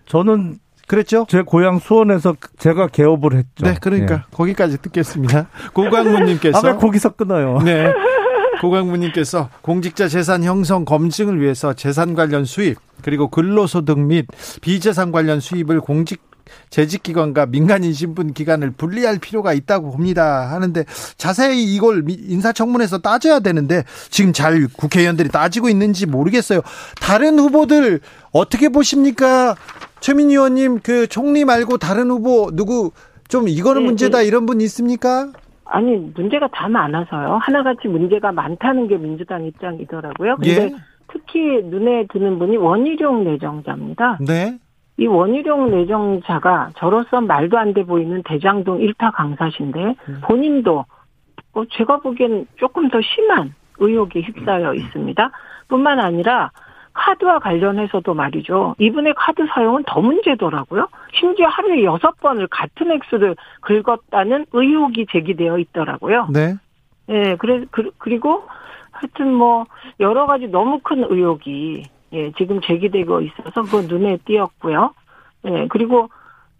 저는 0.06 0.58
그랬죠? 0.86 1.26
제 1.28 1.40
고향 1.40 1.78
수원에서 1.78 2.36
제가 2.58 2.88
개업을 2.88 3.34
했죠. 3.34 3.64
네, 3.64 3.76
그러니까 3.80 4.14
예. 4.14 4.20
거기까지 4.30 4.76
듣겠습니다. 4.82 5.48
고광무님께서 5.72 6.58
아, 6.58 6.72
왜 6.72 6.76
거기서 6.76 7.10
끊어요? 7.10 7.60
네. 7.64 7.86
고강무님께서 8.62 9.50
공직자 9.60 10.06
재산 10.08 10.44
형성 10.44 10.84
검증을 10.84 11.40
위해서 11.40 11.72
재산 11.74 12.14
관련 12.14 12.44
수입 12.44 12.78
그리고 13.02 13.28
근로소득 13.28 13.98
및 13.98 14.26
비재산 14.60 15.10
관련 15.10 15.40
수입을 15.40 15.80
공직 15.80 16.22
재직기관과 16.70 17.46
민간인 17.46 17.92
신분 17.92 18.34
기관을 18.34 18.72
분리할 18.72 19.18
필요가 19.18 19.52
있다고 19.52 19.90
봅니다 19.90 20.50
하는데 20.52 20.84
자세히 21.16 21.64
이걸 21.74 22.02
미- 22.02 22.14
인사청문회에서 22.14 22.98
따져야 22.98 23.40
되는데 23.40 23.84
지금 24.10 24.32
잘 24.32 24.68
국회의원들이 24.76 25.30
따지고 25.30 25.68
있는지 25.68 26.06
모르겠어요. 26.06 26.60
다른 27.00 27.38
후보들 27.38 28.00
어떻게 28.32 28.68
보십니까? 28.68 29.56
최민희 30.00 30.34
의원님 30.34 30.80
그 30.82 31.06
총리 31.06 31.44
말고 31.44 31.78
다른 31.78 32.10
후보 32.10 32.50
누구 32.52 32.92
좀 33.28 33.48
이거는 33.48 33.82
네, 33.82 33.86
문제다 33.86 34.18
네. 34.18 34.26
이런 34.26 34.44
분 34.46 34.60
있습니까? 34.60 35.32
아니 35.64 35.96
문제가 36.14 36.48
다 36.48 36.68
많아서요. 36.68 37.38
하나같이 37.42 37.88
문제가 37.88 38.32
많다는 38.32 38.88
게 38.88 38.96
민주당 38.96 39.44
입장이더라고요. 39.44 40.36
근데 40.36 40.64
예. 40.64 40.70
특히 41.08 41.62
눈에 41.64 42.06
드는 42.12 42.38
분이 42.38 42.56
원희룡 42.56 43.24
내정자입니다. 43.24 44.18
네. 44.26 44.58
이 44.98 45.06
원희룡 45.06 45.70
내정자가 45.70 46.70
저로서 46.76 47.20
말도 47.20 47.58
안 47.58 47.72
돼 47.74 47.84
보이는 47.84 48.22
대장동 48.24 48.80
일타 48.80 49.10
강사신데 49.12 49.94
본인도 50.24 50.84
어, 51.54 51.62
제가 51.72 51.98
보기엔 52.00 52.46
조금 52.56 52.88
더 52.90 53.00
심한 53.02 53.54
의혹에 53.78 54.20
휩싸여 54.20 54.74
있습니다. 54.74 55.30
뿐만 55.68 56.00
아니라 56.00 56.50
카드와 56.94 57.38
관련해서도 57.38 58.14
말이죠. 58.14 58.74
이분의 58.78 59.14
카드 59.16 59.46
사용은 59.54 59.84
더 59.86 60.00
문제더라고요. 60.00 60.88
심지어 61.14 61.46
하루에 61.48 61.84
여섯 61.84 62.18
번을 62.20 62.46
같은 62.48 62.90
액수를 62.90 63.36
긁었다는 63.60 64.46
의혹이 64.52 65.06
제기되어 65.10 65.58
있더라고요. 65.58 66.28
네. 66.30 66.54
예, 67.08 67.36
그래, 67.36 67.64
그, 67.70 67.90
그리고 67.98 68.44
하여튼 68.90 69.32
뭐, 69.34 69.66
여러 70.00 70.26
가지 70.26 70.46
너무 70.46 70.80
큰 70.82 71.04
의혹이, 71.08 71.84
예, 72.12 72.32
지금 72.32 72.60
제기되고 72.60 73.22
있어서 73.22 73.62
그 73.62 73.86
눈에 73.88 74.18
띄었고요. 74.24 74.94
예, 75.46 75.66
그리고 75.68 76.08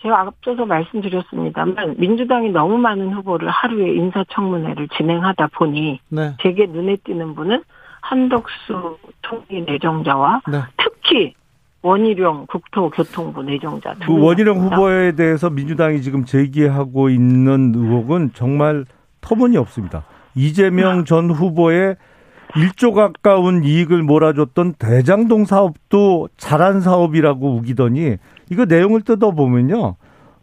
제가 0.00 0.20
앞서서 0.20 0.66
말씀드렸습니다만, 0.66 1.96
민주당이 1.98 2.50
너무 2.50 2.78
많은 2.78 3.12
후보를 3.12 3.48
하루에 3.48 3.92
인사청문회를 3.94 4.88
진행하다 4.96 5.48
보니, 5.54 6.00
네. 6.08 6.32
제게 6.40 6.66
눈에 6.66 6.96
띄는 7.04 7.34
분은 7.34 7.62
한덕수 8.12 8.98
총리 9.22 9.62
내정자와 9.64 10.42
네. 10.50 10.58
특히 10.76 11.34
원희룡 11.80 12.46
국토교통부 12.46 13.42
내정자 13.42 13.94
두그명 13.94 14.22
원희룡. 14.22 14.58
후보에 14.58 15.12
대해서 15.12 15.48
민주당이 15.48 16.02
지금 16.02 16.24
제기하고 16.26 17.08
있는 17.08 17.72
의혹은 17.74 18.32
정말 18.34 18.84
터무니없습니다. 19.22 20.04
이재명 20.34 21.04
전 21.06 21.30
후보의 21.30 21.96
1조 22.50 22.92
가까운 22.92 23.64
이익을 23.64 24.02
몰아줬던 24.02 24.74
대장동 24.78 25.46
사업도 25.46 26.28
잘한 26.36 26.82
사업이라고 26.82 27.56
우기더니 27.56 28.18
이거 28.50 28.66
내용을 28.66 29.00
뜯어보면요. 29.02 29.96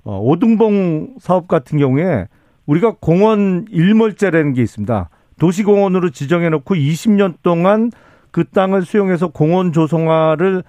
어, 0.05 0.19
오등봉 0.19 1.17
사업 1.19 1.47
같은 1.47 1.77
경우에 1.77 2.27
우리가 2.65 2.95
공원 2.99 3.65
일몰제라는 3.69 4.53
게 4.53 4.63
있습니다. 4.63 5.09
도시공원으로 5.39 6.11
지정해 6.11 6.49
놓고 6.49 6.75
20년 6.75 7.35
동안 7.41 7.91
그 8.31 8.43
땅을 8.45 8.83
수용해서 8.83 9.29
공원 9.29 9.73
조성화를 9.73 10.63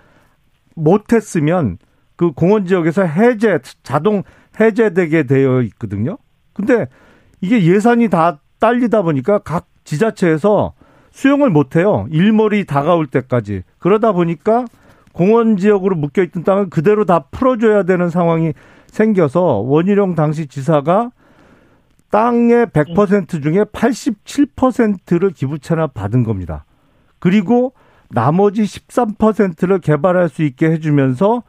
못 0.74 1.12
했으면 1.12 1.78
그 2.16 2.32
공원 2.32 2.66
지역에서 2.66 3.02
해제 3.02 3.58
자동 3.82 4.22
해제되게 4.58 5.24
되어 5.24 5.62
있거든요. 5.62 6.18
근데 6.52 6.86
이게 7.40 7.64
예산이 7.64 8.08
다 8.08 8.40
딸리다 8.58 9.02
보니까 9.02 9.38
각 9.38 9.66
지자체에서 9.84 10.74
수용을 11.10 11.50
못 11.50 11.76
해요. 11.76 12.06
일몰이 12.10 12.64
다가올 12.66 13.06
때까지. 13.06 13.62
그러다 13.78 14.12
보니까 14.12 14.64
공원 15.12 15.56
지역으로 15.56 15.96
묶여 15.96 16.22
있던 16.22 16.44
땅을 16.44 16.70
그대로 16.70 17.04
다 17.04 17.24
풀어줘야 17.30 17.82
되는 17.82 18.10
상황이 18.10 18.52
생겨서 18.86 19.42
원희룡 19.66 20.14
당시 20.14 20.46
지사가 20.46 21.10
땅의 22.10 22.66
100% 22.66 23.42
중에 23.42 23.64
87%를 23.64 25.30
기부 25.30 25.58
체납 25.58 25.94
받은 25.94 26.24
겁니다. 26.24 26.64
그리고 27.18 27.72
나머지 28.10 28.62
13%를 28.62 29.78
개발할 29.78 30.28
수 30.28 30.42
있게 30.42 30.70
해주면서 30.70 31.42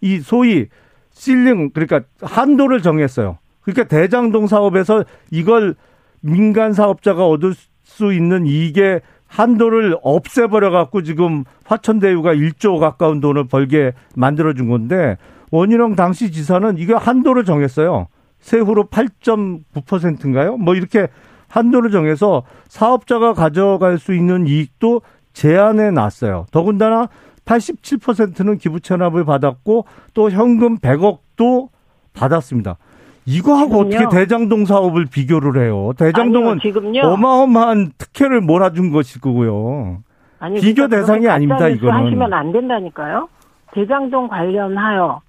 이 0.00 0.18
소위 0.18 0.66
실링 1.10 1.70
그러니까 1.70 2.02
한도를 2.20 2.82
정했어요. 2.82 3.38
그러니까 3.60 3.84
대장동 3.84 4.46
사업에서 4.46 5.04
이걸 5.30 5.74
민간 6.20 6.72
사업자가 6.72 7.26
얻을 7.26 7.54
수 7.84 8.12
있는 8.12 8.46
이익의 8.46 9.02
한도를 9.26 9.96
없애버려 10.02 10.70
갖고 10.70 11.02
지금 11.02 11.44
화천대유가 11.64 12.34
1조 12.34 12.78
가까운 12.78 13.20
돈을 13.20 13.46
벌게 13.46 13.92
만들어 14.16 14.54
준 14.54 14.68
건데 14.68 15.16
원희룡 15.50 15.96
당시 15.96 16.32
지사는 16.32 16.78
이게 16.78 16.94
한도를 16.94 17.44
정했어요. 17.44 18.08
세후로 18.40 18.84
8.9%인가요? 18.84 20.56
뭐 20.56 20.74
이렇게 20.74 21.08
한도를 21.48 21.90
정해서 21.90 22.42
사업자가 22.68 23.32
가져갈 23.32 23.98
수 23.98 24.14
있는 24.14 24.46
이익도 24.46 25.02
제한해 25.32 25.90
놨어요. 25.90 26.46
더군다나 26.50 27.08
87%는 27.44 28.58
기부 28.58 28.80
체납을 28.80 29.24
받았고 29.24 29.86
또 30.12 30.30
현금 30.30 30.78
100억도 30.78 31.68
받았습니다. 32.12 32.76
이거하고 33.24 33.88
지금요? 33.90 34.06
어떻게 34.06 34.16
대장동 34.16 34.64
사업을 34.64 35.06
비교를 35.06 35.62
해요? 35.62 35.92
대장동은 35.98 36.48
아니요, 36.52 36.60
지금요. 36.60 37.00
어마어마한 37.02 37.92
특혜를 37.98 38.40
몰아준 38.40 38.90
것이고요. 38.90 39.98
아니, 40.40 40.60
비교 40.60 40.86
그러니까 40.86 40.96
대상이 40.96 41.28
아닙니다, 41.28 41.68
이거는. 41.68 42.06
하시면 42.06 42.32
안 42.32 42.52
된다니까요. 42.52 43.28
대장동 43.72 44.28
관련하여 44.28 45.20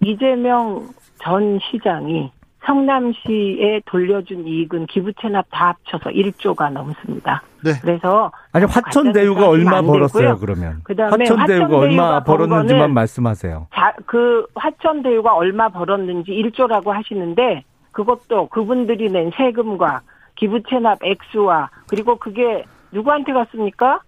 이재명 0.00 0.88
전 1.22 1.58
시장이 1.70 2.30
성남시에 2.64 3.82
돌려준 3.86 4.46
이익은 4.46 4.86
기부채납 4.86 5.46
다 5.50 5.68
합쳐서 5.68 6.10
1조가 6.10 6.70
넘습니다. 6.70 7.42
네. 7.64 7.72
그래서 7.80 8.30
아니 8.52 8.64
화천대유가 8.64 9.48
얼마 9.48 9.82
벌었어요. 9.82 10.38
그러면? 10.38 10.80
그다음에 10.84 11.24
화천대유가 11.24 11.76
얼마 11.76 12.14
화천대유가 12.14 12.24
벌었는지만 12.24 12.94
말씀하세요. 12.94 13.66
자, 13.74 13.94
그 14.06 14.46
화천대유가 14.54 15.34
얼마 15.34 15.68
벌었는지 15.70 16.30
1조라고 16.30 16.90
하시는데 16.90 17.64
그것도 17.90 18.48
그분들이 18.48 19.10
낸 19.10 19.30
세금과 19.36 20.02
기부채납 20.36 21.04
액수와 21.04 21.70
그리고 21.88 22.16
그게 22.16 22.64
누구한테 22.92 23.32
갔습니까? 23.32 24.00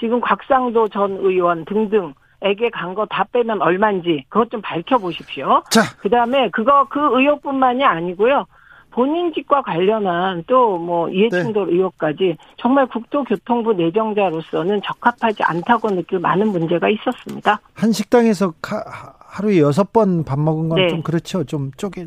지금 0.00 0.20
곽상도 0.20 0.88
전 0.88 1.12
의원 1.20 1.64
등등 1.64 2.14
에게 2.42 2.70
간 2.70 2.94
거 2.94 3.04
다 3.06 3.24
빼면 3.32 3.60
얼마인지 3.62 4.24
그것 4.28 4.50
좀 4.50 4.60
밝혀보십시오. 4.62 5.62
자, 5.70 5.82
그다음에 5.98 6.48
그거 6.50 6.86
그 6.88 6.98
의혹뿐만이 7.00 7.84
아니고요. 7.84 8.46
본인 8.92 9.32
직과 9.32 9.62
관련한 9.62 10.42
또 10.48 10.76
뭐 10.78 11.08
이해충돌 11.10 11.68
네. 11.68 11.74
의혹까지 11.74 12.36
정말 12.56 12.86
국토교통부 12.86 13.74
내정자로서는 13.74 14.80
적합하지 14.82 15.42
않다고 15.44 15.90
느낄 15.90 16.18
많은 16.18 16.48
문제가 16.48 16.88
있었습니다. 16.88 17.60
한 17.74 17.92
식당에서 17.92 18.52
가- 18.60 18.82
하루에 19.20 19.60
여섯 19.60 19.92
번 19.92 20.24
밥 20.24 20.40
먹은 20.40 20.68
건 20.68 20.76
네. 20.80 20.88
좀 20.88 21.02
그렇죠. 21.02 21.44
좀 21.44 21.70
쪼개 21.76 22.06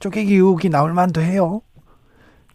쪼개기 0.00 0.34
의혹이 0.34 0.68
나올 0.68 0.92
만도 0.92 1.20
해요. 1.22 1.62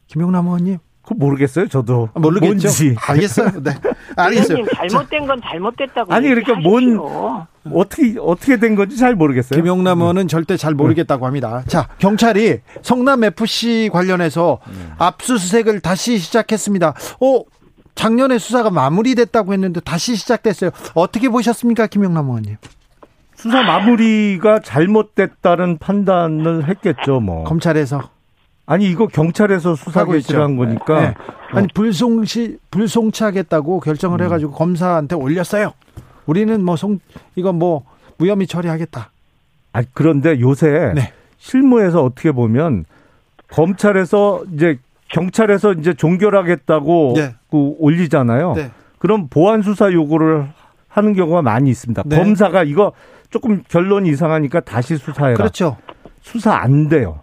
김용남 0.07 0.45
의원님 0.45 0.77
그거 1.05 1.15
모르겠어요. 1.17 1.67
저도 1.67 2.09
아, 2.13 2.19
모르겠죠. 2.19 2.47
뭔지 2.47 2.95
알겠어요. 2.99 3.51
네, 3.63 3.71
알겠어요. 4.15 4.57
의원님 4.57 4.73
잘못된 4.75 5.27
건 5.27 5.41
잘못됐다고 5.43 6.13
아니, 6.13 6.27
그러니까 6.29 6.55
뭔-. 6.55 7.45
어떻게 7.73 8.15
어떻게 8.19 8.57
된 8.57 8.75
건지 8.75 8.97
잘 8.97 9.15
모르겠어요. 9.15 9.59
김용남 9.61 10.01
의원은 10.01 10.27
절대 10.27 10.57
잘 10.57 10.73
모르겠다고 10.73 11.25
합니다. 11.25 11.63
자, 11.67 11.87
경찰이 11.99 12.59
성남 12.81 13.23
FC 13.23 13.89
관련해서 13.91 14.59
압수수색을 14.97 15.79
다시 15.81 16.17
시작했습니다. 16.17 16.93
어, 17.21 17.41
작년에 17.95 18.37
수사가 18.39 18.69
마무리됐다고 18.71 19.53
했는데 19.53 19.79
다시 19.79 20.15
시작됐어요. 20.15 20.71
어떻게 20.95 21.29
보셨습니까, 21.29 21.87
김용남 21.87 22.25
의원님? 22.25 22.57
수사 23.35 23.63
마무리가 23.63 24.59
잘못됐다는 24.59 25.77
판단을 25.77 26.67
했겠죠. 26.67 27.19
뭐 27.19 27.43
검찰에서 27.43 28.09
아니 28.65 28.89
이거 28.89 29.07
경찰에서 29.07 29.75
수사 29.75 30.01
하고 30.01 30.13
개시를 30.13 30.35
있죠. 30.39 30.43
한 30.43 30.55
거니까 30.57 30.99
네. 31.01 31.13
아니 31.51 31.67
불송시 31.73 32.57
불송치하겠다고 32.71 33.79
결정을 33.79 34.21
해가지고 34.21 34.51
검사한테 34.53 35.15
올렸어요. 35.15 35.73
우리는 36.25 36.63
뭐 36.63 36.75
송 36.75 36.99
이거 37.35 37.53
뭐 37.53 37.83
무혐의 38.17 38.47
처리하겠다. 38.47 39.11
아 39.73 39.83
그런데 39.93 40.39
요새 40.39 40.93
네. 40.95 41.13
실무에서 41.37 42.03
어떻게 42.03 42.31
보면 42.31 42.85
검찰에서 43.51 44.43
이제 44.53 44.79
경찰에서 45.09 45.73
이제 45.73 45.93
종결하겠다고 45.93 47.13
네. 47.15 47.35
그 47.51 47.75
올리잖아요. 47.77 48.53
네. 48.55 48.71
그럼 48.97 49.27
보안 49.29 49.61
수사 49.61 49.91
요구를 49.91 50.47
하는 50.87 51.13
경우가 51.13 51.41
많이 51.43 51.69
있습니다. 51.69 52.03
네. 52.07 52.17
검사가 52.17 52.63
이거 52.63 52.93
조금 53.29 53.61
결론이 53.67 54.09
이상하니까 54.09 54.61
다시 54.61 54.97
수사해라. 54.97 55.35
그렇죠. 55.37 55.77
수사 56.21 56.55
안 56.55 56.89
돼요. 56.89 57.19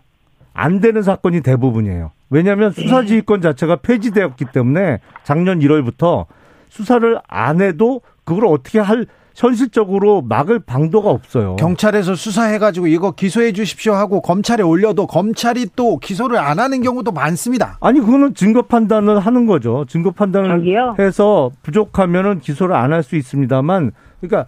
안 0.63 0.81
되는 0.81 1.03
사건이 1.03 1.41
대부분이에요. 1.41 2.13
왜냐하면 2.31 2.71
수사지휘권 2.71 3.41
자체가 3.43 3.77
폐지되었기 3.77 4.45
때문에 4.53 5.01
작년 5.25 5.59
1월부터 5.59 6.27
수사를 6.69 7.19
안 7.27 7.61
해도 7.61 8.01
그걸 8.25 8.47
어떻게 8.47 8.79
할 8.79 9.07
현실적으로 9.35 10.23
막을 10.23 10.61
방도가 10.61 11.11
없어요. 11.11 11.57
경찰에서 11.57 12.15
수사해가지고 12.15 12.87
이거 12.87 13.11
기소해 13.13 13.53
주십시오 13.53 13.95
하고 13.95 14.21
검찰에 14.21 14.63
올려도 14.63 15.07
검찰이 15.09 15.71
또 15.75 15.97
기소를 15.99 16.39
안 16.39 16.61
하는 16.61 16.83
경우도 16.83 17.11
많습니다. 17.13 17.79
아니 17.81 17.99
그거는 17.99 18.35
증거 18.35 18.63
판단을 18.63 19.19
하는 19.19 19.47
거죠. 19.47 19.85
증거 19.89 20.11
판단을 20.13 20.59
저기요. 20.59 20.97
해서 20.99 21.51
부족하면은 21.63 22.39
기소를 22.41 22.77
안 22.77 22.93
할 22.93 23.03
수 23.03 23.17
있습니다만, 23.17 23.93
그러니까 24.21 24.47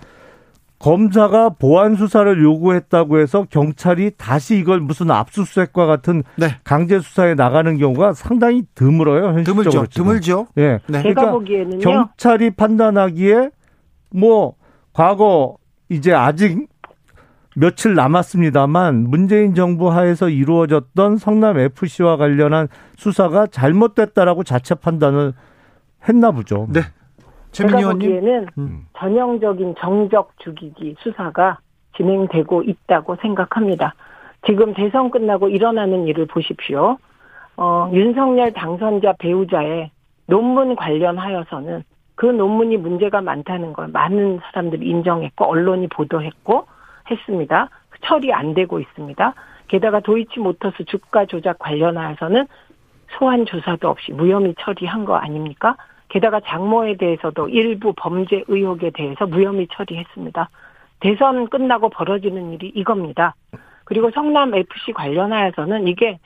검사가 0.85 1.49
보안 1.49 1.95
수사를 1.95 2.43
요구했다고 2.43 3.19
해서 3.19 3.47
경찰이 3.49 4.11
다시 4.19 4.59
이걸 4.59 4.81
무슨 4.81 5.11
압수수색과 5.11 5.87
같은 5.87 6.23
네. 6.37 6.59
강제 6.63 7.01
수사에 7.01 7.35
나가는 7.35 7.79
경우가 7.79 8.13
상당히 8.13 8.65
드물어요. 8.75 9.29
현실적으로 9.29 9.63
드물죠. 9.63 9.87
지금. 9.87 10.05
드물죠. 10.05 10.47
예. 10.59 10.81
네. 10.87 10.99
그러니까 11.01 11.31
보기에는요. 11.31 11.79
경찰이 11.79 12.51
판단하기에 12.51 13.51
뭐 14.11 14.57
과거 14.93 15.57
이제 15.89 16.13
아직 16.13 16.69
며칠 17.57 17.95
남았습니다만 17.95 19.09
문재인 19.09 19.55
정부 19.55 19.91
하에서 19.91 20.29
이루어졌던 20.29 21.17
성남 21.17 21.59
FC와 21.61 22.19
관련한 22.19 22.69
수사가 22.99 23.47
잘못됐다라고 23.47 24.45
자체 24.45 24.75
판단을 24.75 25.33
했나 26.07 26.31
보죠. 26.31 26.67
네. 26.71 26.83
제가. 27.55 27.79
보기에는 27.93 28.47
음. 28.59 28.87
전형적인 28.99 29.77
정적 29.79 30.39
죽이기 30.39 30.97
수사가 30.99 31.59
진행되고 31.97 32.63
있다고 32.65 33.17
생각합니다. 33.17 33.95
지금 34.47 34.75
대선 34.75 35.11
끝나고 35.11 35.49
일어나는 35.49 36.07
일을 36.07 36.27
보십시오. 36.27 36.99
어, 37.57 37.91
윤석열 37.93 38.53
당선자 38.53 39.15
배우자의 39.19 39.91
논문 40.27 40.75
관련하여서는 40.77 41.85
그 42.17 42.27
논문이 42.27 42.77
문제가 42.77 43.21
많다는 43.21 43.73
걸 43.73 43.89
많은 43.89 44.41
사람들이 44.45 44.87
인정했고 44.87 45.45
언론이 45.45 45.89
보도했고 45.89 46.67
했습니다. 47.11 47.71
처리 48.03 48.33
안 48.33 48.55
되고 48.55 48.81
있습니다. 48.81 49.35
게다가 49.69 50.01
도이치모터스 50.01 50.85
주가 50.85 51.27
조작 51.27 51.59
관련하여서는 51.59 52.47
소환 53.19 53.47
조사도 53.47 53.89
없이 53.89 54.13
무혐의 54.13 54.55
처리한 54.61 55.05
거 55.05 55.17
아닙니까? 55.17 55.77
게다가 56.15 56.39
장모에 56.39 56.97
대해서도 56.97 57.49
일부 57.49 57.93
범죄 57.97 58.45
의혹에 58.47 58.91
대해서 58.91 59.27
무혐의 59.27 59.67
처리했습니다. 59.73 60.49
대선 61.01 61.49
끝나고 61.49 61.89
벌어지는 61.89 62.53
일이 62.53 62.71
이겁니다. 62.73 63.35
그리고 63.83 64.13
성남 64.13 64.55
FC 64.55 64.93
관련하여서는 64.95 65.89
이게 65.89 66.21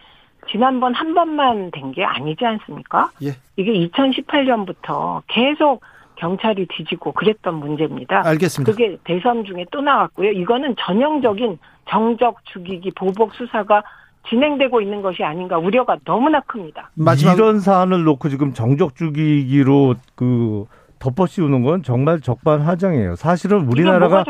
지난번 0.51 0.93
한 0.95 1.15
번만 1.15 1.71
된 1.71 1.91
게 1.93 2.05
아니지 2.05 2.45
않습니까? 2.45 3.11
예. 3.23 3.31
이게 3.57 3.73
2018년부터 3.89 5.23
계속 5.27 5.81
경찰이 6.17 6.67
뒤지고 6.67 7.13
그랬던 7.13 7.55
문제입니다. 7.55 8.27
알겠습니다. 8.27 8.71
그게 8.71 8.99
대선 9.05 9.47
중에 9.47 9.65
또 9.71 9.81
나왔고요. 9.81 10.33
이거는 10.33 10.77
전형적인 10.79 11.59
정적 11.89 12.45
죽이기 12.45 12.91
보복 12.91 13.33
수사가 13.35 13.83
진행되고 14.29 14.81
있는 14.81 15.01
것이 15.03 15.23
아닌가 15.23 15.59
우려가 15.59 15.97
너무나 16.05 16.41
큽니다. 16.41 16.91
마지막 16.95 17.35
이런 17.35 17.61
사안을 17.61 18.05
놓고 18.05 18.29
지금 18.29 18.53
정적 18.53 18.95
죽이기로 18.95 19.95
그 20.15 20.67
덮어씌우는 20.99 21.63
건 21.63 21.83
정말 21.83 22.21
적반하장이에요. 22.21 23.17
사실은 23.17 23.67
우리나라가? 23.67 24.25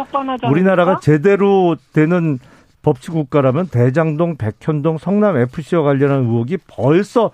우리나라가 0.48 1.00
제대로 1.00 1.76
되는 1.92 2.38
법치 2.82 3.10
국가라면 3.10 3.68
대장동, 3.68 4.36
백현동, 4.36 4.98
성남 4.98 5.36
FC와 5.36 5.82
관련한 5.82 6.20
의혹이 6.24 6.58
벌써 6.68 7.30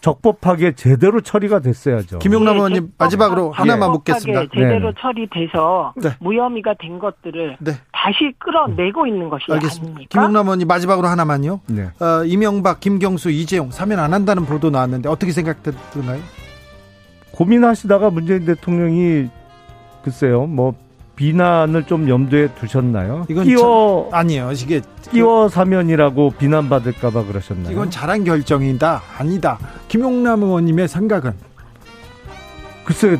적법하게 0.00 0.74
제대로 0.74 1.20
처리가 1.20 1.60
됐어야죠. 1.60 2.18
김용남 2.20 2.54
예, 2.54 2.58
의원님 2.58 2.92
마지막으로 2.98 3.50
하나만 3.50 3.92
적법하게 3.92 3.92
묻겠습니다. 3.98 4.40
제대로 4.54 4.92
네. 4.92 4.94
처리돼서 5.00 5.92
네. 5.96 6.10
무혐의가 6.20 6.74
된 6.78 6.98
것들을 6.98 7.56
네, 7.60 7.72
다시 7.92 8.32
끌어내고 8.38 9.06
있는 9.06 9.28
것이 9.28 9.44
알겠습니다. 9.50 9.86
아닙니까? 9.86 10.08
김용남 10.10 10.46
의원님 10.46 10.68
마지막으로 10.68 11.08
하나만요. 11.08 11.60
네. 11.66 11.88
어, 12.00 12.24
이명박, 12.24 12.80
김경수, 12.80 13.30
이재용 13.30 13.70
사면 13.70 13.98
안 13.98 14.14
한다는 14.14 14.46
보도 14.46 14.70
나왔는데 14.70 15.08
어떻게 15.08 15.32
생각드나요? 15.32 16.20
고민하시다가 17.32 18.10
문재인 18.10 18.44
대통령이 18.44 19.28
글쎄요, 20.02 20.46
뭐 20.46 20.74
비난을 21.18 21.82
좀 21.82 22.08
염두에 22.08 22.46
두셨나요? 22.54 23.26
이건 23.28 23.44
끼워 23.44 24.08
아니에요. 24.12 24.52
이게 24.52 24.80
끼워 25.10 25.48
사면이라고 25.48 26.34
비난받을까봐 26.38 27.24
그러셨나요? 27.24 27.72
이건 27.72 27.90
잘한 27.90 28.22
결정이다. 28.22 29.02
아니다. 29.18 29.58
김용남 29.88 30.44
의원님의 30.44 30.86
생각은 30.86 31.32
글쎄 32.84 33.18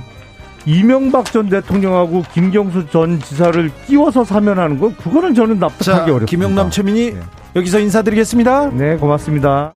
이명박 0.65 1.25
전 1.33 1.49
대통령하고 1.49 2.23
김경수 2.33 2.87
전 2.91 3.19
지사를 3.19 3.69
끼워서 3.89 4.23
사면하는 4.23 4.79
거 4.79 4.93
그거는 4.95 5.35
저는 5.35 5.59
자, 5.59 5.67
납득하기 5.67 6.03
어렵습니다. 6.03 6.27
김용남 6.27 6.71
최민희 6.71 7.15
네. 7.15 7.21
여기서 7.57 7.81
인사드리겠습니다. 7.81 8.71
네, 8.75 8.97
고맙습니다. 8.97 9.67